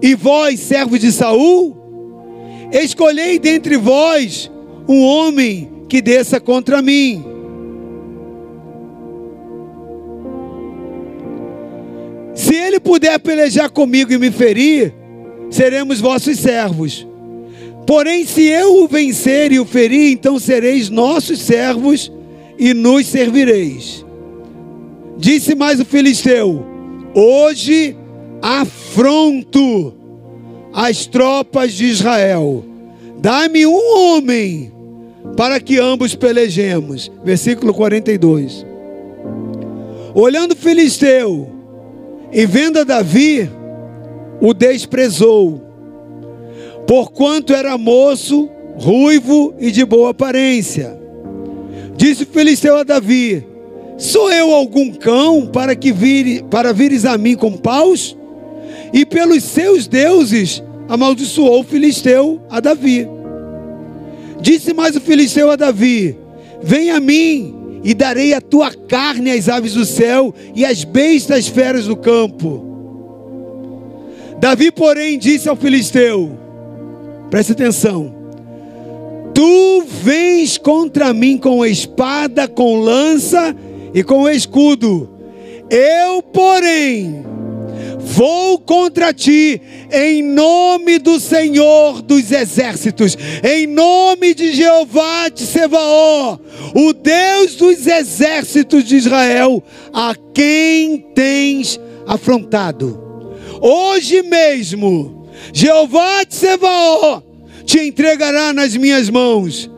e 0.00 0.14
vós 0.14 0.60
servos 0.60 1.00
de 1.00 1.10
Saul? 1.10 1.76
Escolhei 2.72 3.38
dentre 3.40 3.76
vós 3.76 4.48
um 4.88 5.02
homem 5.02 5.68
que 5.88 6.00
desça 6.00 6.40
contra 6.40 6.80
mim. 6.82 7.24
Se 12.34 12.54
ele 12.54 12.78
puder 12.78 13.18
pelejar 13.18 13.70
comigo 13.70 14.12
e 14.12 14.18
me 14.18 14.30
ferir, 14.30 14.92
seremos 15.50 16.00
vossos 16.00 16.38
servos. 16.38 17.06
Porém, 17.86 18.26
se 18.26 18.42
eu 18.42 18.82
o 18.82 18.88
vencer 18.88 19.52
e 19.52 19.60
o 19.60 19.64
ferir, 19.64 20.12
então 20.12 20.38
sereis 20.38 20.90
nossos 20.90 21.40
servos 21.40 22.12
e 22.58 22.74
nos 22.74 23.06
servireis. 23.06 24.04
Disse 25.16 25.54
mais 25.54 25.80
o 25.80 25.84
filisteu: 25.84 26.64
Hoje 27.14 27.96
afronto 28.42 29.94
as 30.72 31.06
tropas 31.06 31.72
de 31.72 31.86
Israel. 31.86 32.64
Dá-me 33.18 33.66
um 33.66 33.96
homem 33.96 34.72
para 35.36 35.60
que 35.60 35.78
ambos 35.78 36.14
pelejemos. 36.14 37.10
Versículo 37.22 37.74
42. 37.74 38.64
Olhando 40.14 40.52
o 40.52 40.56
filisteu 40.56 41.50
e 42.32 42.46
vendo 42.46 42.78
a 42.78 42.84
Davi, 42.84 43.50
o 44.40 44.54
desprezou, 44.54 45.62
porquanto 46.86 47.52
era 47.52 47.76
moço, 47.76 48.48
ruivo 48.76 49.54
e 49.58 49.70
de 49.70 49.84
boa 49.84 50.10
aparência. 50.10 50.98
Disse 51.96 52.22
o 52.22 52.26
filisteu 52.26 52.76
a 52.76 52.82
Davi: 52.82 53.46
Sou 53.98 54.32
eu 54.32 54.54
algum 54.54 54.92
cão 54.92 55.46
para 55.46 55.74
que 55.74 55.92
vire, 55.92 56.42
para 56.50 56.72
vires 56.72 57.04
a 57.04 57.16
mim 57.18 57.34
com 57.34 57.52
paus? 57.52 58.16
E 58.92 59.04
pelos 59.04 59.42
seus 59.42 59.86
deuses 59.86 60.62
amaldiçoou 60.88 61.60
o 61.60 61.64
filisteu 61.64 62.40
a 62.48 62.60
Davi. 62.60 63.15
Disse 64.40 64.72
mais 64.72 64.96
o 64.96 65.00
filisteu 65.00 65.50
a 65.50 65.56
Davi: 65.56 66.16
Vem 66.62 66.90
a 66.90 67.00
mim 67.00 67.80
e 67.82 67.94
darei 67.94 68.34
a 68.34 68.40
tua 68.40 68.72
carne 68.72 69.30
às 69.30 69.48
aves 69.48 69.74
do 69.74 69.84
céu 69.84 70.34
e 70.54 70.64
às 70.64 70.84
bestas 70.84 71.46
feras 71.46 71.86
do 71.86 71.96
campo. 71.96 72.64
Davi, 74.40 74.70
porém, 74.70 75.18
disse 75.18 75.48
ao 75.48 75.56
filisteu: 75.56 76.36
Preste 77.30 77.52
atenção. 77.52 78.14
Tu 79.34 79.84
vens 80.02 80.56
contra 80.56 81.12
mim 81.12 81.36
com 81.36 81.64
espada, 81.64 82.48
com 82.48 82.80
lança 82.80 83.54
e 83.92 84.02
com 84.02 84.28
escudo. 84.28 85.10
Eu, 85.68 86.22
porém, 86.22 87.24
Vou 88.08 88.60
contra 88.60 89.12
ti, 89.12 89.60
em 89.92 90.22
nome 90.22 91.00
do 91.00 91.18
Senhor 91.18 92.00
dos 92.00 92.30
exércitos, 92.30 93.18
em 93.42 93.66
nome 93.66 94.32
de 94.32 94.52
Jeová 94.52 95.28
de 95.28 95.42
Sebaó, 95.44 96.38
o 96.72 96.92
Deus 96.92 97.56
dos 97.56 97.84
exércitos 97.84 98.84
de 98.84 98.96
Israel, 98.96 99.60
a 99.92 100.14
quem 100.32 100.98
tens 101.16 101.80
afrontado. 102.06 103.34
Hoje 103.60 104.22
mesmo, 104.22 105.26
Jeová 105.52 106.22
de 106.22 106.36
Sebaó 106.36 107.20
te 107.64 107.80
entregará 107.80 108.52
nas 108.52 108.76
minhas 108.76 109.10
mãos. 109.10 109.68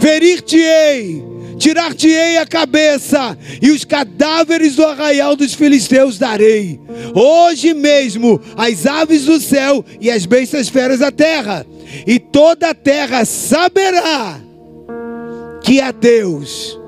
Ferir-te-ei, 0.00 1.29
tirar-te-ei 1.60 2.38
a 2.38 2.46
cabeça, 2.46 3.36
e 3.60 3.70
os 3.70 3.84
cadáveres 3.84 4.76
do 4.76 4.84
arraial 4.84 5.36
dos 5.36 5.52
filisteus 5.52 6.18
darei. 6.18 6.80
Hoje 7.14 7.74
mesmo 7.74 8.40
as 8.56 8.86
aves 8.86 9.26
do 9.26 9.38
céu 9.38 9.84
e 10.00 10.10
as 10.10 10.24
bestas 10.24 10.70
feras 10.70 11.00
da 11.00 11.12
terra, 11.12 11.66
e 12.06 12.18
toda 12.18 12.70
a 12.70 12.74
terra 12.74 13.26
saberá 13.26 14.40
que 15.62 15.80
há 15.80 15.92
Deus 15.92 16.80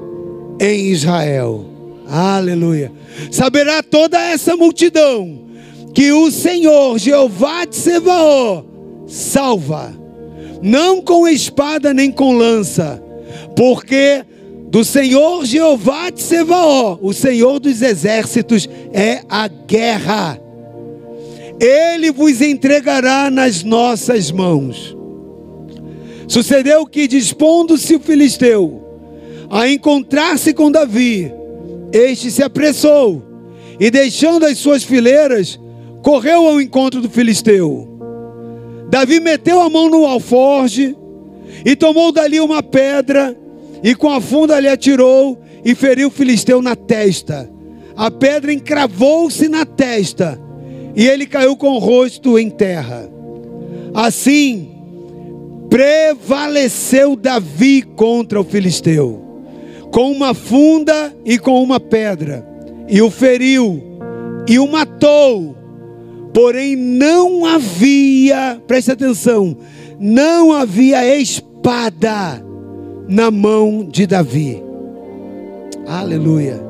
em 0.59 0.87
Israel. 0.91 1.67
Aleluia. 2.09 2.91
Saberá 3.31 3.83
toda 3.83 4.19
essa 4.19 4.57
multidão 4.57 5.43
que 5.95 6.13
o 6.13 6.31
Senhor 6.31 6.99
Jeová 6.99 7.67
de 7.67 7.77
Sebaó 7.77 8.65
salva, 9.07 9.95
não 10.63 11.03
com 11.03 11.29
espada 11.29 11.93
nem 11.93 12.11
com 12.11 12.33
lança, 12.33 13.03
porque 13.55 14.25
do 14.73 14.83
Senhor 14.83 15.45
Jeová 15.45 16.09
de 16.09 16.23
Sebaó, 16.23 16.97
o 17.03 17.13
Senhor 17.13 17.61
dos 17.61 17.83
exércitos, 17.83 18.67
é 18.91 19.21
a 19.29 19.47
guerra. 19.47 20.41
Ele 21.61 22.11
vos 22.11 22.41
entregará 22.41 23.31
nas 23.31 23.63
nossas 23.63 24.31
mãos. 24.31 24.97
Sucedeu 26.27 26.87
que, 26.87 27.07
dispondo-se 27.07 27.97
o 27.97 28.01
filisteu 28.01 28.83
a 29.51 29.69
encontrar-se 29.69 30.55
com 30.55 30.73
Davi, 30.73 31.31
este 31.93 32.31
se 32.31 32.43
apressou 32.43 33.23
e, 33.79 33.91
deixando 33.91 34.47
as 34.47 34.57
suas 34.57 34.83
fileiras, 34.83 35.61
correu 36.03 36.47
ao 36.47 36.63
encontro 36.63 37.03
do 37.03 37.11
filisteu. 37.11 37.87
Davi 38.89 39.21
meteu 39.21 39.61
a 39.61 39.69
mão 39.69 39.91
no 39.91 40.07
alforge 40.07 40.97
e 41.63 41.77
tomou 41.77 42.11
dali 42.11 42.41
uma 42.41 42.63
pedra 42.63 43.37
e 43.83 43.95
com 43.95 44.11
a 44.11 44.21
funda 44.21 44.61
lhe 44.61 44.69
atirou 44.69 45.41
e 45.65 45.75
feriu 45.75 46.09
o 46.09 46.11
filisteu 46.11 46.63
na 46.63 46.77
testa. 46.77 47.51
A 47.97 48.11
pedra 48.11 48.53
encravou-se 48.53 49.49
na 49.49 49.67
testa 49.67 50.41
e 50.95 51.07
ele 51.07 51.27
caiu 51.27 51.57
com 51.57 51.71
o 51.73 51.79
rosto 51.79 52.39
em 52.39 52.49
terra. 52.49 53.09
Assim, 53.93 54.71
prevaleceu 55.69 57.17
Davi 57.17 57.83
contra 57.83 58.41
o 58.41 58.45
filisteu, 58.45 59.21
com 59.91 60.11
uma 60.11 60.33
funda 60.33 61.15
e 61.25 61.39
com 61.39 61.63
uma 61.63 61.81
pedra, 61.81 62.47
e 62.89 63.03
o 63.03 63.11
feriu 63.11 63.83
e 64.49 64.59
o 64.59 64.67
matou. 64.67 65.57
Porém, 66.33 66.77
não 66.77 67.45
havia, 67.45 68.61
preste 68.67 68.91
atenção, 68.91 69.57
não 69.99 70.53
havia 70.53 71.19
espada 71.19 72.52
na 73.09 73.31
mão 73.31 73.85
de 73.85 74.07
Davi. 74.07 74.63
Aleluia. 75.87 76.61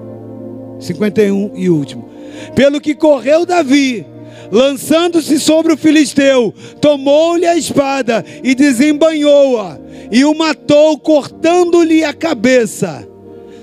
51 0.81 1.53
e 1.55 1.71
último. 1.71 2.09
Pelo 2.55 2.81
que 2.81 2.95
correu 2.95 3.47
Davi, 3.47 4.05
lançando-se 4.51 5.39
sobre 5.39 5.73
o 5.73 5.77
filisteu, 5.77 6.53
tomou-lhe 6.81 7.47
a 7.47 7.57
espada 7.57 8.25
e 8.43 8.55
desembanhou-a, 8.55 9.79
e 10.11 10.25
o 10.25 10.35
matou, 10.35 10.99
cortando-lhe 10.99 12.05
a 12.05 12.13
cabeça. 12.13 13.07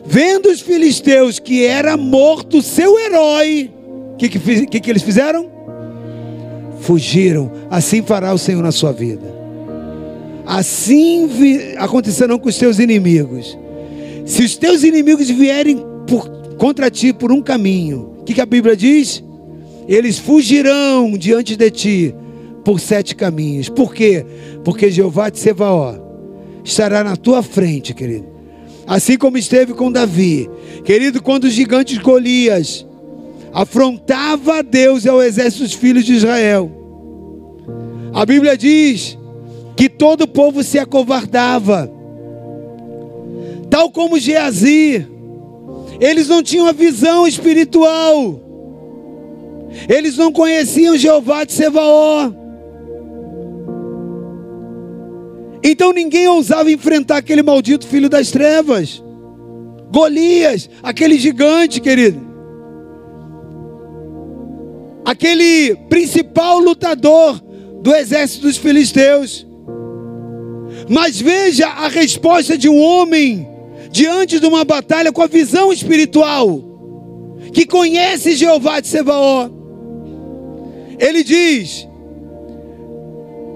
Vendo 0.05 0.49
os 0.49 0.59
filisteus 0.59 1.37
que 1.37 1.65
era 1.65 1.95
morto 1.95 2.61
seu 2.61 2.97
herói, 2.97 3.71
o 4.13 4.17
que, 4.17 4.29
que, 4.29 4.65
que, 4.65 4.79
que 4.79 4.89
eles 4.89 5.03
fizeram? 5.03 5.49
Fugiram. 6.81 7.51
Assim 7.69 8.01
fará 8.01 8.33
o 8.33 8.37
Senhor 8.37 8.63
na 8.63 8.71
sua 8.71 8.91
vida. 8.91 9.38
Assim 10.49 11.29
acontecerão 11.77 12.39
com 12.39 12.49
os 12.49 12.57
teus 12.57 12.79
inimigos. 12.79 13.55
Se 14.25 14.41
os 14.41 14.57
teus 14.57 14.81
inimigos 14.81 15.29
vierem 15.29 15.77
por, 16.07 16.27
contra 16.57 16.89
ti 16.89 17.13
por 17.13 17.31
um 17.31 17.39
caminho, 17.39 18.15
o 18.21 18.23
que, 18.23 18.33
que 18.33 18.41
a 18.41 18.47
Bíblia 18.47 18.75
diz? 18.75 19.23
Eles 19.87 20.17
fugirão 20.17 21.15
diante 21.15 21.55
de 21.55 21.69
ti 21.69 22.15
por 22.65 22.79
sete 22.79 23.15
caminhos. 23.15 23.69
Por 23.69 23.93
quê? 23.93 24.25
Porque 24.63 24.89
Jeová 24.89 25.29
de 25.29 25.37
Sebaó 25.37 25.93
estará 26.63 27.03
na 27.03 27.15
tua 27.15 27.43
frente, 27.43 27.93
querido. 27.93 28.25
Assim 28.87 29.19
como 29.19 29.37
esteve 29.37 29.75
com 29.75 29.91
Davi. 29.91 30.49
Querido, 30.83 31.21
quando 31.21 31.43
os 31.43 31.53
gigantes 31.53 31.99
Golias 31.99 32.87
afrontava 33.53 34.57
a 34.57 34.61
Deus 34.63 35.05
e 35.05 35.09
ao 35.09 35.21
exército 35.21 35.61
dos 35.63 35.73
filhos 35.73 36.03
de 36.03 36.13
Israel. 36.13 36.71
A 38.11 38.25
Bíblia 38.25 38.57
diz 38.57 39.18
que 39.79 39.87
todo 39.87 40.23
o 40.23 40.27
povo 40.27 40.61
se 40.61 40.77
acovardava. 40.77 41.89
Tal 43.69 43.89
como 43.89 44.19
Geazi, 44.19 45.07
eles 46.01 46.27
não 46.27 46.43
tinham 46.43 46.67
a 46.67 46.73
visão 46.73 47.25
espiritual. 47.25 48.41
Eles 49.87 50.17
não 50.17 50.33
conheciam 50.33 50.97
Jeová 50.97 51.45
de 51.45 51.53
Sebaó. 51.53 52.29
Então 55.63 55.93
ninguém 55.93 56.27
ousava 56.27 56.69
enfrentar 56.69 57.15
aquele 57.15 57.41
maldito 57.41 57.87
filho 57.87 58.09
das 58.09 58.31
trevas. 58.31 59.01
Golias, 59.93 60.69
aquele 60.83 61.17
gigante, 61.17 61.79
querido. 61.79 62.19
Aquele 65.05 65.73
principal 65.87 66.59
lutador 66.59 67.39
do 67.81 67.95
exército 67.95 68.45
dos 68.45 68.57
filisteus. 68.57 69.47
Mas 70.89 71.21
veja 71.21 71.67
a 71.67 71.87
resposta 71.87 72.57
de 72.57 72.67
um 72.67 72.81
homem 72.81 73.47
diante 73.91 74.39
de 74.39 74.45
uma 74.45 74.65
batalha 74.65 75.11
com 75.11 75.21
a 75.21 75.27
visão 75.27 75.71
espiritual, 75.71 76.63
que 77.53 77.65
conhece 77.65 78.35
Jeová 78.35 78.79
de 78.79 78.87
Sebaó. 78.87 79.49
Ele 80.97 81.23
diz: 81.23 81.87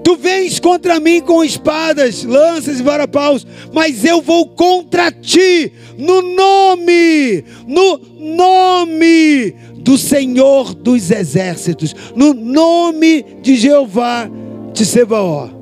Tu 0.04 0.16
vens 0.16 0.60
contra 0.60 1.00
mim 1.00 1.20
com 1.20 1.42
espadas, 1.42 2.22
lanças 2.22 2.78
e 2.78 2.82
varapaus, 2.82 3.46
mas 3.72 4.04
eu 4.04 4.22
vou 4.22 4.48
contra 4.48 5.10
ti 5.10 5.72
no 5.98 6.22
nome, 6.22 7.44
no 7.66 7.98
nome 8.36 9.54
do 9.76 9.98
Senhor 9.98 10.74
dos 10.74 11.10
exércitos, 11.10 11.94
no 12.14 12.32
nome 12.32 13.24
de 13.42 13.56
Jeová 13.56 14.30
de 14.72 14.84
Sebaó. 14.84 15.53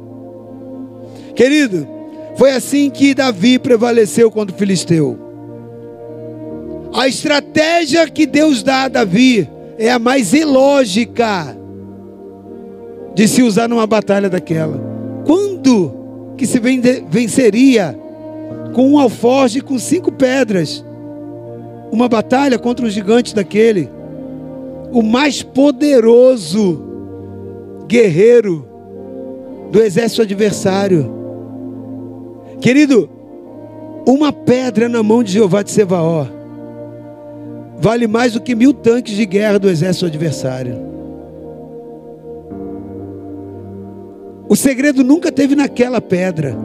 Querido, 1.43 1.89
foi 2.37 2.53
assim 2.53 2.89
que 2.89 3.17
Davi 3.17 3.59
prevaleceu 3.59 4.31
contra 4.31 4.55
o 4.55 4.59
filisteu. 4.59 5.19
A 6.95 7.09
estratégia 7.09 8.09
que 8.09 8.27
Deus 8.27 8.63
dá 8.63 8.85
a 8.85 8.89
Davi 8.89 9.51
é 9.77 9.91
a 9.91 9.99
mais 9.99 10.33
ilógica 10.33 11.57
de 13.13 13.27
se 13.27 13.43
usar 13.43 13.67
numa 13.67 13.89
batalha 13.89 14.31
daquela. 14.31 14.81
Quando 15.27 16.35
que 16.39 16.47
se 16.47 16.61
venceria 17.11 17.99
com 18.73 18.93
um 18.93 18.99
alforje 19.01 19.61
com 19.61 19.81
cinco 19.81 20.13
pedras 20.13 20.85
uma 21.91 22.09
batalha 22.09 22.57
contra 22.57 22.87
um 22.87 22.89
gigante 22.89 23.35
daquele? 23.35 23.91
O 24.93 25.03
mais 25.03 25.43
poderoso 25.43 26.85
guerreiro 27.89 28.65
do 29.73 29.83
exército 29.83 30.23
adversário. 30.23 31.22
Querido, 32.63 33.11
uma 34.07 34.33
pedra 34.33 34.89
na 34.89 35.03
mão 35.03 35.21
de 35.21 35.33
Jeová 35.33 35.65
de 35.65 35.73
Sebaó 35.73 36.27
vale 37.77 38.07
mais 38.07 38.35
do 38.35 38.41
que 38.41 38.55
mil 38.55 38.73
tanques 38.73 39.17
de 39.17 39.27
guerra 39.27 39.59
do 39.59 39.69
exército 39.69 40.07
adversário. 40.07 40.77
O 44.49 44.55
segredo 44.55 45.03
nunca 45.03 45.33
teve 45.33 45.57
naquela 45.57 46.01
pedra. 46.01 46.57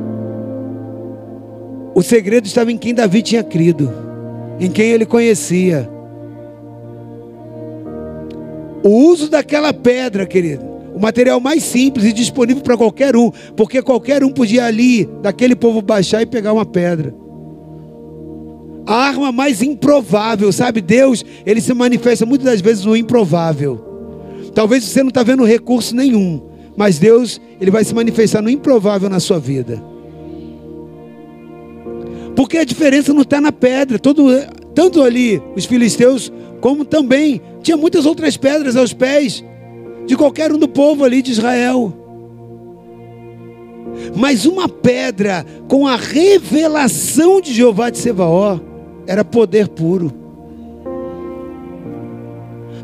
O 1.95 2.03
segredo 2.03 2.45
estava 2.45 2.71
em 2.71 2.77
quem 2.77 2.93
Davi 2.93 3.23
tinha 3.23 3.43
crido, 3.43 3.91
em 4.59 4.69
quem 4.69 4.91
ele 4.91 5.05
conhecia. 5.05 5.89
O 8.83 8.89
uso 8.89 9.31
daquela 9.31 9.73
pedra, 9.73 10.27
querido, 10.27 10.66
o 10.93 10.99
material 10.99 11.39
mais 11.39 11.63
simples 11.63 12.05
e 12.05 12.13
disponível 12.13 12.63
para 12.63 12.77
qualquer 12.77 13.15
um, 13.15 13.31
porque 13.55 13.81
qualquer 13.81 14.23
um 14.23 14.29
podia 14.29 14.65
ali, 14.65 15.05
daquele 15.21 15.55
povo 15.55 15.81
baixar 15.81 16.21
e 16.21 16.25
pegar 16.25 16.53
uma 16.53 16.65
pedra. 16.65 17.13
A 18.85 18.95
arma 18.95 19.31
mais 19.31 19.61
improvável, 19.61 20.51
sabe? 20.51 20.79
Deus, 20.79 21.23
ele 21.45 21.59
se 21.59 21.73
manifesta 21.73 22.25
muitas 22.25 22.45
das 22.45 22.61
vezes 22.61 22.85
no 22.85 22.95
improvável. 22.95 23.83
Talvez 24.55 24.85
você 24.85 25.01
não 25.03 25.09
está 25.09 25.23
vendo 25.23 25.43
recurso 25.43 25.95
nenhum, 25.95 26.41
mas 26.75 26.97
Deus, 26.97 27.39
ele 27.59 27.69
vai 27.69 27.83
se 27.83 27.93
manifestar 27.93 28.41
no 28.41 28.49
improvável 28.49 29.09
na 29.09 29.19
sua 29.19 29.39
vida. 29.39 29.83
Porque 32.35 32.57
a 32.59 32.63
diferença 32.63 33.13
não 33.13 33.23
está 33.23 33.41
na 33.41 33.51
pedra. 33.51 33.99
Todo, 33.99 34.29
tanto 34.73 35.01
ali, 35.01 35.41
os 35.55 35.65
filisteus, 35.65 36.31
como 36.61 36.85
também, 36.85 37.41
tinha 37.61 37.75
muitas 37.75 38.05
outras 38.05 38.37
pedras 38.37 38.75
aos 38.75 38.93
pés 38.93 39.43
de 40.07 40.15
qualquer 40.15 40.51
um 40.51 40.57
do 40.57 40.67
povo 40.67 41.03
ali 41.03 41.21
de 41.21 41.31
Israel. 41.31 41.93
Mas 44.15 44.45
uma 44.45 44.67
pedra 44.67 45.45
com 45.67 45.85
a 45.85 45.95
revelação 45.95 47.39
de 47.41 47.53
Jeová 47.53 47.89
de 47.89 47.97
Sebaó 47.97 48.59
era 49.05 49.23
poder 49.23 49.67
puro. 49.67 50.11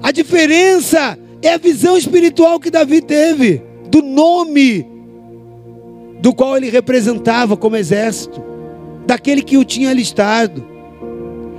A 0.02 0.12
diferença 0.12 1.18
é 1.42 1.54
a 1.54 1.58
visão 1.58 1.98
espiritual 1.98 2.60
que 2.60 2.70
Davi 2.70 3.02
teve 3.02 3.62
do 3.90 4.02
nome 4.02 4.86
do 6.20 6.34
qual 6.34 6.58
ele 6.58 6.70
representava 6.70 7.56
como 7.56 7.76
exército, 7.76 8.42
daquele 9.06 9.42
que 9.42 9.58
o 9.58 9.64
tinha 9.66 9.94
listado. 9.94 10.66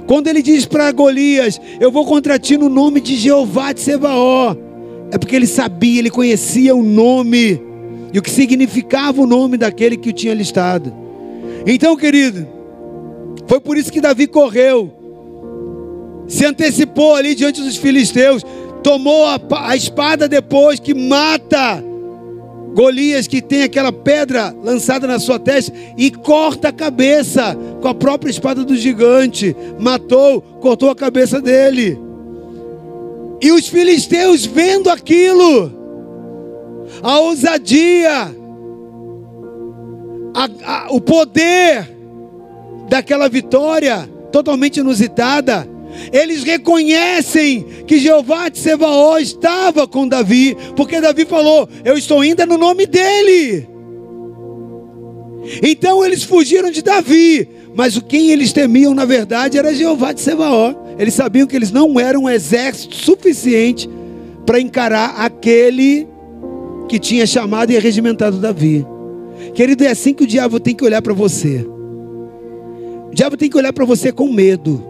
Quando 0.07 0.29
ele 0.29 0.43
diz 0.43 0.67
para 0.67 0.91
Golias: 0.93 1.61
Eu 1.81 1.91
vou 1.91 2.05
contra 2.07 2.39
ti 2.39 2.57
no 2.57 2.69
nome 2.69 3.01
de 3.01 3.17
Jeová 3.17 3.73
de 3.73 3.81
Sebaó, 3.81 4.57
é 5.15 5.19
porque 5.19 5.37
ele 5.37 5.47
sabia, 5.47 6.01
ele 6.01 6.11
conhecia 6.11 6.75
o 6.75 6.83
nome 6.83 7.62
e 8.12 8.19
o 8.19 8.23
que 8.23 8.29
significava 8.29 9.23
o 9.23 9.27
nome 9.29 9.57
daquele 9.57 9.97
que 9.97 10.11
o 10.11 10.12
tinha 10.12 10.35
listado. 10.35 10.93
Então, 11.65 11.97
querido, 11.97 12.45
foi 13.47 13.61
por 13.61 13.77
isso 13.77 13.93
que 13.93 14.01
Davi 14.01 14.27
correu, 14.27 14.93
se 16.27 16.45
antecipou 16.45 17.15
ali 17.15 17.37
diante 17.37 17.62
dos 17.62 17.77
filisteus, 17.77 18.43
tomou 18.83 19.25
a, 19.27 19.41
a 19.69 19.77
espada 19.77 20.27
depois 20.27 20.81
que 20.81 20.93
mata 20.93 21.81
Golias, 22.75 23.29
que 23.29 23.41
tem 23.41 23.62
aquela 23.62 23.93
pedra 23.93 24.53
lançada 24.65 25.07
na 25.07 25.21
sua 25.21 25.39
testa, 25.39 25.73
e 25.97 26.11
corta 26.11 26.71
a 26.71 26.73
cabeça 26.73 27.57
com 27.81 27.87
a 27.87 27.95
própria 27.95 28.33
espada 28.33 28.65
do 28.65 28.75
gigante. 28.75 29.55
Matou, 29.79 30.43
cortou 30.61 30.91
a 30.91 30.97
cabeça 30.97 31.41
dele. 31.41 32.03
E 33.45 33.53
os 33.53 33.68
filisteus 33.68 34.47
vendo 34.47 34.88
aquilo, 34.88 35.70
a 37.03 37.18
ousadia, 37.18 38.34
a, 40.32 40.49
a, 40.64 40.86
o 40.88 40.99
poder 40.99 41.95
daquela 42.88 43.28
vitória 43.28 44.09
totalmente 44.32 44.80
inusitada, 44.80 45.68
eles 46.11 46.42
reconhecem 46.42 47.66
que 47.86 47.99
Jeová 47.99 48.49
de 48.49 48.59
Sebaó 48.61 49.18
estava 49.18 49.86
com 49.86 50.09
Davi, 50.09 50.57
porque 50.74 50.99
Davi 50.99 51.26
falou: 51.26 51.68
Eu 51.84 51.99
estou 51.99 52.24
indo 52.24 52.47
no 52.47 52.57
nome 52.57 52.86
dele. 52.86 53.68
Então 55.62 56.03
eles 56.03 56.22
fugiram 56.22 56.70
de 56.70 56.80
Davi, 56.80 57.47
mas 57.76 57.95
o 57.95 58.03
quem 58.03 58.30
eles 58.30 58.55
temiam 58.55 58.95
na 58.95 59.05
verdade 59.05 59.59
era 59.59 59.74
Jeová 59.74 60.12
de 60.12 60.22
Sebaó. 60.22 60.84
Eles 60.99 61.14
sabiam 61.14 61.47
que 61.47 61.57
eles 61.57 61.70
não 61.70 61.99
eram 61.99 62.24
um 62.24 62.30
exército 62.30 62.95
suficiente 62.95 63.88
para 64.47 64.61
encarar 64.61 65.14
aquele 65.18 66.07
que 66.88 66.99
tinha 66.99 67.26
chamado 67.26 67.70
e 67.70 67.78
regimentado 67.78 68.38
Davi. 68.38 68.86
Querido, 69.55 69.84
é 69.84 69.90
assim 69.90 70.14
que 70.14 70.24
o 70.24 70.26
diabo 70.26 70.61
tem 70.61 70.74
que 70.74 70.84
olhar 70.84 71.03
para 71.03 71.12
você. 71.12 71.66
O 73.11 73.14
diabo 73.14 73.36
tem 73.36 73.49
que 73.49 73.57
olhar 73.57 73.72
para 73.72 73.84
você 73.84 74.12
com 74.12 74.32
medo. 74.32 74.84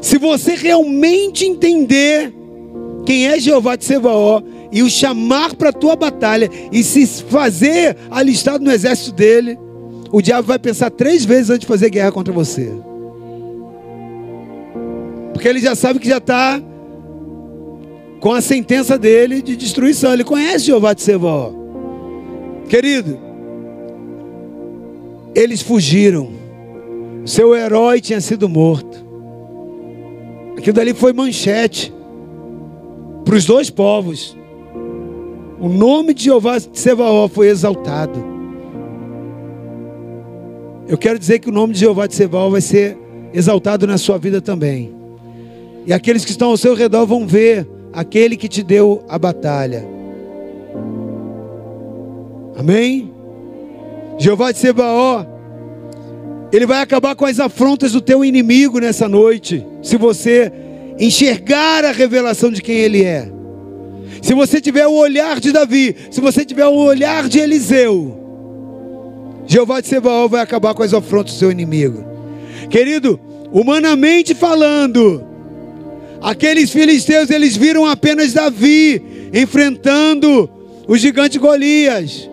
Se 0.00 0.18
você 0.18 0.54
realmente 0.54 1.44
entender 1.44 2.32
quem 3.04 3.28
é 3.28 3.38
Jeová 3.38 3.76
de 3.76 3.84
Sebaó 3.84 4.42
e 4.72 4.82
o 4.82 4.90
chamar 4.90 5.54
para 5.54 5.70
a 5.70 5.72
tua 5.72 5.96
batalha 5.96 6.50
e 6.72 6.82
se 6.82 7.06
fazer 7.06 7.96
alistado 8.10 8.64
no 8.64 8.70
exército 8.70 9.12
dele, 9.12 9.58
o 10.10 10.20
diabo 10.20 10.48
vai 10.48 10.58
pensar 10.58 10.90
três 10.90 11.24
vezes 11.24 11.50
antes 11.50 11.60
de 11.60 11.66
fazer 11.66 11.90
guerra 11.90 12.12
contra 12.12 12.32
você. 12.32 12.72
Porque 15.36 15.48
ele 15.48 15.60
já 15.60 15.74
sabe 15.74 15.98
que 15.98 16.08
já 16.08 16.16
está 16.16 16.58
com 18.20 18.32
a 18.32 18.40
sentença 18.40 18.96
dele 18.96 19.42
de 19.42 19.54
destruição. 19.54 20.10
Ele 20.14 20.24
conhece 20.24 20.64
Jeová 20.64 20.94
de 20.94 21.02
Sebaó. 21.02 21.52
Querido, 22.70 23.18
eles 25.34 25.60
fugiram. 25.60 26.30
Seu 27.26 27.54
herói 27.54 28.00
tinha 28.00 28.18
sido 28.18 28.48
morto. 28.48 29.04
Aquilo 30.56 30.72
dali 30.72 30.94
foi 30.94 31.12
manchete 31.12 31.92
para 33.22 33.34
os 33.34 33.44
dois 33.44 33.68
povos. 33.68 34.34
O 35.60 35.68
nome 35.68 36.14
de 36.14 36.24
Jeová 36.24 36.56
de 36.56 36.80
Sebaó 36.80 37.28
foi 37.28 37.48
exaltado. 37.48 38.24
Eu 40.88 40.96
quero 40.96 41.18
dizer 41.18 41.40
que 41.40 41.50
o 41.50 41.52
nome 41.52 41.74
de 41.74 41.80
Jeová 41.80 42.06
de 42.06 42.14
Sebaó 42.14 42.48
vai 42.48 42.62
ser 42.62 42.96
exaltado 43.34 43.86
na 43.86 43.98
sua 43.98 44.16
vida 44.16 44.40
também. 44.40 44.95
E 45.86 45.92
aqueles 45.92 46.24
que 46.24 46.30
estão 46.30 46.50
ao 46.50 46.56
seu 46.56 46.74
redor 46.74 47.06
vão 47.06 47.26
ver 47.26 47.66
aquele 47.92 48.36
que 48.36 48.48
te 48.48 48.62
deu 48.62 49.04
a 49.08 49.18
batalha. 49.18 49.86
Amém? 52.58 53.12
Jeová 54.18 54.50
de 54.50 54.58
Sebaó 54.58 55.36
ele 56.52 56.66
vai 56.66 56.80
acabar 56.80 57.14
com 57.14 57.24
as 57.24 57.40
afrontas 57.40 57.92
do 57.92 58.00
teu 58.00 58.24
inimigo 58.24 58.78
nessa 58.78 59.08
noite, 59.08 59.66
se 59.82 59.96
você 59.96 60.52
enxergar 60.98 61.84
a 61.84 61.92
revelação 61.92 62.50
de 62.50 62.62
quem 62.62 62.76
ele 62.76 63.04
é. 63.04 63.30
Se 64.22 64.32
você 64.32 64.60
tiver 64.60 64.86
o 64.86 64.94
olhar 64.94 65.40
de 65.40 65.52
Davi, 65.52 65.94
se 66.10 66.20
você 66.20 66.44
tiver 66.44 66.66
o 66.66 66.76
olhar 66.76 67.28
de 67.28 67.38
Eliseu, 67.38 68.22
Jeová 69.46 69.80
de 69.80 69.88
Sebaó 69.88 70.26
vai 70.28 70.40
acabar 70.40 70.72
com 70.72 70.82
as 70.82 70.94
afrontas 70.94 71.34
do 71.34 71.38
seu 71.38 71.50
inimigo. 71.50 72.04
Querido, 72.70 73.20
humanamente 73.52 74.34
falando, 74.34 75.25
aqueles 76.20 76.70
filisteus 76.70 77.30
eles 77.30 77.56
viram 77.56 77.86
apenas 77.86 78.32
Davi 78.32 79.02
enfrentando 79.32 80.48
o 80.86 80.96
gigante 80.96 81.38
Golias. 81.38 82.28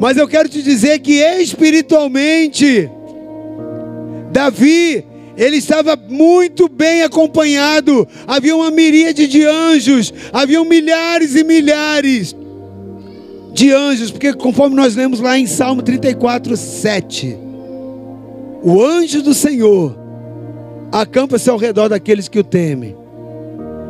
Mas 0.00 0.16
eu 0.16 0.26
quero 0.26 0.48
te 0.48 0.62
dizer 0.62 0.98
que 1.00 1.20
espiritualmente, 1.40 2.90
Davi, 4.32 5.04
ele 5.36 5.56
estava 5.56 5.94
muito 5.94 6.68
bem 6.68 7.02
acompanhado. 7.02 8.08
Havia 8.26 8.56
uma 8.56 8.70
miríade 8.70 9.26
de 9.26 9.44
anjos, 9.44 10.12
haviam 10.32 10.64
milhares 10.64 11.34
e 11.34 11.44
milhares 11.44 12.34
de 13.52 13.72
anjos, 13.72 14.10
porque 14.10 14.32
conforme 14.32 14.74
nós 14.74 14.94
lemos 14.94 15.20
lá 15.20 15.38
em 15.38 15.46
Salmo 15.46 15.82
34, 15.82 16.56
7, 16.56 17.36
o 18.62 18.82
anjo 18.82 19.22
do 19.22 19.34
Senhor 19.34 19.99
acampa-se 20.92 21.48
ao 21.48 21.56
redor 21.56 21.88
daqueles 21.88 22.28
que 22.28 22.38
o 22.38 22.44
temem. 22.44 22.96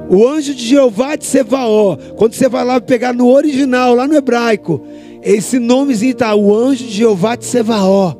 O 0.08 0.26
anjo 0.26 0.54
de 0.54 0.66
Jeová 0.66 1.14
de 1.14 1.24
Sevaó, 1.24 1.96
quando 2.16 2.34
você 2.34 2.48
vai 2.48 2.64
lá 2.64 2.80
pegar 2.80 3.12
no 3.12 3.28
original, 3.28 3.94
lá 3.94 4.08
no 4.08 4.14
hebraico, 4.14 4.82
esse 5.22 5.58
nomezinho 5.58 6.12
está, 6.12 6.34
o 6.34 6.54
anjo 6.54 6.84
de 6.84 6.90
Jeová 6.92 7.36
de 7.36 7.44
Sevaó 7.44 8.14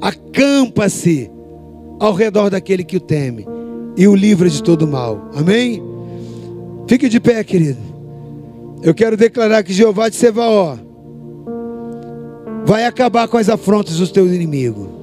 acampa-se 0.00 1.30
ao 1.98 2.12
redor 2.12 2.50
daquele 2.50 2.84
que 2.84 2.96
o 2.96 3.00
teme 3.00 3.46
e 3.96 4.06
o 4.06 4.14
livra 4.14 4.48
de 4.48 4.62
todo 4.62 4.86
mal. 4.86 5.30
Amém? 5.34 5.82
Fique 6.86 7.08
de 7.08 7.18
pé, 7.18 7.42
querido. 7.42 7.80
Eu 8.82 8.94
quero 8.94 9.16
declarar 9.16 9.62
que 9.62 9.72
Jeová 9.72 10.08
de 10.08 10.16
Sevaó 10.16 10.76
vai 12.64 12.84
acabar 12.84 13.26
com 13.26 13.36
as 13.36 13.48
afrontas 13.48 13.96
dos 13.96 14.12
teus 14.12 14.30
inimigos. 14.30 14.97